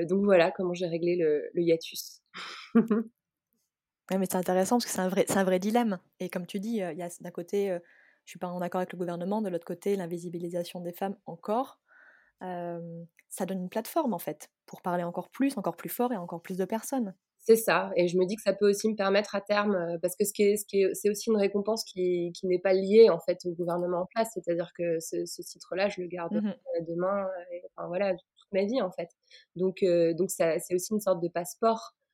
donc 0.09 0.23
voilà 0.25 0.51
comment 0.51 0.73
j'ai 0.73 0.87
réglé 0.87 1.15
le, 1.15 1.49
le 1.53 1.61
hiatus. 1.61 2.21
Ouais, 4.11 4.17
mais 4.19 4.25
c'est 4.29 4.35
intéressant 4.37 4.75
parce 4.77 4.85
que 4.85 4.91
c'est 4.91 4.99
un 5.01 5.09
vrai, 5.09 5.25
c'est 5.27 5.37
un 5.37 5.43
vrai 5.43 5.59
dilemme. 5.59 5.99
Et 6.19 6.29
comme 6.29 6.45
tu 6.45 6.59
dis, 6.59 6.77
il 6.77 6.97
y 6.97 7.01
a 7.01 7.09
d'un 7.21 7.31
côté, 7.31 7.67
je 7.69 7.79
je 8.25 8.31
suis 8.31 8.39
pas 8.39 8.47
en 8.47 8.59
accord 8.61 8.79
avec 8.79 8.91
le 8.91 8.97
gouvernement, 8.97 9.41
de 9.41 9.49
l'autre 9.49 9.65
côté, 9.65 9.95
l'invisibilisation 9.95 10.79
des 10.81 10.93
femmes 10.93 11.15
encore. 11.27 11.79
ça 12.41 13.45
donne 13.45 13.61
une 13.61 13.69
plateforme 13.69 14.13
en 14.13 14.19
fait 14.19 14.49
pour 14.65 14.81
parler 14.81 15.03
encore 15.03 15.29
plus, 15.29 15.57
encore 15.57 15.75
plus 15.77 15.89
fort 15.89 16.11
et 16.13 16.17
encore 16.17 16.41
plus 16.41 16.57
de 16.57 16.65
personnes. 16.65 17.15
C'est 17.47 17.57
ça, 17.57 17.91
et 17.95 18.07
je 18.07 18.17
me 18.17 18.25
dis 18.25 18.35
que 18.37 18.41
ça 18.41 18.53
peut 18.53 18.67
aussi 18.67 18.89
me 18.89 18.95
permettre 18.95 19.35
à 19.35 19.41
terme, 19.41 19.99
parce 20.01 20.15
que 20.15 20.25
ce 20.25 20.33
qui 20.33 20.41
est, 20.43 20.57
ce 20.57 20.65
qui 20.65 20.81
est, 20.81 20.95
c'est 20.95 21.11
aussi 21.11 21.29
une 21.29 21.37
récompense 21.37 21.83
qui, 21.83 22.31
qui 22.33 22.47
n'est 22.47 22.57
pas 22.59 22.73
liée 22.73 23.07
en 23.11 23.19
fait 23.19 23.37
au 23.45 23.51
gouvernement 23.51 23.99
en 24.01 24.05
place, 24.07 24.29
c'est-à-dire 24.33 24.71
que 24.75 24.99
ce, 24.99 25.25
ce 25.27 25.43
titre-là, 25.43 25.87
je 25.89 26.01
le 26.01 26.07
garde 26.07 26.31
mmh 26.31 26.55
demain, 26.87 27.27
et, 27.51 27.61
enfin 27.75 27.87
voilà, 27.87 28.13
toute 28.13 28.51
ma 28.51 28.65
vie 28.65 28.81
en 28.81 28.89
fait. 28.91 29.09
Donc, 29.55 29.83
donc 30.17 30.31
ça, 30.31 30.57
c'est 30.57 30.73
aussi 30.73 30.91
une 30.93 30.99
sorte 30.99 31.21
de 31.21 31.27
passeport 31.29 31.91
euh, 31.93 32.04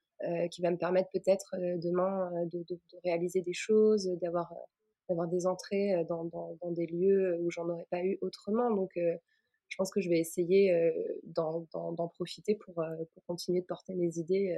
qui 0.49 0.61
va 0.61 0.72
me 0.72 0.78
permettre 0.78 1.09
peut-être 1.11 1.55
euh, 1.57 1.78
demain 1.78 2.32
euh, 2.34 2.45
de, 2.45 2.59
de, 2.69 2.76
de, 2.76 2.97
réaliser 3.03 3.41
des 3.41 3.53
choses, 3.53 4.07
d'avoir 4.22 4.53
d'avoir 5.09 5.28
des 5.28 5.45
entrées 5.45 6.05
dans, 6.07 6.24
dans, 6.26 6.57
dans, 6.61 6.72
des 6.72 6.86
lieux 6.86 7.38
où 7.41 7.51
j'en 7.51 7.67
aurais 7.67 7.88
pas 7.89 8.01
eu 8.01 8.17
autrement. 8.22 8.72
Donc, 8.74 8.91
je 8.95 9.76
pense 9.78 9.91
que 9.91 9.99
je 9.99 10.07
vais 10.07 10.19
essayer 10.19 10.74
d'en 11.24 11.65
profiter 12.13 12.55
pour, 12.55 12.76
pour, 12.76 13.24
continuer 13.28 13.59
de 13.59 13.65
porter 13.65 13.93
mes 13.93 14.19
idées 14.19 14.57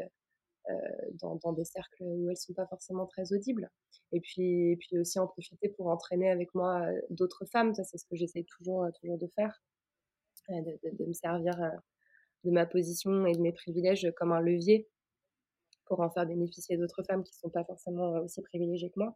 dans, 1.13 1.37
dans, 1.37 1.53
des 1.53 1.65
cercles 1.65 2.03
où 2.03 2.29
elles 2.29 2.37
sont 2.37 2.53
pas 2.53 2.67
forcément 2.67 3.07
très 3.07 3.33
audibles. 3.33 3.71
Et 4.11 4.19
puis, 4.19 4.73
et 4.73 4.75
puis 4.75 4.99
aussi 4.99 5.17
en 5.17 5.25
profiter 5.25 5.69
pour 5.69 5.87
entraîner 5.87 6.29
avec 6.29 6.53
moi 6.53 6.85
d'autres 7.09 7.45
femmes. 7.45 7.73
Ça, 7.73 7.83
c'est 7.83 7.97
ce 7.97 8.05
que 8.05 8.15
j'essaie 8.15 8.43
toujours, 8.43 8.85
toujours 9.01 9.17
de 9.17 9.27
faire, 9.33 9.59
de, 10.49 10.77
de, 10.83 10.95
de, 10.97 11.05
me 11.05 11.13
servir 11.13 11.55
de 12.43 12.51
ma 12.51 12.67
position 12.67 13.25
et 13.25 13.31
de 13.31 13.41
mes 13.41 13.53
privilèges 13.53 14.07
comme 14.17 14.33
un 14.33 14.41
levier 14.41 14.87
pour 15.85 15.99
en 16.01 16.09
faire 16.11 16.25
bénéficier 16.25 16.77
d'autres 16.77 17.03
femmes 17.03 17.23
qui 17.23 17.33
ne 17.33 17.37
sont 17.39 17.49
pas 17.49 17.63
forcément 17.65 18.11
aussi 18.19 18.41
privilégiées 18.41 18.89
que 18.91 18.99
moi. 18.99 19.15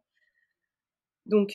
Donc, 1.26 1.52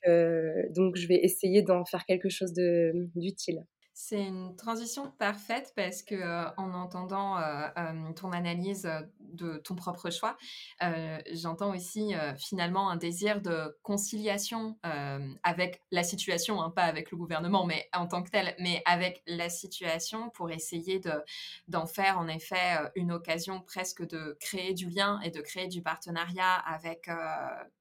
donc 0.75 0.95
je 0.95 1.07
vais 1.07 1.23
essayer 1.23 1.61
d'en 1.61 1.85
faire 1.85 2.05
quelque 2.05 2.29
chose 2.29 2.53
d'utile. 2.53 3.65
C'est 3.95 4.23
une 4.23 4.55
transition 4.55 5.11
parfaite 5.19 5.71
parce 5.75 6.01
que 6.01 6.15
euh, 6.15 6.49
en 6.57 6.73
entendant 6.73 7.37
euh, 7.37 7.67
euh, 7.77 8.11
ton 8.13 8.31
analyse 8.31 8.89
de 9.19 9.57
ton 9.57 9.75
propre 9.75 10.09
choix, 10.09 10.35
j'entends 11.31 11.75
aussi 11.75 12.13
finalement 12.37 12.89
un 12.89 12.95
désir 12.95 13.41
de 13.41 13.77
conciliation 13.81 14.77
avec 15.43 15.81
la 15.91 16.03
situation, 16.03 16.61
hein, 16.61 16.69
pas 16.69 16.83
avec 16.83 17.11
le 17.11 17.17
gouvernement, 17.17 17.65
mais 17.65 17.89
en 17.93 18.07
tant 18.07 18.21
que 18.21 18.29
tel, 18.29 18.55
mais 18.59 18.81
avec 18.85 19.23
la 19.27 19.49
situation 19.49 20.29
pour 20.31 20.51
essayer 20.51 20.99
de 20.99 21.13
d'en 21.67 21.85
faire 21.85 22.19
en 22.19 22.27
effet 22.27 22.77
une 22.95 23.11
occasion 23.11 23.61
presque 23.61 24.07
de 24.07 24.37
créer 24.39 24.73
du 24.73 24.89
lien 24.89 25.19
et 25.21 25.31
de 25.31 25.41
créer 25.41 25.67
du 25.67 25.81
partenariat 25.81 26.53
avec 26.53 27.09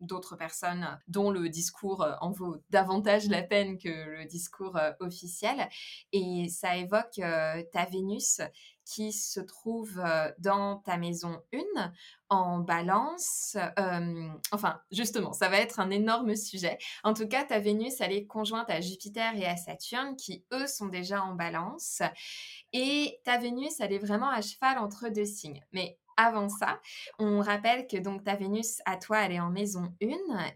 d'autres 0.01 0.37
personnes 0.37 0.99
dont 1.09 1.31
le 1.31 1.49
discours 1.49 2.07
en 2.21 2.31
vaut 2.31 2.57
davantage 2.71 3.29
la 3.29 3.43
peine 3.43 3.79
que 3.79 3.89
le 3.89 4.25
discours 4.25 4.79
officiel. 5.01 5.69
Et 6.13 6.49
ça 6.49 6.77
évoque 6.77 7.21
ta 7.73 7.85
Vénus 7.91 8.41
qui 8.85 9.13
se 9.13 9.41
trouve 9.41 10.03
dans 10.39 10.79
ta 10.79 10.97
maison 10.97 11.41
1 11.53 11.93
en 12.29 12.59
balance. 12.59 13.57
enfin, 14.51 14.81
justement, 14.91 15.33
ça 15.33 15.49
va 15.49 15.59
être 15.59 15.81
un 15.81 15.91
énorme 15.91 16.35
sujet. 16.37 16.79
En 17.05 17.15
tout 17.15 17.29
cas, 17.29 17.45
ta 17.45 17.59
Vénus, 17.61 18.01
elle 18.01 18.13
est 18.13 18.27
conjointe 18.27 18.69
à 18.71 18.81
Jupiter 18.81 19.35
et 19.37 19.47
à 19.47 19.57
Saturne 19.57 20.17
qui, 20.17 20.45
eux, 20.53 20.67
sont 20.67 20.89
déjà 20.89 21.23
en 21.23 21.35
balance. 21.35 22.03
Et 22.73 23.21
ta 23.25 23.39
Vénus, 23.39 23.81
elle 23.81 23.93
est 23.93 23.99
vraiment 23.99 24.31
à 24.31 24.43
cheval 24.43 24.79
entre 24.79 25.09
deux 25.09 25.25
signes. 25.27 25.65
Mais 25.73 25.99
avant 26.23 26.49
ça, 26.49 26.81
on 27.19 27.41
rappelle 27.41 27.87
que 27.87 27.97
donc 27.97 28.25
ta 28.25 28.37
Vénus 28.37 28.81
à 28.85 28.97
toi, 28.97 29.21
elle 29.21 29.33
est 29.33 29.41
en 29.41 29.51
maison 29.51 29.93
1 30.03 30.09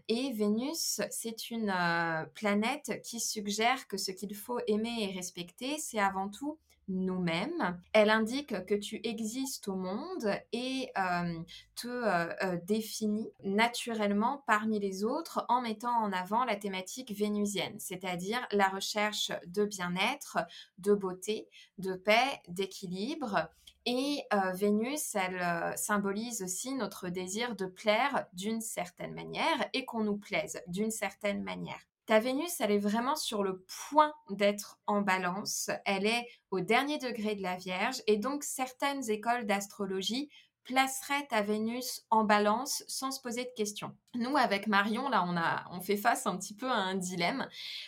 et 0.07 0.33
Vénus, 0.33 1.01
c'est 1.09 1.51
une 1.51 1.69
euh, 1.69 2.23
planète 2.33 3.01
qui 3.03 3.19
suggère 3.19 3.87
que 3.87 3.97
ce 3.97 4.11
qu'il 4.11 4.35
faut 4.35 4.59
aimer 4.67 4.95
et 4.99 5.15
respecter, 5.15 5.77
c'est 5.77 5.99
avant 5.99 6.29
tout 6.29 6.57
nous-mêmes. 6.87 7.77
Elle 7.93 8.09
indique 8.09 8.65
que 8.65 8.75
tu 8.75 9.01
existes 9.03 9.67
au 9.67 9.75
monde 9.75 10.31
et 10.53 10.89
euh, 10.97 11.33
te 11.75 11.87
euh, 11.87 12.57
définit 12.63 13.29
naturellement 13.43 14.43
parmi 14.47 14.79
les 14.79 15.03
autres 15.03 15.45
en 15.49 15.61
mettant 15.61 15.95
en 15.97 16.13
avant 16.13 16.45
la 16.45 16.55
thématique 16.55 17.11
vénusienne, 17.11 17.79
c'est-à-dire 17.79 18.39
la 18.51 18.69
recherche 18.69 19.31
de 19.47 19.65
bien-être, 19.65 20.37
de 20.77 20.93
beauté, 20.93 21.49
de 21.77 21.93
paix, 21.93 22.41
d'équilibre 22.47 23.49
et 23.89 24.25
euh, 24.33 24.51
Vénus, 24.51 25.15
elle 25.15 25.41
euh, 25.41 25.73
symbolise 25.77 26.43
aussi 26.43 26.75
notre 26.75 27.07
désir 27.07 27.55
de 27.55 27.65
plaire 27.65 28.25
d'une 28.33 28.59
certaine 28.59 29.13
manière 29.13 29.69
et 29.73 29.85
qu'on 29.85 30.03
nous 30.03 30.17
plaise 30.17 30.61
d'une 30.67 30.91
certaine 30.91 31.41
manière. 31.41 31.79
Ta 32.05 32.19
Vénus, 32.19 32.59
elle 32.59 32.71
est 32.71 32.79
vraiment 32.79 33.15
sur 33.15 33.43
le 33.43 33.65
point 33.89 34.13
d'être 34.29 34.77
en 34.87 35.01
balance. 35.01 35.69
Elle 35.85 36.05
est 36.05 36.27
au 36.51 36.59
dernier 36.59 36.97
degré 36.97 37.35
de 37.35 37.41
la 37.41 37.55
Vierge 37.55 38.01
et 38.07 38.17
donc 38.17 38.43
certaines 38.43 39.09
écoles 39.09 39.45
d'astrologie 39.45 40.29
placerait 40.67 41.25
ta 41.29 41.41
Vénus 41.41 42.05
en 42.11 42.25
balance 42.25 42.83
sans 42.87 43.11
se 43.11 43.21
poser 43.21 43.45
de 43.45 43.49
questions 43.55 43.95
Nous, 44.15 44.35
avec 44.35 44.67
Marion, 44.67 45.09
là, 45.09 45.23
on, 45.25 45.37
a, 45.37 45.63
on 45.71 45.79
fait 45.79 45.95
face 45.95 46.27
un 46.27 46.35
petit 46.37 46.53
peu 46.53 46.69
à 46.69 46.75
un 46.75 46.95
dilemme 46.95 47.47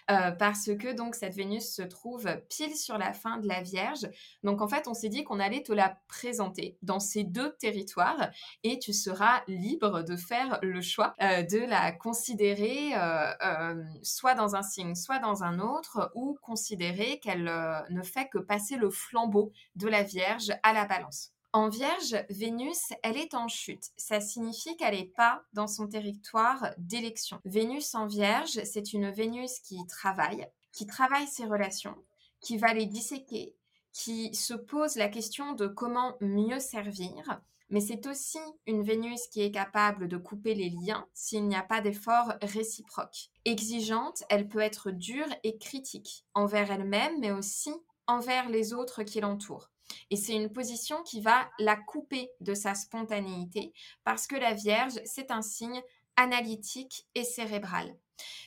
euh, 0.09 0.31
parce 0.31 0.73
que 0.79 0.93
donc 0.93 1.15
cette 1.15 1.35
Vénus 1.35 1.75
se 1.75 1.81
trouve 1.81 2.27
pile 2.49 2.75
sur 2.75 2.97
la 2.97 3.11
fin 3.11 3.37
de 3.37 3.47
la 3.47 3.61
Vierge. 3.61 4.09
Donc 4.43 4.61
en 4.61 4.67
fait, 4.69 4.87
on 4.87 4.93
s'est 4.93 5.09
dit 5.09 5.25
qu'on 5.25 5.39
allait 5.39 5.61
te 5.61 5.73
la 5.73 5.99
présenter 6.07 6.77
dans 6.81 7.01
ces 7.01 7.25
deux 7.25 7.51
territoires 7.57 8.29
et 8.63 8.79
tu 8.79 8.93
seras 8.93 9.43
libre 9.47 10.01
de 10.03 10.15
faire 10.15 10.57
le 10.61 10.81
choix 10.81 11.15
euh, 11.21 11.43
de 11.43 11.59
la 11.59 11.91
considérer 11.91 12.93
euh, 12.95 13.83
soit 14.01 14.35
dans 14.35 14.55
un 14.55 14.63
signe, 14.63 14.95
soit 14.95 15.19
dans 15.19 15.43
un 15.43 15.59
autre, 15.59 16.11
ou 16.15 16.37
considérer 16.41 17.19
qu'elle 17.19 17.51
ne 17.89 18.01
fait 18.03 18.29
que 18.29 18.37
passer 18.37 18.77
le 18.77 18.89
flambeau 18.89 19.51
de 19.75 19.87
la 19.87 20.03
Vierge 20.03 20.51
à 20.63 20.71
la 20.71 20.85
balance. 20.85 21.33
En 21.51 21.67
Vierge, 21.67 22.15
Vénus, 22.29 22.93
elle 23.01 23.17
est 23.17 23.33
en 23.33 23.47
chute. 23.47 23.89
Ça 23.97 24.21
signifie 24.21 24.77
qu'elle 24.77 24.93
n'est 24.93 25.05
pas 25.05 25.41
dans 25.53 25.65
son 25.65 25.87
territoire 25.87 26.75
d'élection. 26.77 27.39
Vénus 27.43 27.95
en 27.95 28.05
Vierge, 28.05 28.63
c'est 28.65 28.93
une 28.93 29.09
Vénus 29.09 29.59
qui 29.61 29.79
travaille, 29.87 30.47
qui 30.71 30.85
travaille 30.85 31.25
ses 31.25 31.45
relations, 31.45 31.95
qui 32.39 32.57
va 32.57 32.71
les 32.75 32.85
disséquer, 32.85 33.55
qui 33.93 34.35
se 34.35 34.53
pose 34.53 34.95
la 34.95 35.09
question 35.09 35.53
de 35.53 35.65
comment 35.65 36.17
mieux 36.21 36.59
servir. 36.59 37.41
Mais 37.71 37.81
c'est 37.81 38.05
aussi 38.05 38.39
une 38.67 38.83
Vénus 38.83 39.25
qui 39.31 39.41
est 39.41 39.51
capable 39.51 40.07
de 40.07 40.17
couper 40.17 40.53
les 40.53 40.69
liens 40.69 41.07
s'il 41.15 41.47
n'y 41.47 41.55
a 41.55 41.63
pas 41.63 41.81
d'effort 41.81 42.31
réciproque. 42.43 43.31
Exigeante, 43.45 44.23
elle 44.29 44.47
peut 44.47 44.59
être 44.59 44.91
dure 44.91 45.27
et 45.43 45.57
critique 45.57 46.25
envers 46.35 46.69
elle-même, 46.69 47.19
mais 47.19 47.31
aussi 47.31 47.73
envers 48.05 48.49
les 48.49 48.73
autres 48.73 49.01
qui 49.01 49.19
l'entourent. 49.19 49.71
Et 50.09 50.15
c'est 50.15 50.35
une 50.35 50.51
position 50.51 51.03
qui 51.03 51.21
va 51.21 51.49
la 51.59 51.75
couper 51.75 52.29
de 52.41 52.53
sa 52.53 52.75
spontanéité 52.75 53.73
parce 54.03 54.27
que 54.27 54.35
la 54.35 54.53
Vierge, 54.53 54.99
c'est 55.05 55.31
un 55.31 55.41
signe 55.41 55.81
analytique 56.15 57.07
et 57.15 57.23
cérébral. 57.23 57.95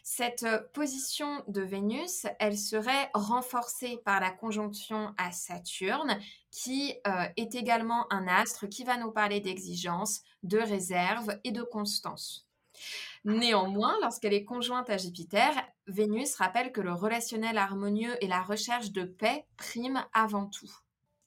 Cette 0.03 0.43
euh, 0.43 0.61
position 0.75 1.43
de 1.49 1.63
Vénus, 1.63 2.27
elle 2.39 2.59
serait 2.59 3.11
renforcée 3.15 3.99
par 4.05 4.21
la 4.21 4.31
conjonction 4.31 5.15
à 5.17 5.33
Saturne, 5.33 6.19
qui 6.51 6.95
euh, 7.07 7.25
est 7.37 7.55
également 7.55 8.13
un 8.13 8.29
astre 8.29 8.69
qui 8.69 8.85
va 8.85 8.99
nous 8.99 9.11
parler 9.11 9.41
d'exigence, 9.41 10.21
de 10.43 10.59
réserve 10.59 11.39
et 11.45 11.53
de 11.53 11.63
constance. 11.63 12.47
Néanmoins, 13.25 13.97
lorsqu'elle 14.03 14.35
est 14.35 14.45
conjointe 14.45 14.91
à 14.91 14.99
Jupiter, 14.99 15.55
Vénus 15.87 16.35
rappelle 16.35 16.73
que 16.73 16.81
le 16.81 16.93
relationnel 16.93 17.57
harmonieux 17.57 18.17
et 18.21 18.27
la 18.27 18.43
recherche 18.43 18.91
de 18.91 19.05
paix 19.05 19.47
priment 19.57 20.05
avant 20.13 20.47
tout. 20.47 20.71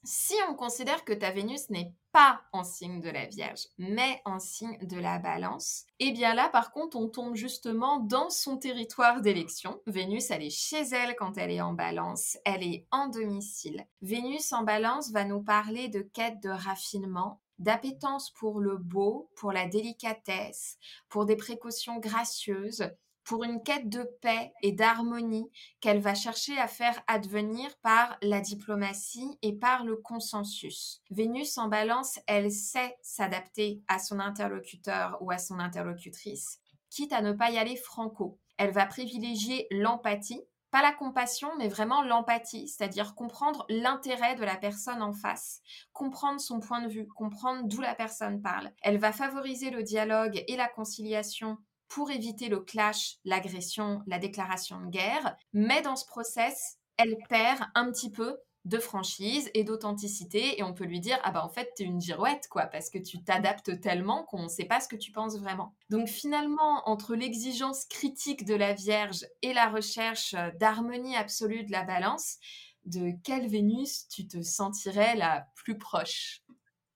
Si 0.08 0.36
on 0.48 0.54
considère 0.54 1.04
que 1.04 1.14
ta 1.14 1.32
Vénus 1.32 1.72
n'est 1.72 1.92
pas 2.12 2.40
en 2.54 2.64
signe 2.64 3.02
de 3.02 3.10
la 3.10 3.26
Vierge, 3.26 3.66
mais 3.80 4.22
en 4.24 4.38
signe 4.38 4.78
de 4.86 5.00
la 5.00 5.18
Balance, 5.18 5.86
eh 6.00 6.12
bien 6.12 6.36
là, 6.36 6.48
par 6.50 6.72
contre, 6.72 6.96
on 6.96 7.10
tombe 7.10 7.36
justement 7.36 8.00
dans 8.00 8.30
son 8.30 8.58
territoire 8.58 9.22
d'élection. 9.22 9.82
Vénus, 9.88 10.30
elle 10.30 10.44
est 10.44 10.56
chez 10.56 10.84
elle 10.92 11.16
quand 11.16 11.40
elle 11.40 11.50
est 11.50 11.62
en 11.62 11.74
Balance, 11.74 12.38
elle 12.46 12.62
est 12.62 12.86
en 12.92 13.08
domicile. 13.08 13.84
Vénus 14.04 14.54
en 14.54 14.62
Balance 14.62 15.10
va 15.10 15.26
nous 15.26 15.42
parler 15.42 15.88
de 15.88 16.02
quête 16.02 16.40
de 16.40 16.50
raffinement, 16.50 17.42
d'appétence 17.58 18.30
pour 18.30 18.60
le 18.60 18.78
beau, 18.78 19.32
pour 19.36 19.52
la 19.52 19.66
délicatesse, 19.66 20.78
pour 21.10 21.26
des 21.26 21.36
précautions 21.36 21.98
gracieuses, 21.98 22.92
pour 23.26 23.44
une 23.44 23.62
quête 23.64 23.90
de 23.90 24.04
paix 24.22 24.54
et 24.62 24.72
d'harmonie 24.72 25.50
qu'elle 25.82 26.00
va 26.00 26.14
chercher 26.14 26.58
à 26.58 26.68
faire 26.68 27.02
advenir 27.08 27.76
par 27.82 28.18
la 28.22 28.40
diplomatie 28.40 29.38
et 29.42 29.54
par 29.54 29.84
le 29.84 29.98
consensus. 29.98 31.02
Vénus 31.10 31.58
en 31.58 31.68
balance, 31.68 32.20
elle 32.28 32.52
sait 32.52 32.96
s'adapter 33.02 33.82
à 33.88 34.00
son 34.00 34.20
interlocuteur 34.20 35.18
ou 35.22 35.32
à 35.32 35.40
son 35.40 35.60
interlocutrice, 35.60 36.60
quitte 36.90 37.14
à 37.14 37.22
ne 37.22 37.34
pas 37.34 37.50
y 37.50 37.58
aller 37.58 37.76
franco. 37.76 38.40
Elle 38.58 38.72
va 38.72 38.86
privilégier 38.86 39.68
l'empathie, 39.72 40.42
pas 40.70 40.82
la 40.82 40.94
compassion, 40.94 41.50
mais 41.58 41.68
vraiment 41.68 42.04
l'empathie, 42.04 42.68
c'est-à-dire 42.68 43.16
comprendre 43.16 43.66
l'intérêt 43.70 44.36
de 44.36 44.44
la 44.44 44.56
personne 44.56 45.02
en 45.02 45.14
face, 45.14 45.62
comprendre 45.94 46.40
son 46.40 46.60
point 46.60 46.82
de 46.82 46.90
vue, 46.90 47.08
comprendre 47.08 47.64
d'où 47.64 47.82
la 47.82 47.96
personne 47.96 48.42
parle. 48.42 48.72
Elle 48.82 48.98
va 48.98 49.12
favoriser 49.12 49.72
le 49.72 49.84
dialogue 49.84 50.44
et 50.48 50.58
la 50.58 50.68
conciliation 50.68 51.58
pour 51.96 52.12
éviter 52.12 52.50
le 52.50 52.60
clash, 52.60 53.20
l'agression, 53.24 54.02
la 54.06 54.20
déclaration 54.20 54.82
de 54.82 54.90
guerre. 54.90 55.38
Mais 55.54 55.82
dans 55.82 55.96
ce 55.96 56.06
process, 56.06 56.76
elle 56.98 57.16
perd 57.30 57.62
un 57.74 57.90
petit 57.90 58.12
peu 58.12 58.38
de 58.66 58.80
franchise 58.80 59.50
et 59.54 59.64
d'authenticité 59.64 60.60
et 60.60 60.64
on 60.64 60.74
peut 60.74 60.84
lui 60.84 61.00
dire 61.00 61.18
ah 61.24 61.32
bah 61.32 61.46
en 61.46 61.50
fait 61.50 61.70
t'es 61.76 61.84
une 61.86 62.02
girouette 62.02 62.48
quoi 62.50 62.66
parce 62.66 62.90
que 62.90 62.98
tu 62.98 63.24
t'adaptes 63.24 63.80
tellement 63.80 64.24
qu'on 64.24 64.44
ne 64.44 64.48
sait 64.50 64.66
pas 64.66 64.82
ce 64.82 64.90
que 64.90 64.98
tu 64.98 65.14
penses 65.14 65.38
vraiment. 65.38 65.74
Donc 65.90 66.10
finalement 66.10 66.82
entre 66.90 67.16
l'exigence 67.16 67.86
critique 67.86 68.44
de 68.44 68.56
la 68.56 68.74
Vierge 68.74 69.26
et 69.42 69.54
la 69.54 69.70
recherche 69.70 70.36
d'harmonie 70.60 71.16
absolue 71.16 71.64
de 71.64 71.72
la 71.72 71.84
Balance, 71.84 72.40
de 72.84 73.12
quelle 73.24 73.48
Vénus 73.48 74.10
tu 74.10 74.28
te 74.28 74.42
sentirais 74.42 75.16
la 75.16 75.48
plus 75.56 75.78
proche? 75.78 76.42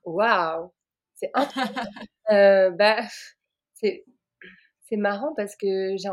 Waouh, 0.04 0.74
c'est 1.16 1.32
euh, 2.32 2.72
bah 2.72 3.04
c'est 3.76 4.04
c'est 4.90 4.98
marrant 4.98 5.34
parce 5.36 5.56
que 5.56 5.96
j'ai 5.98 6.08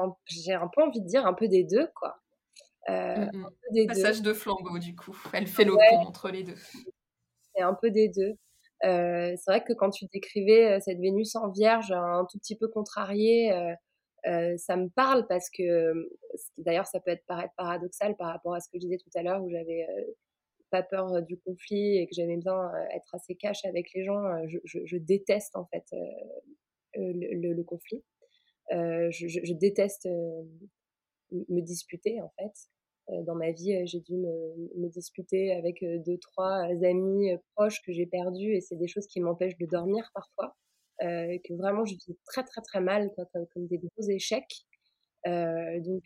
un, 0.55 0.69
peu 0.69 0.83
envie 0.83 1.01
de 1.01 1.07
dire 1.07 1.27
un 1.27 1.35
peu 1.35 1.49
des 1.49 1.65
deux, 1.65 1.89
quoi. 1.95 2.17
Euh, 2.89 3.17
mmh 3.17 3.45
un 3.45 3.51
peu 3.51 3.73
des 3.73 3.87
Passage 3.87 4.23
de 4.23 4.33
flambeau, 4.33 4.79
du 4.79 4.95
coup. 4.95 5.17
Elle 5.33 5.47
fait 5.47 5.65
le 5.65 5.73
pont 5.73 5.99
entre 6.07 6.31
les 6.31 6.45
deux. 6.45 6.57
C'est 7.55 7.63
un 7.63 7.75
peu 7.75 7.91
des 7.91 8.09
deux. 8.09 8.35
Euh, 8.85 9.35
c'est 9.37 9.51
vrai 9.51 9.65
que 9.65 9.73
quand 9.73 9.91
tu 9.91 10.05
décrivais 10.13 10.73
euh, 10.73 10.81
cette 10.81 10.99
Vénus 10.99 11.35
en 11.35 11.51
vierge, 11.51 11.91
un 11.91 12.27
tout 12.31 12.39
petit 12.39 12.57
peu 12.57 12.69
contrariée, 12.69 13.51
ça 14.57 14.77
me 14.77 14.89
parle 14.89 15.27
parce 15.29 15.49
que, 15.51 16.11
d'ailleurs, 16.59 16.87
ça 16.87 17.01
peut 17.01 17.13
être 17.13 17.25
paraître 17.27 17.55
paradoxal 17.57 18.17
par 18.17 18.29
rapport 18.29 18.55
à 18.55 18.61
ce 18.61 18.69
que 18.69 18.75
je 18.75 18.81
disais 18.81 18.99
tout 18.99 19.11
à 19.15 19.23
l'heure 19.23 19.43
où 19.43 19.49
j'avais 19.49 19.87
pas 20.71 20.83
peur 20.83 21.23
du 21.23 21.39
conflit 21.39 21.99
et 21.99 22.07
que 22.07 22.15
j'aimais 22.15 22.37
bien 22.37 22.71
être 22.95 23.15
assez 23.15 23.37
cash 23.37 23.65
avec 23.65 23.87
les 23.95 24.05
gens. 24.05 24.23
Je, 24.49 24.81
je, 24.85 24.97
déteste 24.97 25.55
en 25.55 25.65
fait 25.67 25.85
le, 26.97 27.53
le, 27.53 27.63
conflit. 27.63 28.03
Euh, 28.73 29.11
je, 29.11 29.53
déteste 29.53 30.07
euh, 30.07 30.43
me 31.49 31.61
disputer 31.61 32.21
en 32.21 32.31
fait. 32.39 32.53
Euh, 33.11 33.23
dans 33.23 33.37
ma 33.37 33.53
vie, 33.53 33.87
j'ai 33.87 34.01
dû 34.01 34.17
me, 34.17 34.89
disputer 34.89 35.53
avec 35.53 35.85
deux, 36.05 36.19
trois 36.19 36.65
amis 36.83 37.31
proches 37.55 37.81
que 37.83 37.93
j'ai 37.93 38.07
perdus 38.07 38.55
et 38.55 38.61
c'est 38.61 38.77
des 38.77 38.89
choses 38.89 39.07
qui 39.07 39.21
m'empêchent 39.21 39.59
de 39.59 39.67
dormir 39.67 40.11
parfois. 40.15 40.57
que 41.01 41.55
vraiment 41.55 41.85
je 41.85 41.95
vis 41.95 42.19
très 42.25 42.43
très 42.43 42.63
très 42.63 42.81
mal 42.81 43.13
comme, 43.53 43.67
des 43.67 43.79
gros 43.79 44.09
échecs. 44.09 44.65
donc, 45.25 46.05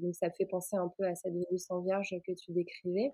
donc 0.00 0.14
ça 0.16 0.30
fait 0.30 0.46
penser 0.46 0.76
un 0.76 0.92
peu 0.98 1.04
à 1.04 1.14
cette 1.14 1.32
Vénus 1.32 1.70
en 1.70 1.80
vierge 1.80 2.14
que 2.26 2.32
tu 2.32 2.52
décrivais. 2.52 3.12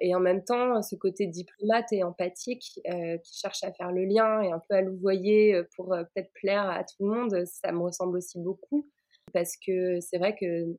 Et 0.00 0.14
en 0.14 0.20
même 0.20 0.44
temps, 0.44 0.82
ce 0.82 0.94
côté 0.94 1.26
diplomate 1.26 1.90
et 1.92 2.02
empathique 2.02 2.80
euh, 2.88 3.16
qui 3.18 3.38
cherche 3.38 3.64
à 3.64 3.72
faire 3.72 3.92
le 3.92 4.04
lien 4.04 4.42
et 4.42 4.52
un 4.52 4.60
peu 4.68 4.74
à 4.74 4.82
louvoyer 4.82 5.54
euh, 5.54 5.68
pour 5.74 5.94
euh, 5.94 6.02
peut-être 6.04 6.30
plaire 6.34 6.68
à 6.68 6.84
tout 6.84 6.96
le 7.00 7.14
monde, 7.14 7.44
ça 7.46 7.72
me 7.72 7.80
ressemble 7.80 8.18
aussi 8.18 8.38
beaucoup. 8.38 8.88
Parce 9.32 9.56
que 9.56 10.00
c'est 10.00 10.18
vrai 10.18 10.36
que 10.36 10.76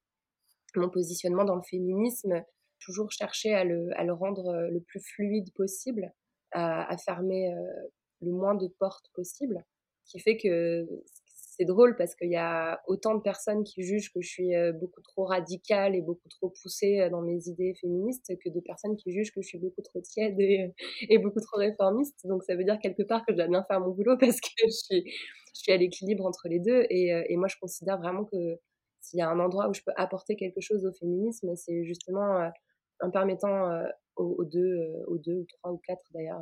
mon 0.75 0.89
positionnement 0.89 1.45
dans 1.45 1.55
le 1.55 1.63
féminisme, 1.63 2.43
toujours 2.79 3.11
chercher 3.11 3.55
à 3.55 3.63
le, 3.63 4.13
rendre 4.13 4.67
le 4.71 4.79
plus 4.81 4.99
fluide 4.99 5.51
possible, 5.53 6.13
à 6.51 6.95
fermer 6.97 7.51
le 8.21 8.31
moins 8.31 8.55
de 8.55 8.67
portes 8.79 9.09
possible, 9.13 9.65
qui 10.05 10.19
fait 10.19 10.37
que 10.37 10.87
c'est 11.57 11.65
drôle 11.65 11.95
parce 11.95 12.13
qu'il 12.13 12.29
y 12.29 12.35
a 12.35 12.81
autant 12.85 13.15
de 13.15 13.21
personnes 13.21 13.63
qui 13.63 13.81
jugent 13.81 14.13
que 14.13 14.21
je 14.21 14.27
suis 14.27 14.55
euh, 14.55 14.71
beaucoup 14.73 15.01
trop 15.01 15.25
radicale 15.25 15.95
et 15.95 16.01
beaucoup 16.01 16.29
trop 16.29 16.49
poussée 16.61 16.99
euh, 16.99 17.09
dans 17.09 17.21
mes 17.21 17.47
idées 17.47 17.73
féministes 17.81 18.31
que 18.43 18.49
de 18.49 18.59
personnes 18.59 18.95
qui 18.95 19.11
jugent 19.11 19.31
que 19.31 19.41
je 19.41 19.47
suis 19.47 19.57
beaucoup 19.57 19.81
trop 19.81 19.99
tiède 20.01 20.39
et, 21.09 21.17
beaucoup 21.17 21.39
trop 21.39 21.57
réformiste. 21.57 22.27
Donc 22.27 22.43
ça 22.43 22.55
veut 22.55 22.63
dire 22.63 22.77
quelque 22.79 23.01
part 23.01 23.25
que 23.25 23.33
je 23.33 23.37
dois 23.37 23.47
bien 23.47 23.63
faire 23.63 23.79
mon 23.79 23.89
boulot 23.89 24.17
parce 24.19 24.39
que 24.39 24.49
je 24.65 24.69
suis, 24.69 25.03
je 25.55 25.59
suis 25.59 25.71
à 25.71 25.77
l'équilibre 25.77 26.25
entre 26.25 26.47
les 26.47 26.59
deux. 26.59 26.85
Et, 26.91 27.13
euh, 27.13 27.23
et, 27.27 27.37
moi, 27.37 27.47
je 27.47 27.55
considère 27.59 27.97
vraiment 27.97 28.25
que 28.25 28.59
s'il 29.01 29.17
y 29.17 29.21
a 29.23 29.29
un 29.29 29.39
endroit 29.39 29.67
où 29.67 29.73
je 29.73 29.81
peux 29.81 29.93
apporter 29.95 30.35
quelque 30.35 30.61
chose 30.61 30.85
au 30.85 30.91
féminisme, 30.91 31.55
c'est 31.55 31.83
justement 31.85 32.51
en 32.99 33.09
permettant 33.09 33.83
aux, 34.15 34.43
deux, 34.43 34.75
aux 35.07 35.17
deux 35.17 35.35
ou 35.35 35.45
trois 35.45 35.71
ou 35.71 35.77
quatre 35.77 36.03
d'ailleurs 36.13 36.41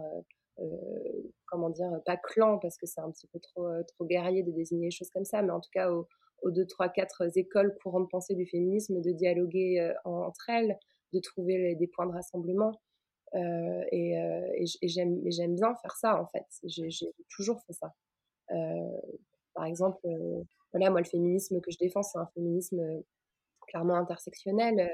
comment 1.46 1.70
dire, 1.70 1.90
pas 2.06 2.18
clan, 2.18 2.58
parce 2.60 2.78
que 2.78 2.86
c'est 2.86 3.02
un 3.02 3.12
petit 3.12 3.28
peu 3.28 3.40
trop, 3.40 3.68
euh, 3.68 3.84
trop 3.84 4.06
guerrier 4.06 4.44
de 4.44 4.52
désigner 4.52 4.86
les 4.88 4.92
choses 4.92 5.10
comme 5.10 5.26
ça, 5.26 5.42
mais 5.42 5.52
en 5.52 5.60
tout 5.60 5.70
cas 5.72 5.92
aux, 5.92 6.08
aux 6.42 6.52
deux, 6.52 6.66
trois, 6.66 6.90
quatre 6.90 7.38
écoles 7.38 7.76
courantes 7.82 8.06
de 8.06 8.10
pensée 8.10 8.36
du 8.36 8.46
féminisme, 8.46 9.02
de 9.02 9.12
dialoguer 9.12 9.80
euh, 9.80 9.94
entre 10.06 10.50
elles, 10.50 10.78
de 11.14 11.20
trouver 11.20 11.76
des 11.76 11.88
points 11.88 12.08
de 12.08 12.14
rassemblement. 12.14 12.74
Euh, 13.34 13.84
et, 13.92 14.18
euh, 14.18 14.64
et 14.82 14.88
j'aime 14.88 15.56
bien 15.56 15.76
faire 15.82 15.96
ça, 15.98 16.22
en 16.22 16.28
fait. 16.28 16.46
J'ai 16.64 17.12
toujours 17.30 17.62
fait 17.66 17.74
ça. 17.74 17.94
Euh, 18.52 19.02
par 19.54 19.66
exemple, 19.66 20.00
voilà, 20.72 20.90
moi, 20.90 21.02
le 21.02 21.06
féminisme 21.06 21.60
que 21.62 21.72
je 21.72 21.78
défends, 21.78 22.04
c'est 22.04 22.18
un 22.18 22.28
féminisme 22.34 22.82
clairement 23.68 23.96
intersectionnel, 23.96 24.90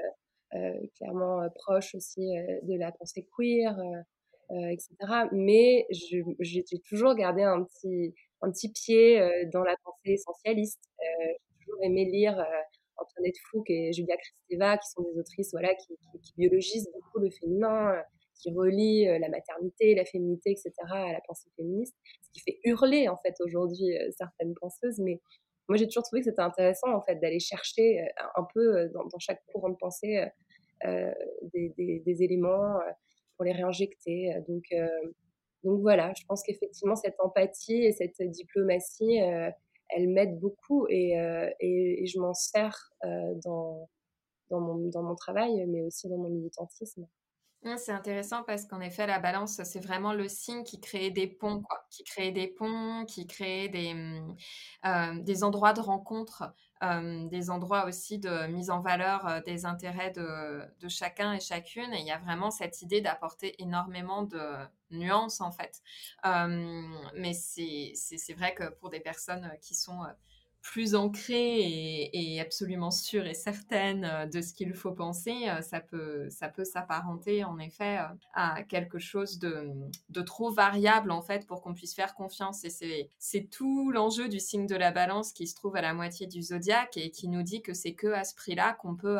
clairement 0.96 1.48
proche 1.54 1.94
aussi 1.94 2.34
de 2.62 2.78
la 2.78 2.92
pensée 2.92 3.28
queer, 3.36 3.78
euh, 3.78 4.02
etc. 4.70 4.88
Mais 5.32 5.86
j'ai 5.90 6.64
toujours 6.88 7.14
gardé 7.14 7.42
un 7.42 7.64
petit, 7.64 8.14
un 8.42 8.50
petit 8.50 8.70
pied 8.70 9.20
euh, 9.20 9.44
dans 9.52 9.62
la 9.62 9.76
pensée 9.84 10.12
essentialiste. 10.12 10.82
Euh, 11.00 11.32
j'ai 11.58 11.64
toujours 11.64 11.82
aimé 11.84 12.04
lire 12.04 12.44
Antoinette 12.96 13.36
Fouque 13.50 13.70
et 13.70 13.92
Julia 13.92 14.16
Kristeva, 14.16 14.78
qui 14.78 14.88
sont 14.90 15.02
des 15.02 15.18
autrices 15.18 15.50
voilà, 15.52 15.74
qui, 15.74 15.96
qui, 16.22 16.32
biologisent 16.36 16.88
beaucoup 16.92 17.20
le 17.20 17.30
féminin, 17.30 17.94
qui 18.34 18.52
relient 18.52 19.06
la 19.18 19.28
maternité, 19.28 19.94
la 19.94 20.04
féminité, 20.04 20.50
etc. 20.50 20.72
à 20.90 21.12
la 21.12 21.20
pensée 21.26 21.48
féministe, 21.56 21.94
ce 22.22 22.30
qui 22.32 22.40
fait 22.40 22.58
hurler 22.64 23.08
en 23.08 23.16
fait 23.18 23.34
aujourd'hui 23.40 23.96
certaines 24.16 24.54
penseuses. 24.54 24.98
Mais 24.98 25.20
moi 25.68 25.76
j'ai 25.76 25.86
toujours 25.86 26.02
trouvé 26.02 26.20
que 26.20 26.30
c'était 26.30 26.42
intéressant 26.42 26.92
en 26.92 27.02
fait 27.02 27.16
d'aller 27.16 27.40
chercher 27.40 28.04
un 28.36 28.46
peu 28.52 28.88
dans, 28.92 29.18
chaque 29.18 29.42
courant 29.52 29.70
de 29.70 29.76
pensée 29.76 30.26
des, 30.82 32.22
éléments 32.22 32.80
pour 33.42 33.44
les 33.44 33.52
réinjecter. 33.52 34.34
Euh, 34.34 34.40
donc, 34.46 34.64
euh, 34.72 34.88
donc 35.64 35.80
voilà, 35.80 36.12
je 36.16 36.24
pense 36.26 36.42
qu'effectivement, 36.42 36.94
cette 36.94 37.18
empathie 37.18 37.82
et 37.84 37.92
cette 37.92 38.20
diplomatie, 38.20 39.20
euh, 39.20 39.50
elle 39.94 40.08
m'aide 40.08 40.38
beaucoup 40.38 40.86
et, 40.88 41.12
et, 41.60 42.06
je 42.06 42.18
m'en 42.18 42.32
sers 42.32 42.90
dans, 43.44 43.90
dans, 44.48 44.60
mon, 44.60 44.88
dans 44.88 45.02
mon 45.02 45.14
travail, 45.14 45.66
mais 45.66 45.82
aussi 45.82 46.08
dans 46.08 46.16
mon 46.16 46.30
militantisme. 46.30 47.06
C'est 47.76 47.92
intéressant 47.92 48.42
parce 48.42 48.64
qu'en 48.64 48.80
effet, 48.80 49.06
la 49.06 49.18
balance, 49.18 49.62
c'est 49.64 49.84
vraiment 49.84 50.14
le 50.14 50.28
signe 50.28 50.64
qui 50.64 50.80
crée 50.80 51.10
des 51.10 51.26
ponts, 51.26 51.62
qui 51.90 52.04
crée 52.04 52.32
des 52.32 52.48
ponts, 52.48 53.04
qui 53.04 53.26
crée 53.26 53.68
des, 53.68 53.92
mmh, 53.92 55.22
des 55.24 55.44
endroits 55.44 55.74
de 55.74 55.80
rencontre 55.80 56.54
des 56.82 57.50
endroits 57.50 57.86
aussi 57.86 58.18
de 58.18 58.46
mise 58.48 58.70
en 58.70 58.80
valeur 58.80 59.42
des 59.44 59.66
intérêts 59.66 60.10
de, 60.10 60.88
chacun 60.88 61.32
et 61.32 61.40
chacune. 61.40 61.92
Et 61.94 62.00
il 62.00 62.06
y 62.06 62.10
a 62.10 62.18
vraiment 62.18 62.50
cette 62.50 62.82
idée 62.82 63.00
d'apporter 63.00 63.60
énormément 63.62 64.22
de 64.22 64.40
nuances, 64.90 65.40
en 65.40 65.52
fait. 65.52 65.82
mais 67.14 67.34
c'est 67.34 68.34
vrai 68.36 68.54
que 68.54 68.70
pour 68.70 68.90
des 68.90 69.00
personnes 69.00 69.50
qui 69.60 69.74
sont 69.74 70.02
plus 70.62 70.94
ancrée 70.94 72.08
et, 72.12 72.40
absolument 72.40 72.90
sûre 72.90 73.26
et 73.26 73.34
certaine 73.34 74.04
euh, 74.04 74.26
de 74.26 74.40
ce 74.40 74.54
qu'il 74.54 74.74
faut 74.74 74.92
penser, 74.92 75.48
euh, 75.48 75.60
ça 75.60 75.80
peut, 75.80 76.28
ça 76.30 76.48
peut 76.48 76.64
s'apparenter 76.64 77.44
en 77.44 77.58
effet 77.58 77.98
euh, 77.98 78.04
à 78.32 78.62
quelque 78.62 78.98
chose 78.98 79.38
de, 79.38 79.72
trop 80.24 80.52
variable 80.52 81.10
en 81.10 81.20
fait 81.20 81.46
pour 81.46 81.62
qu'on 81.62 81.74
puisse 81.74 81.94
faire 81.94 82.14
confiance. 82.14 82.64
Et 82.64 82.70
c'est, 82.70 83.10
c'est 83.18 83.50
tout 83.50 83.90
l'enjeu 83.90 84.28
du 84.28 84.38
signe 84.38 84.66
de 84.66 84.76
la 84.76 84.92
balance 84.92 85.32
qui 85.32 85.48
se 85.48 85.56
trouve 85.56 85.76
à 85.76 85.82
la 85.82 85.94
moitié 85.94 86.28
du 86.28 86.42
zodiaque 86.42 86.96
et 86.96 87.10
qui 87.10 87.28
nous 87.28 87.42
dit 87.42 87.60
que 87.60 87.74
c'est 87.74 87.94
que 87.94 88.06
à 88.06 88.22
ce 88.22 88.34
prix-là 88.34 88.74
qu'on 88.74 88.94
peut 88.94 89.18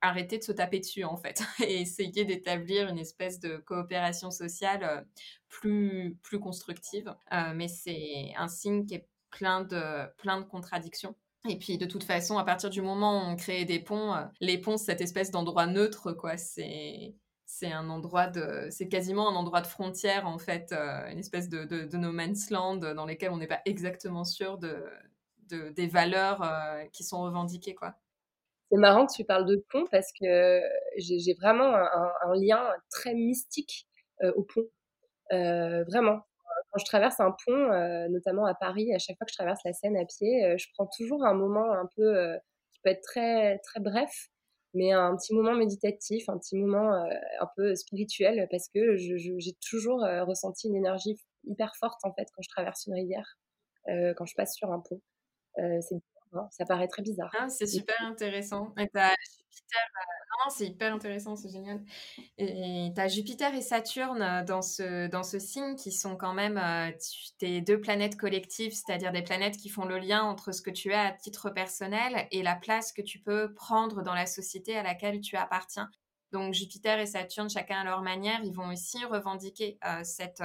arrêter 0.00 0.38
de 0.38 0.44
se 0.44 0.52
taper 0.52 0.78
dessus 0.78 1.04
en 1.04 1.16
fait 1.16 1.42
et 1.66 1.80
essayer 1.80 2.24
d'établir 2.24 2.88
une 2.88 2.98
espèce 2.98 3.40
de 3.40 3.56
coopération 3.56 4.30
sociale 4.30 5.06
plus, 5.48 6.16
plus 6.22 6.38
constructive. 6.38 7.12
mais 7.54 7.68
c'est 7.68 8.32
un 8.36 8.48
signe 8.48 8.86
qui 8.86 8.94
est 8.94 9.06
plein 9.34 9.62
de, 9.62 10.06
plein 10.16 10.40
de 10.40 10.44
contradictions. 10.44 11.14
Et 11.48 11.58
puis 11.58 11.76
de 11.76 11.84
toute 11.84 12.04
façon, 12.04 12.38
à 12.38 12.44
partir 12.44 12.70
du 12.70 12.80
moment 12.80 13.18
où 13.18 13.30
on 13.32 13.36
crée 13.36 13.64
des 13.64 13.80
ponts, 13.80 14.14
euh, 14.14 14.24
les 14.40 14.58
ponts, 14.58 14.78
cette 14.78 15.00
espèce 15.00 15.30
d'endroit 15.30 15.66
neutre, 15.66 16.12
quoi. 16.12 16.36
C'est 16.36 17.14
c'est 17.46 17.70
un 17.70 17.88
endroit 17.90 18.26
de, 18.26 18.66
c'est 18.70 18.88
quasiment 18.88 19.28
un 19.28 19.34
endroit 19.36 19.60
de 19.60 19.66
frontière 19.66 20.26
en 20.26 20.38
fait, 20.38 20.72
euh, 20.72 21.08
une 21.10 21.18
espèce 21.18 21.48
de, 21.48 21.64
de, 21.64 21.96
no 21.96 22.10
man's 22.10 22.50
land 22.50 22.78
dans 22.78 23.04
lesquels 23.04 23.30
on 23.30 23.36
n'est 23.36 23.46
pas 23.46 23.60
exactement 23.64 24.24
sûr 24.24 24.58
de, 24.58 24.82
de 25.50 25.68
des 25.70 25.86
valeurs 25.86 26.42
euh, 26.42 26.84
qui 26.92 27.04
sont 27.04 27.22
revendiquées, 27.22 27.74
quoi. 27.74 27.94
C'est 28.70 28.78
marrant 28.78 29.06
que 29.06 29.12
tu 29.14 29.24
parles 29.24 29.46
de 29.46 29.64
pont 29.70 29.84
parce 29.90 30.10
que 30.18 30.60
j'ai 30.96 31.34
vraiment 31.34 31.74
un, 31.74 32.34
lien 32.34 32.64
très 32.90 33.14
mystique 33.14 33.86
au 34.34 34.42
pont, 34.42 34.64
vraiment 35.30 36.22
quand 36.74 36.80
je 36.80 36.86
traverse 36.86 37.20
un 37.20 37.30
pont, 37.46 37.52
euh, 37.52 38.08
notamment 38.08 38.46
à 38.46 38.54
Paris, 38.54 38.92
à 38.92 38.98
chaque 38.98 39.16
fois 39.16 39.26
que 39.26 39.30
je 39.30 39.36
traverse 39.36 39.60
la 39.64 39.72
Seine 39.72 39.96
à 39.96 40.04
pied, 40.04 40.44
euh, 40.44 40.56
je 40.58 40.66
prends 40.74 40.88
toujours 40.88 41.24
un 41.24 41.34
moment 41.34 41.72
un 41.72 41.88
peu 41.94 42.02
euh, 42.02 42.36
qui 42.72 42.80
peut 42.82 42.90
être 42.90 43.02
très 43.02 43.58
très 43.58 43.78
bref, 43.78 44.10
mais 44.74 44.90
un 44.90 45.16
petit 45.16 45.34
moment 45.34 45.54
méditatif, 45.54 46.28
un 46.28 46.36
petit 46.36 46.56
moment 46.56 46.92
un 46.92 47.48
peu 47.56 47.76
spirituel, 47.76 48.48
parce 48.50 48.68
que 48.68 48.96
j'ai 48.96 49.52
toujours 49.70 50.00
ressenti 50.00 50.66
une 50.66 50.74
énergie 50.74 51.16
hyper 51.44 51.76
forte 51.76 52.00
en 52.04 52.12
fait 52.12 52.26
quand 52.34 52.42
je 52.42 52.48
traverse 52.48 52.86
une 52.86 52.94
rivière, 52.94 53.38
quand 53.86 54.26
je 54.26 54.34
passe 54.34 54.56
sur 54.56 54.72
un 54.72 54.80
pont. 54.80 55.00
c'est 55.56 56.00
ça 56.50 56.64
paraît 56.64 56.88
très 56.88 57.02
bizarre. 57.02 57.30
Ah, 57.38 57.48
c'est 57.48 57.66
super 57.66 57.96
intéressant. 58.02 58.72
Et 58.78 58.88
Jupiter 58.94 59.80
c'est 60.50 60.66
hyper 60.66 60.92
intéressant, 60.92 61.36
c'est 61.36 61.50
génial. 61.50 61.80
Et 62.38 62.90
tu 62.94 63.00
as 63.00 63.08
Jupiter 63.08 63.54
et 63.54 63.62
Saturne 63.62 64.22
euh, 64.22 64.44
dans 64.44 64.62
ce, 64.62 65.06
dans 65.08 65.22
ce 65.22 65.38
signe 65.38 65.76
qui 65.76 65.92
sont 65.92 66.16
quand 66.16 66.34
même 66.34 66.58
euh, 66.58 66.90
tes 67.38 67.60
deux 67.60 67.80
planètes 67.80 68.16
collectives, 68.16 68.72
c'est-à-dire 68.72 69.12
des 69.12 69.22
planètes 69.22 69.56
qui 69.56 69.68
font 69.68 69.84
le 69.84 69.98
lien 69.98 70.22
entre 70.22 70.52
ce 70.52 70.62
que 70.62 70.70
tu 70.70 70.92
as 70.92 71.06
à 71.06 71.12
titre 71.12 71.50
personnel 71.50 72.26
et 72.30 72.42
la 72.42 72.56
place 72.56 72.92
que 72.92 73.02
tu 73.02 73.20
peux 73.20 73.54
prendre 73.54 74.02
dans 74.02 74.14
la 74.14 74.26
société 74.26 74.76
à 74.76 74.82
laquelle 74.82 75.20
tu 75.20 75.36
appartiens. 75.36 75.90
Donc 76.34 76.52
Jupiter 76.52 76.98
et 76.98 77.06
Saturne, 77.06 77.48
chacun 77.48 77.82
à 77.82 77.84
leur 77.84 78.02
manière, 78.02 78.40
ils 78.42 78.52
vont 78.52 78.72
aussi 78.72 79.04
revendiquer 79.04 79.78
euh, 79.86 80.00
cette 80.02 80.42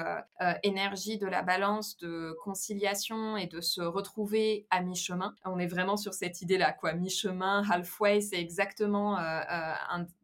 énergie 0.61 1.17
de 1.17 1.25
la 1.25 1.41
balance, 1.41 1.97
de 1.97 2.37
conciliation 2.43 3.37
et 3.37 3.47
de 3.47 3.59
se 3.59 3.81
retrouver 3.81 4.67
à 4.69 4.81
mi-chemin. 4.81 5.33
On 5.45 5.57
est 5.57 5.65
vraiment 5.65 5.97
sur 5.97 6.13
cette 6.13 6.43
idée-là, 6.43 6.73
quoi. 6.73 6.93
Mi-chemin, 6.93 7.63
halfway, 7.67 8.21
c'est 8.21 8.39
exactement 8.39 9.17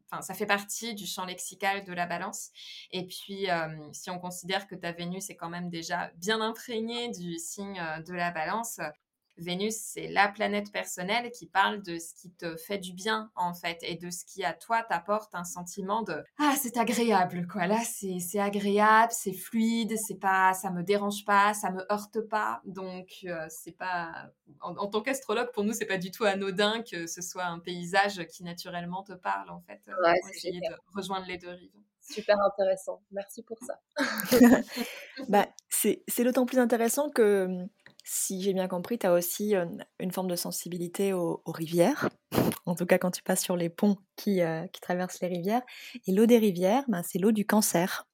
Enfin, 0.08 0.22
ça 0.22 0.34
fait 0.34 0.46
partie 0.46 0.94
du 0.94 1.04
champ 1.04 1.24
lexical 1.24 1.84
de 1.84 1.92
la 1.92 2.06
balance. 2.06 2.50
Et 2.92 3.04
puis, 3.04 3.48
si 3.90 4.08
on 4.08 4.20
considère 4.20 4.68
que 4.68 4.76
ta 4.76 4.92
Vénus 4.92 5.30
est 5.30 5.34
quand 5.34 5.50
même 5.50 5.68
déjà 5.68 6.12
bien 6.14 6.40
imprégnée 6.40 7.08
du 7.08 7.38
signe 7.38 7.82
de 8.06 8.12
la 8.12 8.30
balance, 8.30 8.78
Vénus, 9.38 9.76
c'est 9.76 10.08
la 10.08 10.28
planète 10.28 10.72
personnelle 10.72 11.30
qui 11.30 11.46
parle 11.46 11.82
de 11.82 11.98
ce 11.98 12.14
qui 12.14 12.30
te 12.30 12.56
fait 12.56 12.78
du 12.78 12.92
bien, 12.92 13.30
en 13.36 13.52
fait, 13.54 13.78
et 13.82 13.96
de 13.96 14.10
ce 14.10 14.24
qui, 14.24 14.44
à 14.44 14.52
toi, 14.52 14.82
t'apporte 14.82 15.34
un 15.34 15.44
sentiment 15.44 16.02
de 16.02 16.24
Ah, 16.38 16.54
c'est 16.60 16.76
agréable, 16.76 17.46
quoi. 17.46 17.66
Là, 17.66 17.80
c'est 17.84 18.38
agréable, 18.38 19.12
c'est 19.12 19.32
fluide, 19.32 19.94
c'est 19.98 20.18
pas, 20.18 20.54
ça 20.54 20.70
me 20.70 20.82
dérange 20.82 21.24
pas, 21.24 21.54
ça 21.54 21.70
me 21.70 21.80
heurte 21.92 22.20
pas. 22.20 22.60
Donc, 22.64 23.08
euh, 23.24 23.46
c'est 23.48 23.76
pas. 23.76 24.30
En, 24.60 24.86
tant 24.86 25.02
qu'astrologue, 25.02 25.50
pour 25.52 25.64
nous, 25.64 25.72
c'est 25.72 25.86
pas 25.86 25.98
du 25.98 26.10
tout 26.10 26.24
anodin 26.24 26.82
que 26.82 27.06
ce 27.06 27.20
soit 27.20 27.44
un 27.44 27.58
paysage 27.58 28.24
qui 28.26 28.42
naturellement 28.42 29.02
te 29.02 29.12
parle, 29.12 29.50
en 29.50 29.60
fait. 29.60 29.80
Ouais, 30.02 30.14
essayer 30.32 30.60
de 30.60 30.74
rejoindre 30.94 31.26
les 31.26 31.38
deux 31.38 31.50
rives. 31.50 31.70
Super 32.08 32.36
intéressant. 32.40 33.02
Merci 33.10 33.42
pour 33.42 33.58
ça. 33.58 33.80
bah, 35.28 35.48
c'est 35.68 36.24
d'autant 36.24 36.46
plus 36.46 36.58
intéressant 36.58 37.10
que 37.10 37.66
si 38.08 38.40
j'ai 38.40 38.54
bien 38.54 38.68
compris, 38.68 39.00
tu 39.00 39.06
as 39.06 39.12
aussi 39.12 39.54
une 39.98 40.12
forme 40.12 40.28
de 40.28 40.36
sensibilité 40.36 41.12
aux, 41.12 41.42
rivières, 41.44 42.08
en 42.64 42.76
tout 42.76 42.86
cas 42.86 42.98
quand 42.98 43.10
tu 43.10 43.22
passes 43.24 43.42
sur 43.42 43.56
les 43.56 43.68
ponts 43.68 43.96
qui, 44.14 44.40
traversent 44.80 45.20
les 45.20 45.26
rivières. 45.26 45.62
Et 46.06 46.12
l'eau 46.12 46.26
des 46.26 46.38
rivières, 46.38 46.84
ben, 46.86 47.02
c'est 47.02 47.18
l'eau 47.18 47.32
du 47.32 47.44
cancer. 47.44 48.06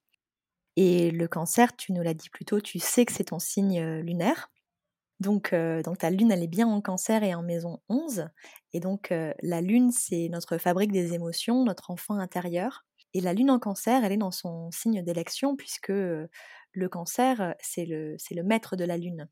Et 0.76 1.10
le 1.10 1.28
cancer, 1.28 1.76
tu 1.76 1.92
nous 1.92 2.00
l'as 2.00 2.14
dit 2.14 2.30
plus 2.30 2.46
tôt, 2.46 2.62
tu 2.62 2.78
sais 2.78 3.04
que 3.04 3.12
c'est 3.12 3.24
ton 3.24 3.38
signe 3.38 4.00
lunaire. 4.00 4.50
Donc, 5.20 5.54
donc 5.84 5.98
ta 5.98 6.08
lune, 6.08 6.32
elle 6.32 6.42
est 6.42 6.48
bien 6.48 6.68
en 6.68 6.80
cancer 6.80 7.22
et 7.22 7.34
en 7.34 7.42
maison 7.42 7.78
11. 7.90 8.28
Et 8.72 8.80
donc 8.80 9.12
la 9.42 9.60
lune, 9.60 9.92
c'est 9.92 10.30
notre 10.30 10.56
fabrique 10.56 10.92
des 10.92 11.12
émotions, 11.12 11.64
notre 11.64 11.90
enfant 11.90 12.14
intérieur. 12.18 12.86
Et 13.12 13.20
la 13.20 13.34
lune 13.34 13.50
en 13.50 13.58
cancer, 13.58 14.02
elle 14.04 14.12
est 14.12 14.16
dans 14.16 14.30
son 14.30 14.70
signe 14.70 15.02
d'élection 15.02 15.54
puisque 15.54 15.90
le 15.90 16.88
cancer, 16.88 17.54
c'est 17.60 17.84
le 17.84 18.42
maître 18.42 18.74
de 18.74 18.84
la 18.84 18.96
lune. 18.96 19.28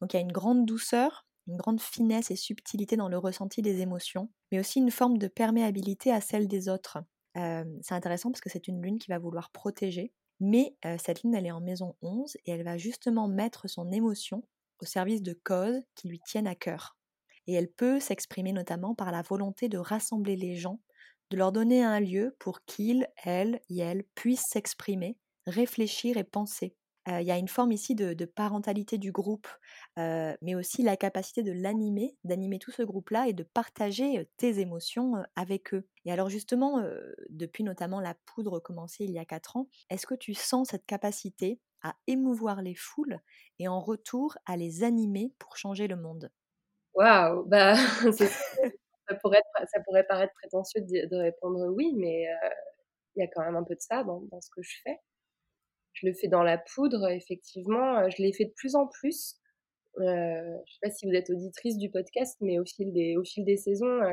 Donc 0.00 0.12
il 0.12 0.16
y 0.16 0.18
a 0.18 0.22
une 0.22 0.32
grande 0.32 0.66
douceur, 0.66 1.26
une 1.46 1.56
grande 1.56 1.80
finesse 1.80 2.30
et 2.30 2.36
subtilité 2.36 2.96
dans 2.96 3.08
le 3.08 3.18
ressenti 3.18 3.62
des 3.62 3.80
émotions, 3.80 4.30
mais 4.50 4.60
aussi 4.60 4.78
une 4.78 4.90
forme 4.90 5.18
de 5.18 5.28
perméabilité 5.28 6.12
à 6.12 6.20
celle 6.20 6.48
des 6.48 6.68
autres. 6.68 6.98
c'est 7.34 7.94
intéressant 7.94 8.30
parce 8.30 8.40
que 8.40 8.50
c'est 8.50 8.68
une 8.68 8.82
lune 8.82 8.98
qui 8.98 9.10
va 9.10 9.18
vouloir 9.18 9.50
protéger, 9.50 10.12
mais 10.40 10.76
cette 10.98 11.22
lune, 11.22 11.34
elle 11.34 11.46
est 11.46 11.52
en 11.52 11.60
maison 11.60 11.96
11 12.02 12.36
et 12.44 12.50
elle 12.50 12.64
va 12.64 12.76
justement 12.78 13.28
mettre 13.28 13.68
son 13.68 13.90
émotion 13.92 14.42
au 14.80 14.84
service 14.84 15.22
de 15.22 15.38
causes 15.44 15.82
qui 15.94 16.08
lui 16.08 16.20
tiennent 16.20 16.46
à 16.46 16.54
cœur. 16.54 16.96
Et 17.46 17.54
elle 17.54 17.70
peut 17.70 18.00
s'exprimer 18.00 18.52
notamment 18.52 18.94
par 18.94 19.12
la 19.12 19.22
volonté 19.22 19.68
de 19.68 19.78
rassembler 19.78 20.36
les 20.36 20.56
gens, 20.56 20.80
de 21.30 21.36
leur 21.36 21.52
donner 21.52 21.82
un 21.82 22.00
lieu 22.00 22.34
pour 22.38 22.64
qu'ils, 22.64 23.06
elles 23.22 23.60
et 23.68 23.78
elles 23.78 24.04
puissent 24.14 24.48
s'exprimer, 24.48 25.18
réfléchir 25.46 26.16
et 26.16 26.24
penser 26.24 26.74
il 27.06 27.22
y 27.22 27.30
a 27.30 27.36
une 27.36 27.48
forme 27.48 27.72
ici 27.72 27.94
de, 27.94 28.24
parentalité 28.24 28.98
du 28.98 29.12
groupe, 29.12 29.48
mais 29.96 30.54
aussi 30.54 30.82
la 30.82 30.96
capacité 30.96 31.42
de 31.42 31.52
l'animer, 31.52 32.16
d'animer 32.24 32.58
tout 32.58 32.70
ce 32.70 32.82
groupe-là 32.82 33.28
et 33.28 33.32
de 33.32 33.42
partager 33.42 34.28
tes 34.36 34.60
émotions 34.60 35.14
avec 35.36 35.74
eux. 35.74 35.86
Et 36.04 36.12
alors 36.12 36.30
justement, 36.30 36.82
depuis 37.28 37.64
notamment 37.64 38.00
la 38.00 38.14
poudre 38.26 38.58
commencée 38.60 39.04
il 39.04 39.10
y 39.10 39.18
a 39.18 39.24
quatre 39.24 39.56
ans, 39.56 39.68
est-ce 39.90 40.06
que 40.06 40.14
tu 40.14 40.34
sens 40.34 40.68
cette 40.70 40.86
capacité 40.86 41.60
à 41.82 41.94
émouvoir 42.06 42.62
les 42.62 42.74
foules 42.74 43.20
et 43.58 43.68
en 43.68 43.80
retour 43.80 44.38
à 44.46 44.56
les 44.56 44.84
animer 44.84 45.34
pour 45.38 45.56
changer 45.56 45.86
le 45.86 45.96
monde? 45.96 46.30
Waouh, 46.94 47.44
bah 47.46 47.74
ça 48.12 49.16
pourrait 49.20 50.06
paraître 50.08 50.32
prétentieux 50.34 50.80
de, 50.80 51.16
répondre 51.16 51.66
oui, 51.74 51.92
mais 51.96 52.26
il 53.16 53.20
y 53.20 53.22
a 53.22 53.28
quand 53.28 53.42
même 53.42 53.56
un 53.56 53.64
peu 53.64 53.74
de 53.74 53.80
ça 53.80 54.02
dans 54.04 54.40
ce 54.40 54.48
que 54.50 54.62
je 54.62 54.76
fais 54.82 54.98
je 55.94 56.06
le 56.06 56.12
fais 56.12 56.28
dans 56.28 56.42
la 56.42 56.58
poudre, 56.58 57.08
effectivement. 57.08 58.08
Je 58.10 58.22
l'ai 58.22 58.32
fait 58.32 58.44
de 58.44 58.52
plus 58.52 58.74
en 58.74 58.86
plus. 58.86 59.36
Euh, 60.00 60.02
je 60.02 60.60
ne 60.60 60.64
sais 60.66 60.78
pas 60.82 60.90
si 60.90 61.06
vous 61.06 61.12
êtes 61.12 61.30
auditrice 61.30 61.78
du 61.78 61.88
podcast, 61.88 62.36
mais 62.40 62.58
au 62.58 62.64
fil 62.64 62.92
des, 62.92 63.16
au 63.16 63.24
fil 63.24 63.44
des 63.44 63.56
saisons. 63.56 64.02
Euh, 64.02 64.10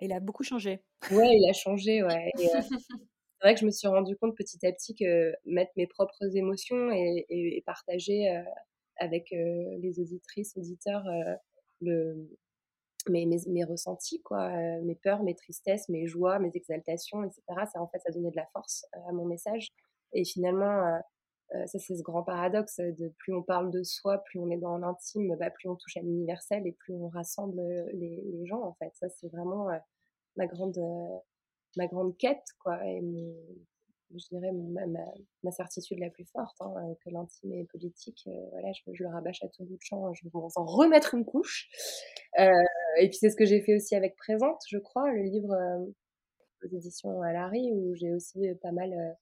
il 0.00 0.12
a 0.12 0.20
beaucoup 0.20 0.44
changé. 0.44 0.80
Ouais, 1.10 1.36
il 1.36 1.48
a 1.48 1.52
changé, 1.52 2.02
ouais. 2.02 2.30
c'est 2.36 3.42
vrai 3.42 3.54
que 3.54 3.60
je 3.60 3.66
me 3.66 3.70
suis 3.70 3.88
rendu 3.88 4.16
compte 4.16 4.36
petit 4.36 4.64
à 4.64 4.72
petit 4.72 4.94
que 4.94 5.34
mettre 5.44 5.72
mes 5.76 5.86
propres 5.86 6.36
émotions 6.36 6.90
et, 6.92 7.62
partager 7.66 8.42
avec 8.98 9.30
les 9.30 10.00
auditrices, 10.00 10.56
auditeurs, 10.56 11.04
le, 11.80 12.28
mes, 13.08 13.26
mes, 13.26 13.38
mes, 13.46 13.64
ressentis, 13.64 14.20
quoi, 14.22 14.50
mes 14.82 14.96
peurs, 14.96 15.22
mes 15.22 15.34
tristesses, 15.34 15.88
mes 15.88 16.06
joies, 16.06 16.38
mes 16.38 16.50
exaltations, 16.54 17.22
etc. 17.22 17.42
Ça, 17.72 17.80
en 17.80 17.86
fait, 17.88 17.98
ça 17.98 18.10
donnait 18.10 18.30
de 18.30 18.36
la 18.36 18.46
force 18.46 18.84
à 18.92 19.12
mon 19.12 19.26
message. 19.26 19.68
Et 20.12 20.24
finalement, 20.24 21.00
ça, 21.66 21.78
c'est 21.78 21.96
ce 21.96 22.02
grand 22.02 22.22
paradoxe 22.22 22.78
de 22.80 23.08
plus 23.18 23.34
on 23.34 23.42
parle 23.42 23.70
de 23.70 23.82
soi, 23.82 24.18
plus 24.24 24.38
on 24.38 24.50
est 24.50 24.56
dans 24.56 24.78
l'intime, 24.78 25.36
bah, 25.36 25.50
plus 25.50 25.68
on 25.68 25.76
touche 25.76 25.96
à 25.96 26.00
l'universel 26.00 26.66
et 26.66 26.72
plus 26.72 26.94
on 26.94 27.08
rassemble 27.08 27.58
euh, 27.60 27.86
les, 27.92 28.46
gens, 28.46 28.62
en 28.62 28.74
fait. 28.74 28.90
Ça, 28.94 29.08
c'est 29.08 29.28
vraiment 29.28 29.70
euh, 29.70 29.78
ma 30.36 30.46
grande 30.46 30.78
ma 31.76 31.86
grande 31.88 32.16
quête, 32.16 32.46
quoi, 32.60 32.78
et 32.86 33.02
je 34.14 34.28
dirais 34.30 34.52
ma, 34.52 34.86
ma, 35.42 35.50
certitude 35.50 35.98
la 35.98 36.08
plus 36.08 36.24
forte, 36.24 36.56
hein, 36.60 36.72
que 37.04 37.10
l'intime 37.10 37.52
et 37.52 37.64
politique, 37.64 38.28
voilà, 38.52 38.70
je, 38.72 38.82
je, 38.92 39.02
le 39.02 39.08
rabâche 39.08 39.42
à 39.42 39.48
tout 39.48 39.64
bout 39.64 39.76
de 39.76 39.82
champ, 39.82 40.12
je 40.14 40.22
vais 40.22 40.30
en 40.34 40.64
remettre 40.64 41.14
une 41.14 41.24
couche. 41.24 41.68
et 42.38 43.08
puis 43.08 43.14
c'est 43.14 43.30
ce 43.30 43.34
que 43.34 43.44
j'ai 43.44 43.60
fait 43.62 43.74
aussi 43.74 43.96
avec 43.96 44.14
Présente, 44.14 44.60
je 44.68 44.78
crois, 44.78 45.10
le 45.12 45.22
livre 45.22 45.56
aux 46.62 46.68
éditions 46.68 47.22
Alary, 47.22 47.72
où 47.72 47.96
j'ai 47.96 48.12
aussi 48.12 48.46
pas 48.62 48.70
mal 48.70 49.16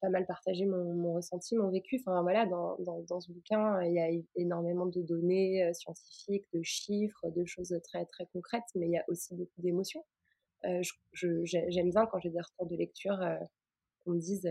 pas 0.00 0.08
mal 0.08 0.26
partagé 0.26 0.66
mon, 0.66 1.14
ressenti, 1.14 1.56
mon 1.56 1.70
vécu. 1.70 2.00
Enfin 2.00 2.22
voilà, 2.22 2.46
dans, 2.46 2.76
dans, 2.78 3.20
ce 3.20 3.32
bouquin, 3.32 3.82
il 3.82 3.94
y 3.94 4.00
a 4.00 4.08
énormément 4.36 4.86
de 4.86 5.02
données 5.02 5.72
scientifiques, 5.74 6.46
de 6.52 6.62
chiffres, 6.62 7.30
de 7.30 7.44
choses 7.44 7.74
très 7.84 8.04
très 8.06 8.26
concrètes, 8.32 8.64
mais 8.74 8.86
il 8.86 8.92
y 8.92 8.98
a 8.98 9.04
aussi 9.08 9.34
beaucoup 9.34 9.60
d'émotions. 9.60 10.04
J'aime 11.12 11.90
bien 11.90 12.06
quand 12.06 12.20
j'ai 12.20 12.30
des 12.30 12.40
retours 12.40 12.66
de 12.66 12.76
lecture 12.76 13.18
qu'on 14.04 14.12
me 14.12 14.20
dise 14.20 14.50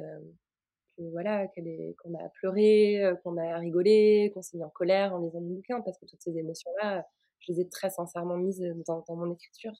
que 0.97 1.03
voilà 1.11 1.47
qu'on 1.47 2.13
a 2.15 2.29
pleuré, 2.29 3.01
qu'on 3.23 3.37
a 3.37 3.57
rigolé, 3.57 4.31
qu'on 4.33 4.41
s'est 4.41 4.57
mis 4.57 4.63
en 4.63 4.69
colère 4.69 5.13
en 5.13 5.19
lisant 5.19 5.41
mon 5.41 5.55
bouquin, 5.55 5.81
parce 5.81 5.97
que 5.97 6.05
toutes 6.05 6.21
ces 6.21 6.37
émotions-là, 6.37 7.05
je 7.39 7.53
les 7.53 7.61
ai 7.61 7.69
très 7.69 7.89
sincèrement 7.89 8.37
mises 8.37 8.63
dans, 8.87 9.03
dans 9.07 9.15
mon 9.15 9.31
écriture. 9.33 9.73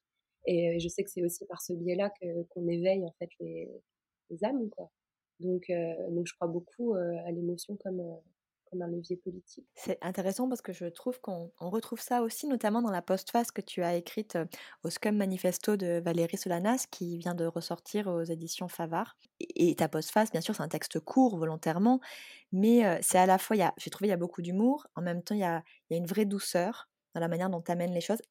Et 0.46 0.80
je 0.80 0.88
sais 0.88 1.04
que 1.04 1.12
c'est 1.12 1.24
aussi 1.24 1.46
par 1.46 1.62
ce 1.62 1.74
biais-là 1.74 2.12
qu'on 2.50 2.68
éveille 2.68 3.06
en 3.06 3.14
fait 3.20 3.30
les, 3.40 3.70
les 4.30 4.44
âmes, 4.44 4.70
quoi. 4.70 4.90
Donc, 5.42 5.72
donc 6.10 6.28
je 6.28 6.34
crois 6.36 6.48
beaucoup 6.48 6.94
à 6.94 7.32
l'émotion 7.32 7.78
comme 7.78 8.02
comme 8.72 8.82
un 8.82 8.88
levier 8.88 9.18
politique. 9.18 9.68
C'est 9.76 9.98
intéressant 10.02 10.48
parce 10.48 10.62
que 10.62 10.72
je 10.72 10.86
trouve 10.86 11.20
qu'on 11.20 11.52
retrouve 11.60 12.00
ça 12.00 12.22
aussi, 12.22 12.48
notamment 12.48 12.82
dans 12.82 12.90
la 12.90 13.02
postface 13.02 13.52
que 13.52 13.62
tu 13.62 13.84
as 13.84 13.96
écrite 13.96 14.38
au 14.84 14.90
Scum 14.90 15.18
Manifesto 15.18 15.76
de 15.76 16.02
Valérie 16.04 16.38
Solanas, 16.38 16.86
qui 16.90 17.18
vient 17.18 17.36
de 17.36 17.46
ressortir 17.46 18.08
aux 18.08 18.24
éditions 18.24 18.70
Favard. 18.70 19.18
Et, 19.40 19.76
ta 19.76 19.90
postface, 19.90 20.32
bien 20.32 20.42
sûr, 20.42 20.56
c'est 20.56 20.64
un 20.64 20.70
texte 20.70 21.00
court 21.00 21.38
volontairement, 21.38 22.00
mais 22.52 23.00
c'est 23.02 23.18
à 23.18 23.26
la 23.26 23.38
fois, 23.38 23.58
j'ai 23.78 23.90
trouvé, 23.90 24.08
il 24.08 24.12
y 24.12 24.14
a 24.14 24.18
beaucoup 24.18 24.42
d'humour, 24.42 24.88
en 24.96 25.02
même 25.02 25.22
temps, 25.22 25.36
il 25.36 25.42
y 25.42 25.44
a, 25.44 25.64
il 25.90 25.94
y 25.94 25.96
a 25.96 25.98
une 25.98 26.08
vraie 26.08 26.26
douceur 26.26 26.90
dans 27.14 27.20
la 27.20 27.28
manière 27.28 27.50
dont 27.50 27.62
tu 27.62 27.72
amènes 27.72 27.94
les 27.94 28.02
choses 28.02 28.22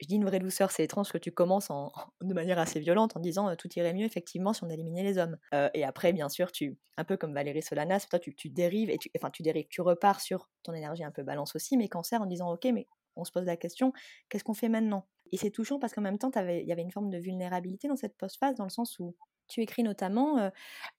je 0.00 0.06
dis 0.06 0.16
une 0.16 0.24
vraie 0.24 0.38
douceur, 0.38 0.70
c'est 0.70 0.84
étrange 0.84 1.10
que 1.10 1.18
tu 1.18 1.32
commences 1.32 1.70
en, 1.70 1.92
de 2.20 2.34
manière 2.34 2.58
assez 2.58 2.80
violente 2.80 3.16
en 3.16 3.20
disant 3.20 3.54
tout 3.56 3.68
irait 3.76 3.94
mieux 3.94 4.04
effectivement 4.04 4.52
si 4.52 4.64
on 4.64 4.70
éliminait 4.70 5.02
les 5.02 5.18
hommes. 5.18 5.36
et 5.74 5.84
après, 5.84 6.12
bien 6.12 6.28
sûr, 6.28 6.52
tu, 6.52 6.78
un 6.96 7.04
peu 7.04 7.16
comme 7.16 7.34
Valérie 7.34 7.62
Solanas, 7.62 8.06
toi 8.10 8.18
tu, 8.18 8.34
dérives 8.50 8.90
et 8.90 8.98
tu, 8.98 9.10
enfin 9.16 9.30
tu 9.30 9.42
dérives, 9.42 9.66
tu 9.68 9.80
repars 9.80 10.20
sur 10.20 10.48
ton 10.62 10.72
énergie 10.72 11.04
un 11.04 11.10
peu 11.10 11.22
balance 11.22 11.54
aussi, 11.56 11.76
mais 11.76 11.88
cancer 11.88 12.20
en 12.22 12.26
disant 12.26 12.52
ok, 12.52 12.66
mais 12.72 12.86
on 13.16 13.24
se 13.24 13.32
pose 13.32 13.44
la 13.44 13.56
question, 13.56 13.92
qu'est-ce 14.28 14.44
qu'on 14.44 14.54
fait 14.54 14.68
maintenant? 14.68 15.06
Et 15.32 15.36
c'est 15.36 15.50
touchant 15.50 15.78
parce 15.78 15.92
qu'en 15.92 16.00
même 16.00 16.18
temps, 16.18 16.30
il 16.36 16.66
y 16.66 16.72
avait 16.72 16.82
une 16.82 16.92
forme 16.92 17.10
de 17.10 17.18
vulnérabilité 17.18 17.88
dans 17.88 17.96
cette 17.96 18.16
postface, 18.16 18.54
dans 18.54 18.64
le 18.64 18.70
sens 18.70 18.98
où 18.98 19.14
tu 19.48 19.62
écris 19.62 19.82
notamment, 19.82 20.50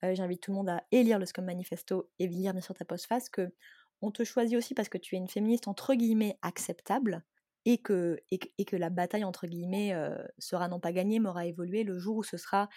j'invite 0.03 0.41
tout 0.41 0.51
le 0.51 0.57
monde 0.57 0.69
à 0.69 0.83
élire 0.91 1.19
le 1.19 1.25
Scum 1.25 1.45
Manifesto 1.45 2.09
et 2.19 2.27
lire 2.27 2.53
bien 2.53 2.61
sûr 2.61 2.75
ta 2.75 2.85
postface, 2.85 3.29
que 3.29 3.53
on 4.01 4.11
te 4.11 4.23
choisit 4.23 4.57
aussi 4.57 4.73
parce 4.73 4.89
que 4.89 4.97
tu 4.97 5.15
es 5.15 5.17
une 5.17 5.27
féministe 5.27 5.67
entre 5.67 5.93
guillemets 5.93 6.37
acceptable, 6.41 7.23
et 7.65 7.77
que, 7.77 8.19
et, 8.31 8.77
la 8.77 8.89
bataille, 8.89 9.23
entre 9.23 9.47
guillemets, 9.47 9.93
sera 10.37 10.67
non 10.67 10.79
pas 10.79 10.91
gagnée, 10.91 11.19
mais 11.19 11.29
aura 11.29 11.45
évolué 11.45 11.83
le 11.83 11.97
jour 11.97 12.17
où 12.17 12.23
ce 12.23 12.37
sera 12.37 12.69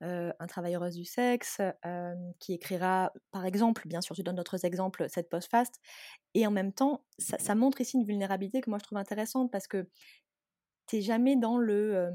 un 0.00 0.46
travailleuse 0.48 0.96
du 0.96 1.04
sexe 1.04 1.60
qui 2.40 2.54
écrira, 2.54 3.12
par 3.30 3.46
exemple, 3.46 3.86
bien 3.86 4.00
sûr, 4.00 4.16
tu 4.16 4.22
donnes 4.22 4.36
d'autres 4.36 4.64
exemples, 4.64 5.06
cette 5.08 5.28
post-fast, 5.28 5.80
et 6.34 6.46
en 6.46 6.50
même 6.50 6.72
temps, 6.72 7.04
ça, 7.18 7.38
ça, 7.38 7.54
montre 7.54 7.80
ici 7.80 7.96
une 7.96 8.04
vulnérabilité 8.04 8.60
que 8.60 8.70
moi 8.70 8.78
je 8.80 8.84
trouve 8.84 8.98
intéressante 8.98 9.50
parce 9.52 9.68
que 9.68 9.86
tu 10.88 11.00
jamais 11.00 11.36
dans 11.36 11.56
le 11.56 12.10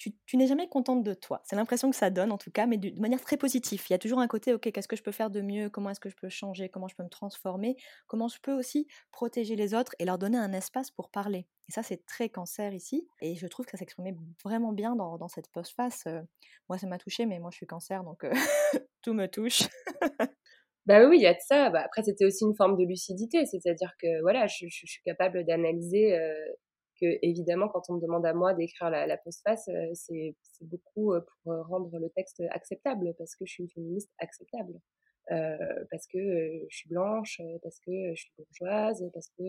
tu, 0.00 0.36
n'es 0.36 0.46
jamais 0.46 0.66
contente 0.66 1.02
de 1.02 1.12
toi. 1.12 1.42
C'est 1.44 1.56
l'impression 1.56 1.90
que 1.90 1.96
ça 1.96 2.08
donne 2.08 2.32
en 2.32 2.38
tout 2.38 2.50
cas, 2.50 2.66
mais 2.66 2.78
de, 2.78 2.98
manière 2.98 3.20
très 3.20 3.36
positive. 3.36 3.84
Il 3.88 3.92
y 3.92 3.94
a 3.94 3.98
toujours 3.98 4.20
un 4.20 4.28
côté, 4.28 4.54
ok, 4.54 4.72
qu'est-ce 4.72 4.88
que 4.88 4.96
je 4.96 5.02
peux 5.02 5.12
faire 5.12 5.28
de 5.28 5.42
mieux? 5.42 5.68
Comment 5.68 5.90
est-ce 5.90 6.00
que 6.00 6.08
je 6.08 6.16
peux 6.16 6.30
changer? 6.30 6.70
Comment 6.70 6.88
je 6.88 6.96
peux 6.96 7.02
me 7.02 7.10
transformer? 7.10 7.76
Comment 8.06 8.28
je 8.28 8.40
peux 8.40 8.52
aussi 8.52 8.86
protéger 9.12 9.56
les 9.56 9.74
autres 9.74 9.94
et 9.98 10.06
leur 10.06 10.16
donner 10.16 10.38
un 10.38 10.54
espace 10.54 10.90
pour 10.90 11.10
parler? 11.10 11.46
Et 11.68 11.72
ça, 11.72 11.82
c'est 11.82 12.06
très 12.06 12.30
cancer 12.30 12.72
ici. 12.72 13.06
Et 13.20 13.36
je 13.36 13.46
trouve 13.46 13.66
que 13.66 13.72
ça 13.72 13.76
s'exprimait 13.76 14.16
vraiment 14.42 14.72
bien 14.72 14.96
dans, 14.96 15.28
cette 15.28 15.48
post-face. 15.48 16.04
Euh, 16.06 16.22
moi, 16.70 16.78
ça 16.78 16.86
m'a 16.86 16.98
touché, 16.98 17.26
mais 17.26 17.38
moi, 17.38 17.50
je 17.52 17.56
suis 17.56 17.66
cancer, 17.66 18.02
donc 18.02 18.24
euh, 18.24 18.32
tout 19.02 19.12
me 19.12 19.26
touche. 19.26 19.62
Bah 20.86 21.06
oui, 21.06 21.18
il 21.18 21.22
y 21.22 21.26
a 21.26 21.34
de 21.34 21.40
ça. 21.40 21.68
Bah, 21.70 21.82
après, 21.84 22.02
c'était 22.02 22.24
aussi 22.24 22.42
une 22.42 22.56
forme 22.56 22.76
de 22.76 22.84
lucidité, 22.84 23.44
c'est-à-dire 23.44 23.92
que 24.00 24.22
voilà, 24.22 24.46
je, 24.46 24.66
suis 24.66 25.02
capable 25.04 25.44
d'analyser 25.44 26.18
euh, 26.18 26.34
évidemment, 27.02 27.68
quand 27.68 27.82
on 27.88 27.94
me 27.94 28.00
demande 28.00 28.26
à 28.26 28.34
moi 28.34 28.54
d'écrire 28.54 28.90
la, 28.90 29.06
la 29.06 29.16
postface, 29.16 29.68
euh, 29.68 29.90
c'est 29.94 30.34
beaucoup 30.62 31.12
euh, 31.12 31.20
pour 31.20 31.52
euh, 31.52 31.62
rendre 31.62 31.98
le 31.98 32.10
texte 32.10 32.42
acceptable, 32.50 33.14
parce 33.18 33.34
que 33.34 33.44
je 33.46 33.52
suis 33.52 33.62
une 33.62 33.70
féministe 33.70 34.10
acceptable. 34.18 34.80
parce 35.90 36.06
que 36.06 36.18
je 36.68 36.76
suis 36.76 36.88
blanche, 36.88 37.40
parce 37.62 37.78
que 37.80 38.14
je 38.14 38.20
suis 38.20 38.32
bourgeoise, 38.36 39.08
parce 39.14 39.28
que 39.38 39.44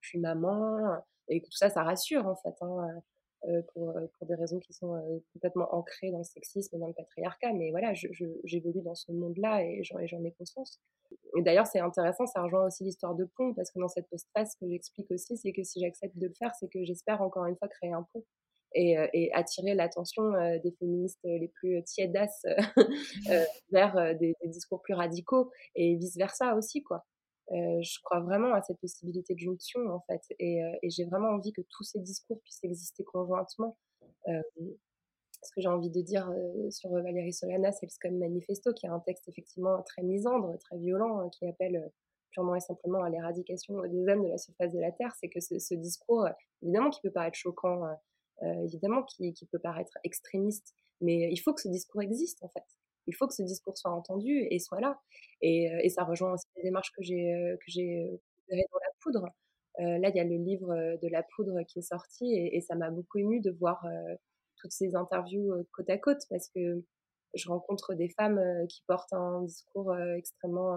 je 0.00 0.08
suis 0.08 0.18
maman, 0.18 1.02
et 1.28 1.40
que 1.40 1.46
tout 1.46 1.56
ça, 1.56 1.70
ça 1.70 1.82
rassure 1.82 2.26
en 2.26 2.36
fait, 2.36 2.54
hein, 2.60 3.02
pour, 3.72 3.94
pour 4.18 4.26
des 4.26 4.34
raisons 4.34 4.58
qui 4.58 4.72
sont 4.72 5.22
complètement 5.32 5.74
ancrées 5.74 6.10
dans 6.10 6.18
le 6.18 6.24
sexisme 6.24 6.76
et 6.76 6.78
dans 6.78 6.86
le 6.86 6.94
patriarcat. 6.94 7.52
Mais 7.52 7.70
voilà, 7.70 7.92
j'évolue 7.94 8.82
dans 8.82 8.94
ce 8.94 9.12
monde-là 9.12 9.62
et 9.64 9.82
j'en 9.82 10.24
ai 10.24 10.32
conscience. 10.32 10.80
Et 11.36 11.42
d'ailleurs, 11.42 11.66
c'est 11.66 11.80
intéressant, 11.80 12.26
ça 12.26 12.42
rejoint 12.42 12.66
aussi 12.66 12.84
l'histoire 12.84 13.14
de 13.14 13.24
pont, 13.36 13.54
parce 13.54 13.70
que 13.70 13.78
dans 13.78 13.88
cette 13.88 14.08
post-phase, 14.08 14.52
ce 14.52 14.56
que 14.64 14.70
j'explique 14.70 15.10
aussi, 15.10 15.36
c'est 15.36 15.52
que 15.52 15.62
si 15.62 15.80
j'accepte 15.80 16.16
de 16.16 16.28
le 16.28 16.34
faire, 16.34 16.54
c'est 16.58 16.68
que 16.68 16.84
j'espère 16.84 17.22
encore 17.22 17.46
une 17.46 17.56
fois 17.56 17.68
créer 17.68 17.92
un 17.92 18.06
pont 18.12 18.24
et, 18.74 18.98
euh, 18.98 19.06
et 19.12 19.32
attirer 19.32 19.74
l'attention 19.74 20.34
euh, 20.34 20.58
des 20.58 20.72
féministes 20.72 21.20
les 21.24 21.48
plus 21.48 21.82
tiédasses 21.84 22.44
euh, 23.30 23.44
vers 23.70 24.16
des, 24.16 24.34
des, 24.42 24.48
discours 24.48 24.82
plus 24.82 24.94
radicaux 24.94 25.50
et 25.74 25.94
vice-versa 25.96 26.54
aussi, 26.56 26.82
quoi. 26.82 27.04
Je 27.50 27.98
crois 28.02 28.20
vraiment 28.20 28.54
à 28.54 28.62
cette 28.62 28.80
possibilité 28.80 29.34
de 29.34 29.88
en 29.88 30.00
fait, 30.06 30.22
et, 30.38 30.60
et 30.82 30.90
j'ai 30.90 31.04
vraiment 31.04 31.28
envie 31.28 31.52
que 31.52 31.62
tous 31.68 31.84
ces 31.84 32.00
discours 32.00 32.40
puissent 32.42 32.64
exister 32.64 33.04
conjointement 33.04 33.76
ce 35.44 35.50
que 35.54 35.60
j'ai 35.60 35.68
envie 35.68 35.90
de 35.90 36.00
dire 36.00 36.28
euh, 36.30 36.70
sur 36.70 36.90
Valérie 36.90 37.32
Solana, 37.32 37.72
c'est 37.72 37.86
le 37.86 37.90
Scum 37.90 38.16
Manifesto, 38.18 38.72
qui 38.72 38.86
est 38.86 38.90
un 38.90 39.00
texte 39.00 39.28
effectivement 39.28 39.82
très 39.82 40.02
misandre, 40.02 40.58
très 40.58 40.78
violent, 40.78 41.20
hein, 41.20 41.28
qui 41.30 41.46
appelle 41.46 41.76
euh, 41.76 41.88
purement 42.32 42.54
et 42.54 42.60
simplement 42.60 43.02
à 43.02 43.10
l'éradication 43.10 43.80
des 43.82 44.08
hommes 44.08 44.24
de 44.24 44.28
la 44.28 44.38
surface 44.38 44.72
de 44.72 44.80
la 44.80 44.90
Terre. 44.92 45.14
C'est 45.20 45.28
que 45.28 45.40
ce, 45.40 45.74
discours, 45.74 46.26
évidemment, 46.62 46.90
qui 46.90 47.00
peut 47.00 47.10
paraître 47.10 47.36
choquant, 47.36 47.84
euh, 48.42 48.64
évidemment, 48.64 49.04
qui, 49.04 49.32
qui, 49.34 49.46
peut 49.46 49.58
paraître 49.58 49.96
extrémiste, 50.02 50.74
mais 51.00 51.30
il 51.30 51.36
faut 51.36 51.54
que 51.54 51.60
ce 51.60 51.68
discours 51.68 52.02
existe, 52.02 52.42
en 52.42 52.48
fait. 52.48 52.64
Il 53.06 53.14
faut 53.14 53.26
que 53.26 53.34
ce 53.34 53.42
discours 53.42 53.76
soit 53.76 53.90
entendu 53.92 54.46
et 54.50 54.58
soit 54.58 54.80
là. 54.80 54.98
Et, 55.40 55.70
et 55.82 55.88
ça 55.88 56.04
rejoint 56.04 56.32
aussi 56.32 56.46
les 56.56 56.62
démarches 56.62 56.92
que 56.96 57.02
j'ai 57.02 57.56
que 57.60 57.70
j'ai 57.70 58.06
dans 58.48 58.78
la 58.78 58.92
poudre. 59.00 59.26
là, 59.78 60.08
il 60.08 60.16
y 60.16 60.20
a 60.20 60.24
le 60.24 60.36
livre 60.36 60.74
de 61.02 61.08
la 61.08 61.22
poudre 61.22 61.62
qui 61.68 61.80
est 61.80 61.82
sorti 61.82 62.32
et, 62.32 62.56
et 62.56 62.60
ça 62.60 62.74
m'a 62.74 62.90
beaucoup 62.90 63.18
ému 63.18 63.40
de 63.40 63.50
voir 63.50 63.84
toutes 64.64 64.72
ces 64.72 64.96
interviews 64.96 65.52
euh, 65.52 65.68
côte 65.72 65.90
à 65.90 65.98
côte 65.98 66.22
parce 66.30 66.48
que 66.48 66.82
je 67.34 67.48
rencontre 67.48 67.94
des 67.94 68.08
femmes 68.08 68.38
euh, 68.38 68.66
qui 68.66 68.82
portent 68.86 69.12
un 69.12 69.42
discours 69.42 69.92
euh, 69.92 70.14
extrêmement 70.14 70.76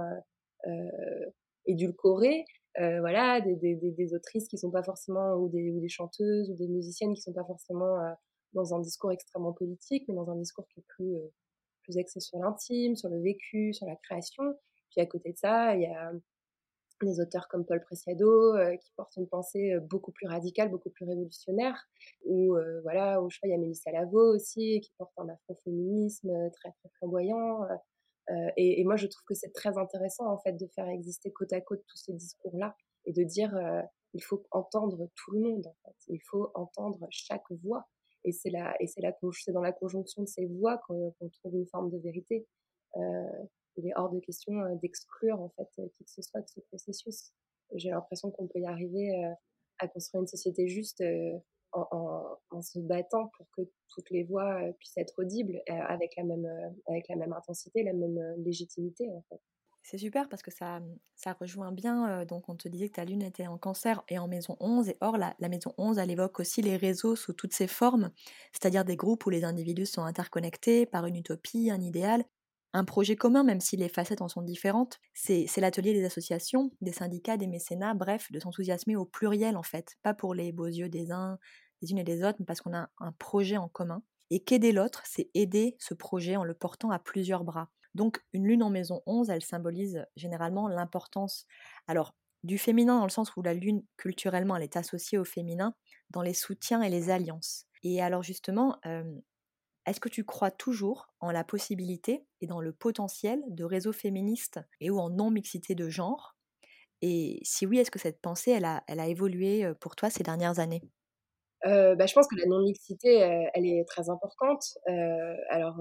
édulcoré, 1.65 2.43
voilà, 2.75 3.39
des, 3.39 3.55
des, 3.55 3.75
des, 3.75 4.13
autrices 4.13 4.47
qui 4.49 4.57
sont 4.57 4.71
pas 4.71 4.84
forcément, 4.84 5.36
ou 5.36 5.49
des, 5.49 5.71
ou 5.71 5.88
chanteuses, 5.88 6.49
ou 6.49 6.55
des 6.55 6.67
musiciennes 6.67 7.13
qui 7.13 7.21
sont 7.21 7.32
pas 7.32 7.45
forcément 7.45 7.95
dans 8.53 8.73
un 8.73 8.80
discours 8.80 9.11
extrêmement 9.11 9.53
politique, 9.53 10.03
mais 10.09 10.15
dans 10.15 10.30
un 10.30 10.36
discours 10.36 10.67
qui 10.67 10.82
est 10.82 10.86
plus, 10.88 11.15
plus 11.88 11.97
axé 11.97 12.19
sur 12.19 12.38
l'intime, 12.39 12.95
sur 12.95 13.09
le 13.09 13.21
vécu, 13.21 13.73
sur 13.73 13.88
la 13.88 13.95
création. 13.95 14.43
Puis 14.91 15.01
à 15.01 15.05
côté 15.05 15.31
de 15.31 15.38
ça, 15.38 15.75
il 15.75 15.81
y 15.81 15.85
a 15.85 16.11
des 17.05 17.19
auteurs 17.19 17.47
comme 17.47 17.65
Paul 17.65 17.81
Preciado 17.81 18.55
euh, 18.55 18.75
qui 18.77 18.91
portent 18.95 19.15
une 19.17 19.27
pensée 19.27 19.73
euh, 19.73 19.79
beaucoup 19.79 20.11
plus 20.11 20.27
radicale, 20.27 20.69
beaucoup 20.69 20.89
plus 20.89 21.05
révolutionnaire, 21.05 21.88
ou 22.25 22.55
euh, 22.55 22.81
voilà, 22.81 23.19
je 23.29 23.38
crois 23.38 23.47
il 23.47 23.51
y 23.51 23.53
a 23.53 23.57
Mélissa 23.57 23.91
Lavo 23.91 24.35
aussi 24.35 24.81
qui 24.81 24.91
porte 24.97 25.13
un 25.17 25.29
afroféminisme 25.29 26.31
très 26.53 26.71
très 26.71 26.89
flamboyant. 26.97 27.61
Et, 28.57 28.81
et, 28.81 28.83
moi 28.83 28.97
je 28.97 29.07
trouve 29.07 29.23
que 29.25 29.33
c'est 29.33 29.53
très 29.53 29.77
intéressant 29.77 30.29
en 30.29 30.38
fait 30.38 30.51
de 30.51 30.67
faire 30.75 30.89
exister 30.89 31.31
côte 31.31 31.53
à 31.53 31.61
côte 31.61 31.81
tous 31.88 31.97
ces 31.97 32.11
discours-là 32.11 32.75
et 33.05 33.13
de 33.13 33.23
dire 33.23 33.57
il 34.13 34.21
faut 34.21 34.43
entendre 34.51 35.07
tout 35.15 35.31
le 35.31 35.39
monde 35.39 35.73
il 36.09 36.19
faut 36.29 36.51
entendre 36.53 37.07
chaque 37.09 37.49
voix. 37.63 37.88
Et 38.24 38.32
c'est 38.32 38.49
là, 38.49 38.76
et 38.80 38.88
c'est 38.88 39.01
là, 39.01 39.15
c'est 39.34 39.51
dans 39.51 39.61
la 39.61 39.72
conjonction 39.72 40.24
de 40.24 40.28
ces 40.28 40.45
voix 40.45 40.78
qu'on 40.88 41.13
trouve 41.39 41.55
une 41.55 41.68
forme 41.68 41.89
de 41.89 41.97
vérité. 41.97 42.45
Euh, 42.95 43.45
il 43.78 43.88
est 43.88 43.93
hors 43.95 44.09
de 44.09 44.20
question 44.20 44.59
euh, 44.61 44.76
d'exclure 44.76 45.39
en 45.39 45.49
fait 45.49 45.70
qui 45.76 46.03
que 46.03 46.09
ce 46.09 46.22
soit 46.22 46.41
de 46.41 46.47
ce 46.47 46.59
processus. 46.61 47.32
J'ai 47.74 47.89
l'impression 47.89 48.32
qu'on 48.32 48.47
peut 48.47 48.59
y 48.59 48.65
arriver 48.65 49.24
euh, 49.24 49.34
à 49.80 49.88
construire 49.88 50.22
une 50.22 50.28
société 50.28 50.68
juste 50.68 51.01
euh, 51.01 51.38
en, 51.74 52.38
en, 52.49 52.61
se 52.61 52.80
battant 52.80 53.30
pour 53.38 53.47
que 53.51 53.61
toutes 53.89 54.09
les 54.09 54.24
voix 54.24 54.61
puissent 54.80 54.97
être 54.97 55.13
audibles 55.20 55.61
avec 55.68 56.15
la 56.15 56.24
même 56.24 56.47
avec 56.88 57.07
la 57.09 57.18
même 57.18 57.34
intensité, 57.34 57.84
la 57.84 57.93
même 57.93 58.18
légitimité 58.38 59.11
en 59.11 59.22
fait. 59.30 59.41
C'est 59.89 59.97
super 59.97 60.27
parce 60.27 60.41
que 60.41 60.51
ça, 60.51 60.81
ça 61.15 61.31
rejoint 61.31 61.71
bien. 61.71 62.25
donc, 62.25 62.49
on 62.49 62.57
te 62.57 62.67
disait 62.67 62.89
que 62.89 62.95
ta 62.95 63.05
lune 63.05 63.21
était 63.21 63.47
en 63.47 63.57
cancer 63.57 64.03
et 64.09 64.19
en 64.19 64.27
maison 64.27 64.57
11. 64.59 64.89
Et 64.89 64.97
or, 64.99 65.17
la, 65.17 65.33
la 65.39 65.47
maison 65.47 65.73
11, 65.77 65.97
elle 65.97 66.11
évoque 66.11 66.41
aussi 66.41 66.61
les 66.61 66.75
réseaux 66.75 67.15
sous 67.15 67.31
toutes 67.31 67.53
ses 67.53 67.67
formes, 67.67 68.11
c'est-à-dire 68.51 68.83
des 68.83 68.97
groupes 68.97 69.25
où 69.25 69.29
les 69.29 69.45
individus 69.45 69.85
sont 69.85 70.03
interconnectés 70.03 70.85
par 70.85 71.05
une 71.05 71.15
utopie, 71.15 71.71
un 71.71 71.79
idéal, 71.79 72.25
un 72.73 72.83
projet 72.83 73.15
commun, 73.15 73.45
même 73.45 73.61
si 73.61 73.77
les 73.77 73.88
facettes 73.88 74.21
en 74.21 74.27
sont 74.27 74.41
différentes. 74.41 74.99
C'est 75.13 75.47
l'atelier 75.55 75.93
des 75.93 76.03
associations, 76.03 76.69
des 76.81 76.91
syndicats, 76.91 77.38
des 77.38 77.47
mécénats, 77.47 77.93
bref, 77.93 78.29
de 78.29 78.41
s'enthousiasmer 78.41 78.97
au 78.97 79.05
pluriel 79.05 79.55
en 79.55 79.63
fait, 79.63 79.95
pas 80.03 80.13
pour 80.13 80.33
les 80.33 80.51
beaux 80.51 80.67
yeux 80.67 80.89
des 80.89 81.13
uns, 81.13 81.39
des 81.81 81.91
unes 81.91 81.99
et 81.99 82.03
des 82.03 82.25
autres, 82.25 82.39
mais 82.39 82.45
parce 82.45 82.59
qu'on 82.59 82.75
a 82.75 82.89
un 82.99 83.13
projet 83.13 83.55
en 83.55 83.69
commun. 83.69 84.03
Et 84.31 84.43
qu'aider 84.43 84.73
l'autre, 84.73 85.03
c'est 85.05 85.29
aider 85.33 85.77
ce 85.79 85.93
projet 85.93 86.35
en 86.35 86.43
le 86.43 86.53
portant 86.53 86.91
à 86.91 86.99
plusieurs 86.99 87.45
bras. 87.45 87.69
Donc 87.95 88.21
une 88.33 88.45
lune 88.47 88.63
en 88.63 88.69
maison 88.69 89.01
11, 89.05 89.29
elle 89.29 89.43
symbolise 89.43 90.05
généralement 90.15 90.67
l'importance, 90.67 91.45
alors 91.88 92.15
du 92.43 92.57
féminin 92.57 92.97
dans 92.99 93.05
le 93.05 93.09
sens 93.09 93.35
où 93.35 93.41
la 93.41 93.53
lune 93.53 93.83
culturellement 93.97 94.55
elle 94.55 94.63
est 94.63 94.77
associée 94.77 95.17
au 95.17 95.25
féminin 95.25 95.73
dans 96.11 96.21
les 96.21 96.33
soutiens 96.33 96.81
et 96.81 96.89
les 96.89 97.09
alliances. 97.09 97.65
Et 97.83 98.01
alors 98.01 98.23
justement, 98.23 98.77
est-ce 99.88 99.99
que 99.99 100.09
tu 100.09 100.23
crois 100.25 100.51
toujours 100.51 101.07
en 101.19 101.31
la 101.31 101.43
possibilité 101.43 102.27
et 102.41 102.47
dans 102.47 102.61
le 102.61 102.73
potentiel 102.73 103.41
de 103.47 103.63
réseaux 103.63 103.93
féministes 103.93 104.59
et 104.81 104.89
ou 104.91 104.99
en 104.99 105.09
non-mixité 105.09 105.73
de 105.75 105.89
genre? 105.89 106.35
Et 107.01 107.39
si 107.43 107.65
oui, 107.67 107.79
est-ce 107.79 107.91
que 107.91 107.99
cette 107.99 108.21
pensée, 108.21 108.51
elle 108.51 108.65
a, 108.65 108.83
elle 108.88 108.99
a 109.01 109.07
évolué 109.07 109.73
pour 109.81 109.95
toi 109.97 110.09
ces 110.11 110.23
dernières 110.23 110.59
années? 110.59 110.83
Bah, 111.68 112.05
je 112.05 112.13
pense 112.13 112.28
que 112.28 112.36
la 112.36 112.45
non-mixité, 112.45 113.18
elle 113.53 113.65
est 113.65 113.86
très 113.88 114.09
importante. 114.09 114.63
alors, 115.49 115.78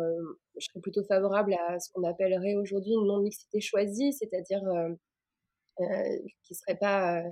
je 0.56 0.66
serais 0.66 0.80
plutôt 0.80 1.04
favorable 1.04 1.54
à 1.68 1.78
ce 1.78 1.90
qu'on 1.92 2.04
appellerait 2.04 2.56
aujourd'hui 2.56 2.92
une 2.92 3.06
non-mixité 3.06 3.60
choisie, 3.60 4.12
c'est-à-dire 4.12 4.60
qui 5.78 6.52
ne 6.52 6.56
serait 6.56 6.78
pas 6.78 7.22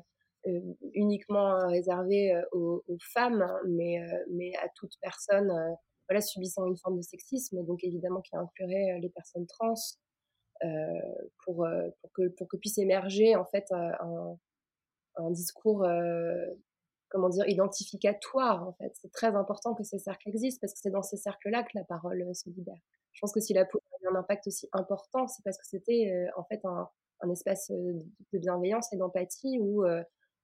uniquement 0.92 1.66
réservée 1.68 2.34
aux, 2.52 2.82
femmes, 3.12 3.42
hein, 3.42 3.60
mais, 3.66 3.98
mais 4.30 4.54
à 4.56 4.68
toute 4.76 4.92
personne 5.00 5.50
voilà, 6.08 6.20
subissant 6.20 6.66
une 6.66 6.76
forme 6.76 6.98
de 6.98 7.02
sexisme, 7.02 7.64
donc 7.64 7.82
évidemment 7.82 8.20
qui 8.20 8.36
inclurait 8.36 8.98
les 9.00 9.08
personnes 9.08 9.46
trans, 9.46 9.74
pour, 11.44 11.66
pour, 12.00 12.12
que, 12.12 12.28
pour 12.28 12.48
que 12.48 12.56
puisse 12.56 12.78
émerger 12.78 13.36
en 13.36 13.44
fait 13.44 13.64
un, 13.70 14.38
un 15.16 15.30
discours 15.30 15.86
comment 17.14 17.28
dire, 17.28 17.48
identificatoire, 17.48 18.66
en 18.66 18.72
fait. 18.72 18.92
C'est 19.00 19.12
très 19.12 19.36
important 19.36 19.72
que 19.74 19.84
ces 19.84 20.00
cercles 20.00 20.28
existent 20.28 20.58
parce 20.60 20.74
que 20.74 20.80
c'est 20.82 20.90
dans 20.90 21.02
ces 21.02 21.16
cercles-là 21.16 21.62
que 21.62 21.70
la 21.76 21.84
parole 21.84 22.34
se 22.34 22.50
libère. 22.50 22.80
Je 23.12 23.20
pense 23.20 23.32
que 23.32 23.40
si 23.40 23.54
la 23.54 23.64
poudre 23.64 23.84
a 23.92 24.04
eu 24.04 24.08
un 24.12 24.18
impact 24.18 24.48
aussi 24.48 24.68
important, 24.72 25.28
c'est 25.28 25.44
parce 25.44 25.56
que 25.56 25.64
c'était 25.64 26.26
en 26.36 26.42
fait 26.42 26.60
un, 26.64 26.88
espace 27.30 27.70
de 27.70 28.38
bienveillance 28.38 28.92
et 28.92 28.96
d'empathie 28.96 29.58
où, 29.60 29.84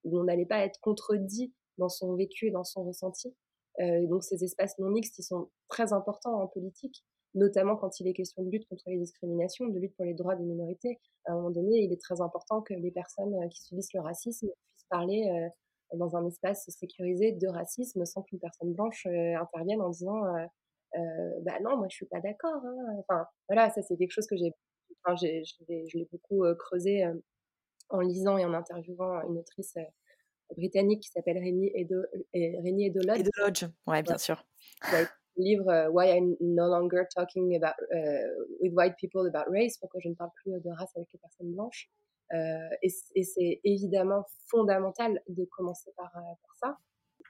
on 0.04 0.24
n'allait 0.24 0.46
pas 0.46 0.64
être 0.64 0.78
contredit 0.80 1.52
dans 1.76 1.88
son 1.88 2.14
vécu 2.14 2.46
et 2.46 2.50
dans 2.52 2.62
son 2.62 2.84
ressenti. 2.84 3.34
Euh, 3.80 4.06
donc 4.06 4.22
ces 4.22 4.44
espaces 4.44 4.78
non 4.78 4.90
mixtes, 4.90 5.18
ils 5.18 5.24
sont 5.24 5.50
très 5.68 5.92
importants 5.92 6.40
en 6.40 6.46
politique, 6.46 7.04
notamment 7.34 7.76
quand 7.76 7.98
il 7.98 8.06
est 8.06 8.12
question 8.12 8.44
de 8.44 8.50
lutte 8.50 8.68
contre 8.68 8.84
les 8.86 8.98
discriminations, 8.98 9.66
de 9.66 9.78
lutte 9.78 9.96
pour 9.96 10.04
les 10.04 10.14
droits 10.14 10.36
des 10.36 10.44
minorités. 10.44 11.00
À 11.26 11.32
un 11.32 11.36
moment 11.36 11.50
donné, 11.50 11.80
il 11.80 11.92
est 11.92 12.00
très 12.00 12.20
important 12.20 12.62
que 12.62 12.74
les 12.74 12.90
personnes 12.90 13.34
euh, 13.34 13.48
qui 13.48 13.62
subissent 13.62 13.92
le 13.94 14.00
racisme 14.00 14.48
puissent 14.48 14.88
parler 14.88 15.28
euh, 15.28 15.48
dans 15.94 16.16
un 16.16 16.26
espace 16.26 16.68
sécurisé 16.68 17.32
de 17.32 17.48
racisme 17.48 18.04
sans 18.04 18.22
qu'une 18.22 18.38
personne 18.38 18.72
blanche 18.74 19.06
intervienne 19.06 19.80
en 19.80 19.90
disant 19.90 20.22
bah 21.42 21.58
non, 21.62 21.76
moi 21.76 21.86
je 21.88 21.96
suis 21.96 22.06
pas 22.06 22.20
d'accord. 22.20 22.62
Hein. 22.64 22.96
Enfin 23.00 23.26
voilà, 23.48 23.70
ça 23.70 23.82
c'est 23.82 23.96
quelque 23.96 24.12
chose 24.12 24.26
que 24.26 24.36
j'ai, 24.36 24.52
enfin, 25.04 25.16
je 25.16 25.98
l'ai 25.98 26.08
beaucoup 26.10 26.44
creusé 26.58 27.04
en 27.88 28.00
lisant 28.00 28.38
et 28.38 28.44
en 28.44 28.54
interviewant 28.54 29.22
une 29.28 29.38
autrice 29.38 29.76
britannique 30.56 31.02
qui 31.02 31.10
s'appelle 31.10 31.38
Rémi 31.38 31.70
Edolodge. 31.74 33.20
Edolodge, 33.20 33.64
ouais, 33.86 34.02
bien 34.02 34.18
sûr. 34.18 34.44
Le 34.92 35.06
livre 35.36 35.68
euh, 35.68 35.90
Why 35.90 36.16
I'm 36.16 36.36
No 36.40 36.68
Longer 36.68 37.04
Talking 37.14 37.56
about, 37.56 37.74
uh, 37.92 38.28
with 38.60 38.72
White 38.74 38.96
People 38.98 39.26
About 39.26 39.50
Race, 39.50 39.78
pourquoi 39.78 40.00
je 40.00 40.08
ne 40.08 40.14
parle 40.14 40.30
plus 40.42 40.52
de 40.52 40.70
race 40.70 40.92
avec 40.96 41.08
les 41.12 41.18
personnes 41.18 41.52
blanches. 41.52 41.90
Euh, 42.32 42.68
et, 42.82 42.88
c'est 43.24 43.60
évidemment 43.64 44.24
fondamental 44.48 45.20
de 45.28 45.44
commencer 45.56 45.90
par, 45.96 46.10
euh, 46.16 46.20
par 46.20 46.56
ça. 46.56 46.78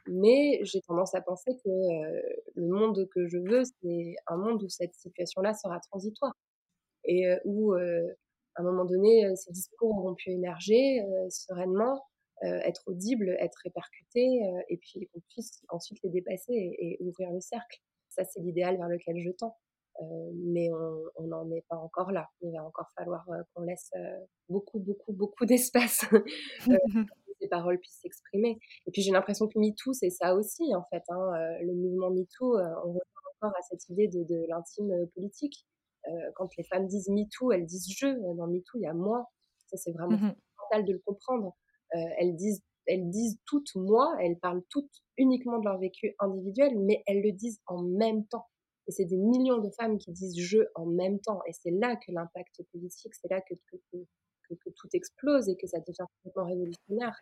Mais 0.07 0.61
j'ai 0.62 0.80
tendance 0.82 1.14
à 1.14 1.20
penser 1.20 1.53
que 1.64 1.68
euh, 1.68 2.22
le 2.55 2.68
monde 2.68 3.09
que 3.14 3.26
je 3.26 3.38
veux, 3.38 3.62
c'est 3.64 4.14
un 4.26 4.36
monde 4.36 4.62
où 4.62 4.68
cette 4.68 4.94
situation-là 4.94 5.55
sera 5.55 5.78
transitoire. 5.80 6.34
Et 7.05 7.24
où, 7.46 7.72
à 7.72 7.78
un 8.57 8.62
moment 8.62 8.84
donné, 8.84 9.34
ces 9.34 9.53
discours 9.53 9.96
auront 9.96 10.14
pu 10.14 10.30
émerger 10.32 11.03
sereinement 11.30 11.98
être 12.42 12.82
audible, 12.86 13.36
être 13.38 13.59
répercuté, 13.64 14.42
euh, 14.44 14.62
et 14.68 14.78
puis 14.78 15.07
qu'on 15.09 15.20
puisse 15.28 15.62
ensuite 15.68 15.98
les 16.03 16.11
dépasser 16.11 16.53
et, 16.53 16.96
ouvrir 17.01 17.30
le 17.30 17.40
cercle. 17.40 17.80
Ça, 18.09 18.24
c'est 18.24 18.40
l'idéal 18.40 18.76
vers 18.76 18.88
lequel 18.88 19.16
je 19.22 19.30
tends. 19.30 19.57
Euh, 20.01 20.30
mais 20.34 20.70
on 21.16 21.26
n'en 21.26 21.51
est 21.51 21.64
pas 21.68 21.76
encore 21.76 22.11
là. 22.11 22.28
Il 22.40 22.53
va 22.53 22.64
encore 22.64 22.90
falloir 22.96 23.26
qu'on 23.55 23.62
laisse 23.62 23.90
beaucoup, 24.48 24.78
beaucoup, 24.78 25.12
beaucoup 25.12 25.44
d'espace 25.46 26.05
pour 26.64 26.74
que 26.74 27.32
ces 27.40 27.48
paroles 27.48 27.78
puissent 27.78 28.01
s'exprimer. 28.01 28.59
Et 28.86 28.90
puis 28.90 29.03
j'ai 29.03 29.12
l'impression 29.12 29.46
que 29.46 29.59
MeToo, 29.59 29.92
c'est 29.92 30.11
ça 30.11 30.34
aussi, 30.34 30.74
en 30.74 30.84
fait. 30.90 31.03
Hein. 31.09 31.59
le 31.62 31.74
mouvement 31.74 32.11
MeToo, 32.11 32.59
on 32.59 32.92
revient 32.92 33.01
encore 33.36 33.57
à 33.59 33.62
cette 33.62 33.88
idée 33.88 34.09
de, 34.09 34.24
de 34.24 34.46
l'intime 34.48 35.07
politique. 35.14 35.66
quand 36.34 36.48
les 36.57 36.64
femmes 36.64 36.86
disent 36.86 37.09
MeToo, 37.09 37.53
elles 37.53 37.66
disent 37.66 37.94
je. 37.94 38.07
Dans 38.36 38.46
MeToo, 38.46 38.78
il 38.78 38.82
y 38.82 38.86
a 38.86 38.94
moi. 38.94 39.26
Ça, 39.66 39.76
c'est 39.76 39.92
vraiment 39.92 40.16
mmh 40.16 40.34
fondamental 40.70 40.84
de 40.84 40.92
le 40.92 40.98
comprendre. 41.01 41.57
Euh, 41.94 41.98
elles 42.18 42.36
disent 42.36 42.62
elles 42.86 43.09
disent 43.11 43.38
toutes 43.46 43.74
moi, 43.76 44.16
elles 44.20 44.38
parlent 44.38 44.64
toutes 44.68 44.90
uniquement 45.16 45.59
de 45.59 45.64
leur 45.64 45.78
vécu 45.78 46.14
individuel, 46.18 46.76
mais 46.78 47.03
elles 47.07 47.22
le 47.22 47.30
disent 47.30 47.61
en 47.66 47.82
même 47.82 48.26
temps. 48.26 48.46
Et 48.91 48.93
c'est 48.93 49.05
des 49.05 49.18
millions 49.18 49.59
de 49.59 49.70
femmes 49.70 49.99
qui 49.99 50.11
disent 50.11 50.36
je 50.36 50.59
en 50.74 50.84
même 50.84 51.20
temps. 51.20 51.41
Et 51.47 51.53
c'est 51.53 51.70
là 51.70 51.95
que 51.95 52.11
l'impact 52.11 52.61
politique, 52.72 53.14
c'est 53.14 53.30
là 53.30 53.41
que, 53.41 53.55
tout 54.49 54.88
explose 54.95 55.49
et 55.49 55.57
que 55.57 55.68
ça 55.68 55.78
devient 55.78 56.07
complètement 56.16 56.51
révolutionnaire. 56.51 57.16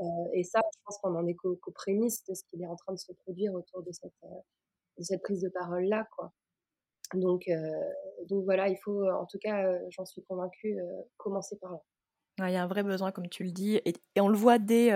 Euh, 0.00 0.04
et 0.32 0.42
ça, 0.42 0.60
je 0.74 0.78
pense 0.84 0.98
qu'on 0.98 1.14
en 1.14 1.24
est 1.28 1.36
qu'aux 1.36 1.56
prémices 1.72 2.24
de 2.24 2.34
ce 2.34 2.42
qui 2.50 2.60
est 2.60 2.66
en 2.66 2.74
train 2.74 2.92
de 2.92 2.98
se 2.98 3.12
produire 3.12 3.54
autour 3.54 3.84
de 3.84 3.92
cette, 3.92 4.12
euh, 4.24 5.18
prise 5.22 5.42
de 5.42 5.48
parole-là. 5.48 6.08
quoi. 6.16 6.32
Donc, 7.14 7.48
donc 8.28 8.44
voilà, 8.44 8.68
il 8.68 8.76
faut, 8.78 9.08
en 9.08 9.26
tout 9.26 9.38
cas, 9.38 9.78
j'en 9.90 10.04
suis 10.04 10.24
convaincue, 10.24 10.76
commencer 11.18 11.56
par 11.60 11.70
là. 11.70 12.48
Il 12.48 12.52
y 12.52 12.56
a 12.56 12.64
un 12.64 12.66
vrai 12.66 12.82
besoin, 12.82 13.12
comme 13.12 13.28
tu 13.28 13.44
le 13.44 13.52
dis, 13.52 13.80
et, 13.84 13.94
on 14.18 14.28
le 14.28 14.36
voit 14.36 14.58
dès. 14.58 14.90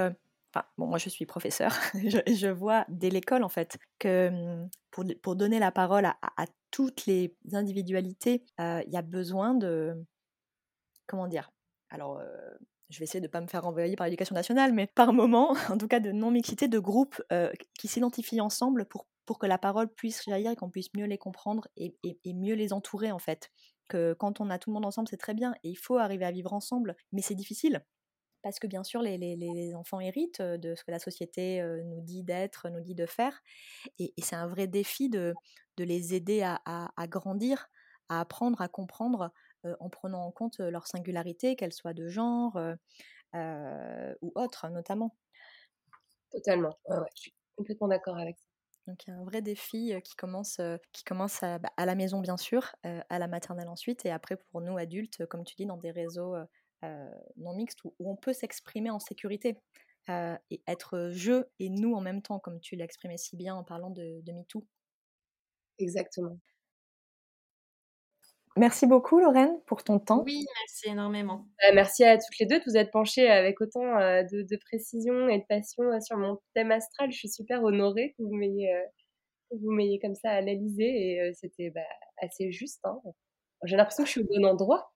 Euh, 0.57 0.61
enfin, 0.61 0.67
bon, 0.79 0.87
moi 0.87 0.99
je 0.99 1.09
suis 1.09 1.27
professeur, 1.27 1.73
je, 1.95 2.49
vois 2.49 2.85
dès 2.89 3.11
l'école 3.11 3.45
en 3.45 3.49
fait 3.49 3.79
que 3.99 4.29
hum, 4.29 4.69
pour, 5.23 5.37
donner 5.37 5.59
la 5.59 5.73
parole 5.73 6.07
à, 6.07 6.45
toutes 6.71 7.07
les 7.07 7.35
individualités, 7.53 8.45
euh, 8.61 8.83
il 8.87 8.93
y 8.93 8.97
a 8.97 9.03
besoin 9.03 9.55
de. 9.55 10.05
Comment 11.07 11.29
dire? 11.29 11.51
Alors, 11.91 12.19
euh, 12.19 12.27
je 12.91 12.99
vais 12.99 13.05
essayer 13.05 13.21
de 13.21 13.27
ne 13.27 13.31
pas 13.31 13.41
me 13.41 13.47
faire 13.47 13.63
renvoyer 13.63 13.97
par 13.97 14.07
l'éducation 14.07 14.35
nationale, 14.35 14.73
mais 14.73 14.87
par 14.87 15.13
moment, 15.13 15.55
en 15.71 15.79
tout 15.79 15.89
cas 15.89 16.01
de 16.01 16.13
non-mixité, 16.13 16.69
de 16.69 16.79
groupes 16.79 17.23
qui 17.79 17.89
s'identifient 17.89 18.41
ensemble 18.41 18.87
pour, 18.87 19.07
pour 19.25 19.39
que 19.39 19.47
la 19.47 19.59
parole 19.59 19.89
puisse 19.89 20.25
jaillir 20.25 20.51
et 20.51 20.57
qu'on 20.57 20.71
puisse 20.71 20.93
mieux 20.95 21.07
les 21.07 21.19
comprendre 21.19 21.69
et, 21.77 21.97
et, 22.03 22.35
mieux 22.35 22.55
les 22.55 22.73
entourer 22.73 23.13
en 23.13 23.19
fait 23.19 23.51
que 23.89 24.15
quand 24.15 24.41
on 24.41 24.51
a 24.51 24.59
tout 24.59 24.71
le 24.71 24.75
monde 24.75 24.87
ensemble, 24.87 25.09
c'est 25.09 25.17
très 25.17 25.35
bien, 25.35 25.55
et 25.63 25.71
il 25.71 25.77
faut 25.77 25.97
arriver 25.97 26.25
à 26.25 26.33
vivre 26.33 26.53
ensemble, 26.53 26.97
mais 27.13 27.23
c'est 27.23 27.37
difficile. 27.37 27.85
Parce 28.47 28.61
que 28.61 28.69
bien 28.69 28.85
sûr, 28.85 29.03
les, 29.03 29.75
enfants 29.75 29.99
héritent 29.99 30.41
de 30.41 30.77
ce 30.77 30.85
que 30.85 30.93
la 30.93 31.01
société 31.01 31.61
nous 31.85 32.01
dit 32.01 32.23
d'être, 32.23 32.69
nous 32.69 32.81
dit 32.81 32.95
de 32.95 33.05
faire. 33.05 33.43
Et, 33.99 34.15
c'est 34.19 34.37
un 34.37 34.47
vrai 34.47 34.69
défi 34.69 35.09
de, 35.09 35.35
les 35.77 36.15
aider 36.15 36.45
à, 36.45 37.07
grandir, 37.09 37.67
à 38.09 38.21
apprendre, 38.21 38.61
à 38.61 38.69
comprendre, 38.69 39.33
en 39.81 39.91
prenant 39.91 40.25
en 40.25 40.31
compte 40.31 40.61
leur 40.61 40.87
singularité, 40.87 41.57
qu'elle 41.57 41.73
soit 41.73 41.93
de 41.93 42.07
genre 42.07 42.57
ou 43.35 44.33
autre, 44.37 44.69
notamment. 44.69 45.17
Totalement, 46.31 46.79
je 46.89 47.21
suis 47.23 47.35
complètement 47.57 47.89
d'accord 47.89 48.17
avec 48.17 48.39
ça. 48.39 48.47
Donc 48.87 49.05
il 49.09 49.11
y 49.11 49.13
a 49.13 49.17
un 49.17 49.25
vrai 49.25 49.43
défi 49.43 49.93
qui 50.05 50.15
commence, 50.15 50.61
qui 50.93 51.03
commence 51.03 51.43
à, 51.43 51.59
bah, 51.59 51.71
à, 51.77 51.85
la 51.85 51.97
maison 51.97 52.21
bien 52.21 52.37
sûr, 52.37 52.77
à 52.85 53.19
la 53.19 53.27
maternelle 53.27 53.69
ensuite, 53.69 54.07
et 54.07 54.13
après 54.13 54.37
pour 54.37 54.61
nous 54.61 54.79
adultes, 54.79 55.27
comme 55.27 55.43
tu 55.43 55.57
dis, 55.57 55.67
dans 55.67 55.79
des 55.79 55.91
réseaux 55.91 56.37
non 56.83 57.55
mixtes 57.55 57.85
où, 57.85 57.95
on 58.01 58.17
peut 58.17 58.33
s'exprimer 58.33 58.91
en 58.91 58.99
sécurité 58.99 59.59
et 60.09 60.63
être 60.67 61.11
je 61.13 61.45
et 61.59 61.69
nous 61.69 61.95
en 61.95 62.01
même 62.01 62.23
temps, 62.23 62.39
comme 62.39 62.61
tu 62.61 62.77
l'exprimais 62.77 63.19
si 63.19 63.37
bien 63.37 63.55
en 63.55 63.65
parlant 63.65 63.91
de, 63.91 64.21
de 64.23 64.33
MeToo. 64.33 64.65
Exactement. 65.79 66.39
Merci 68.57 68.87
beaucoup 68.87 69.21
Lorraine 69.21 69.61
pour 69.67 69.85
ton 69.85 69.99
temps. 69.99 70.23
Oui, 70.25 70.47
merci 70.63 70.89
énormément. 70.89 71.47
Bah, 71.61 71.75
merci 71.75 72.05
à 72.05 72.17
toutes 72.17 72.39
les 72.41 72.47
deux 72.47 72.59
de 72.59 72.65
vous 72.67 72.77
être 72.79 72.91
penchées 72.91 73.29
avec 73.29 73.61
autant 73.61 73.83
de, 73.83 74.43
de, 74.43 74.57
précision 74.57 75.29
et 75.29 75.41
de 75.41 75.45
passion 75.47 75.85
sur 76.01 76.17
mon 76.17 76.41
thème 76.55 76.71
astral. 76.71 77.13
Je 77.13 77.19
suis 77.19 77.29
super 77.29 77.63
honorée 77.63 78.15
que 78.17 78.23
vous 78.23 78.35
m'ayez, 78.35 78.73
vous 79.51 79.71
m'ayez 79.73 79.99
comme 79.99 80.15
ça 80.15 80.31
analysé 80.31 80.85
et 80.85 81.35
c'était 81.35 81.71
bah, 81.71 81.83
assez 82.23 82.51
juste. 82.51 82.81
Hein. 82.85 82.99
J'ai 83.65 83.77
l'impression 83.77 84.05
que 84.05 84.09
je 84.09 84.13
suis 84.13 84.23
au 84.23 84.27
bon 84.27 84.47
endroit. 84.47 84.93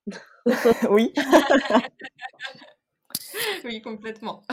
oui. 0.91 1.13
oui, 3.65 3.83
complètement. 3.83 4.43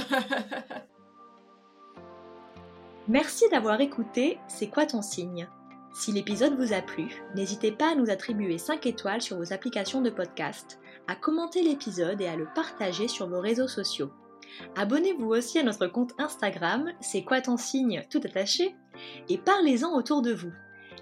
Merci 3.08 3.46
d'avoir 3.50 3.80
écouté 3.80 4.40
C'est 4.48 4.68
quoi 4.68 4.86
ton 4.86 5.02
signe? 5.02 5.48
Si 5.94 6.12
l'épisode 6.12 6.60
vous 6.60 6.74
a 6.74 6.82
plu, 6.82 7.24
n'hésitez 7.36 7.72
pas 7.72 7.92
à 7.92 7.96
nous 7.96 8.10
attribuer 8.10 8.58
5 8.58 8.86
étoiles 8.86 9.22
sur 9.22 9.38
vos 9.38 9.54
applications 9.54 10.02
de 10.02 10.10
podcast, 10.10 10.80
à 11.08 11.16
commenter 11.16 11.64
l'épisode 11.64 12.22
et 12.22 12.28
à 12.28 12.36
le 12.36 12.48
partager 12.54 13.08
sur 13.08 13.28
vos 13.28 13.40
réseaux 13.40 13.68
sociaux. 13.68 14.12
Abonnez-vous 14.76 15.28
aussi 15.28 15.60
à 15.60 15.64
notre 15.64 15.88
compte 15.88 16.14
Instagram, 16.20 16.92
c'est 17.02 17.24
quoi 17.24 17.42
ton 17.42 17.58
signe 17.58 18.06
tout 18.12 18.22
attaché, 18.24 18.76
et 19.30 19.38
parlez-en 19.38 19.96
autour 19.96 20.22
de 20.22 20.34
vous. 20.34 20.52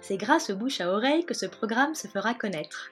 C'est 0.01 0.17
grâce 0.17 0.49
au 0.49 0.55
bouche 0.55 0.81
à 0.81 0.91
oreille 0.91 1.25
que 1.25 1.33
ce 1.33 1.45
programme 1.45 1.95
se 1.95 2.07
fera 2.07 2.33
connaître. 2.33 2.91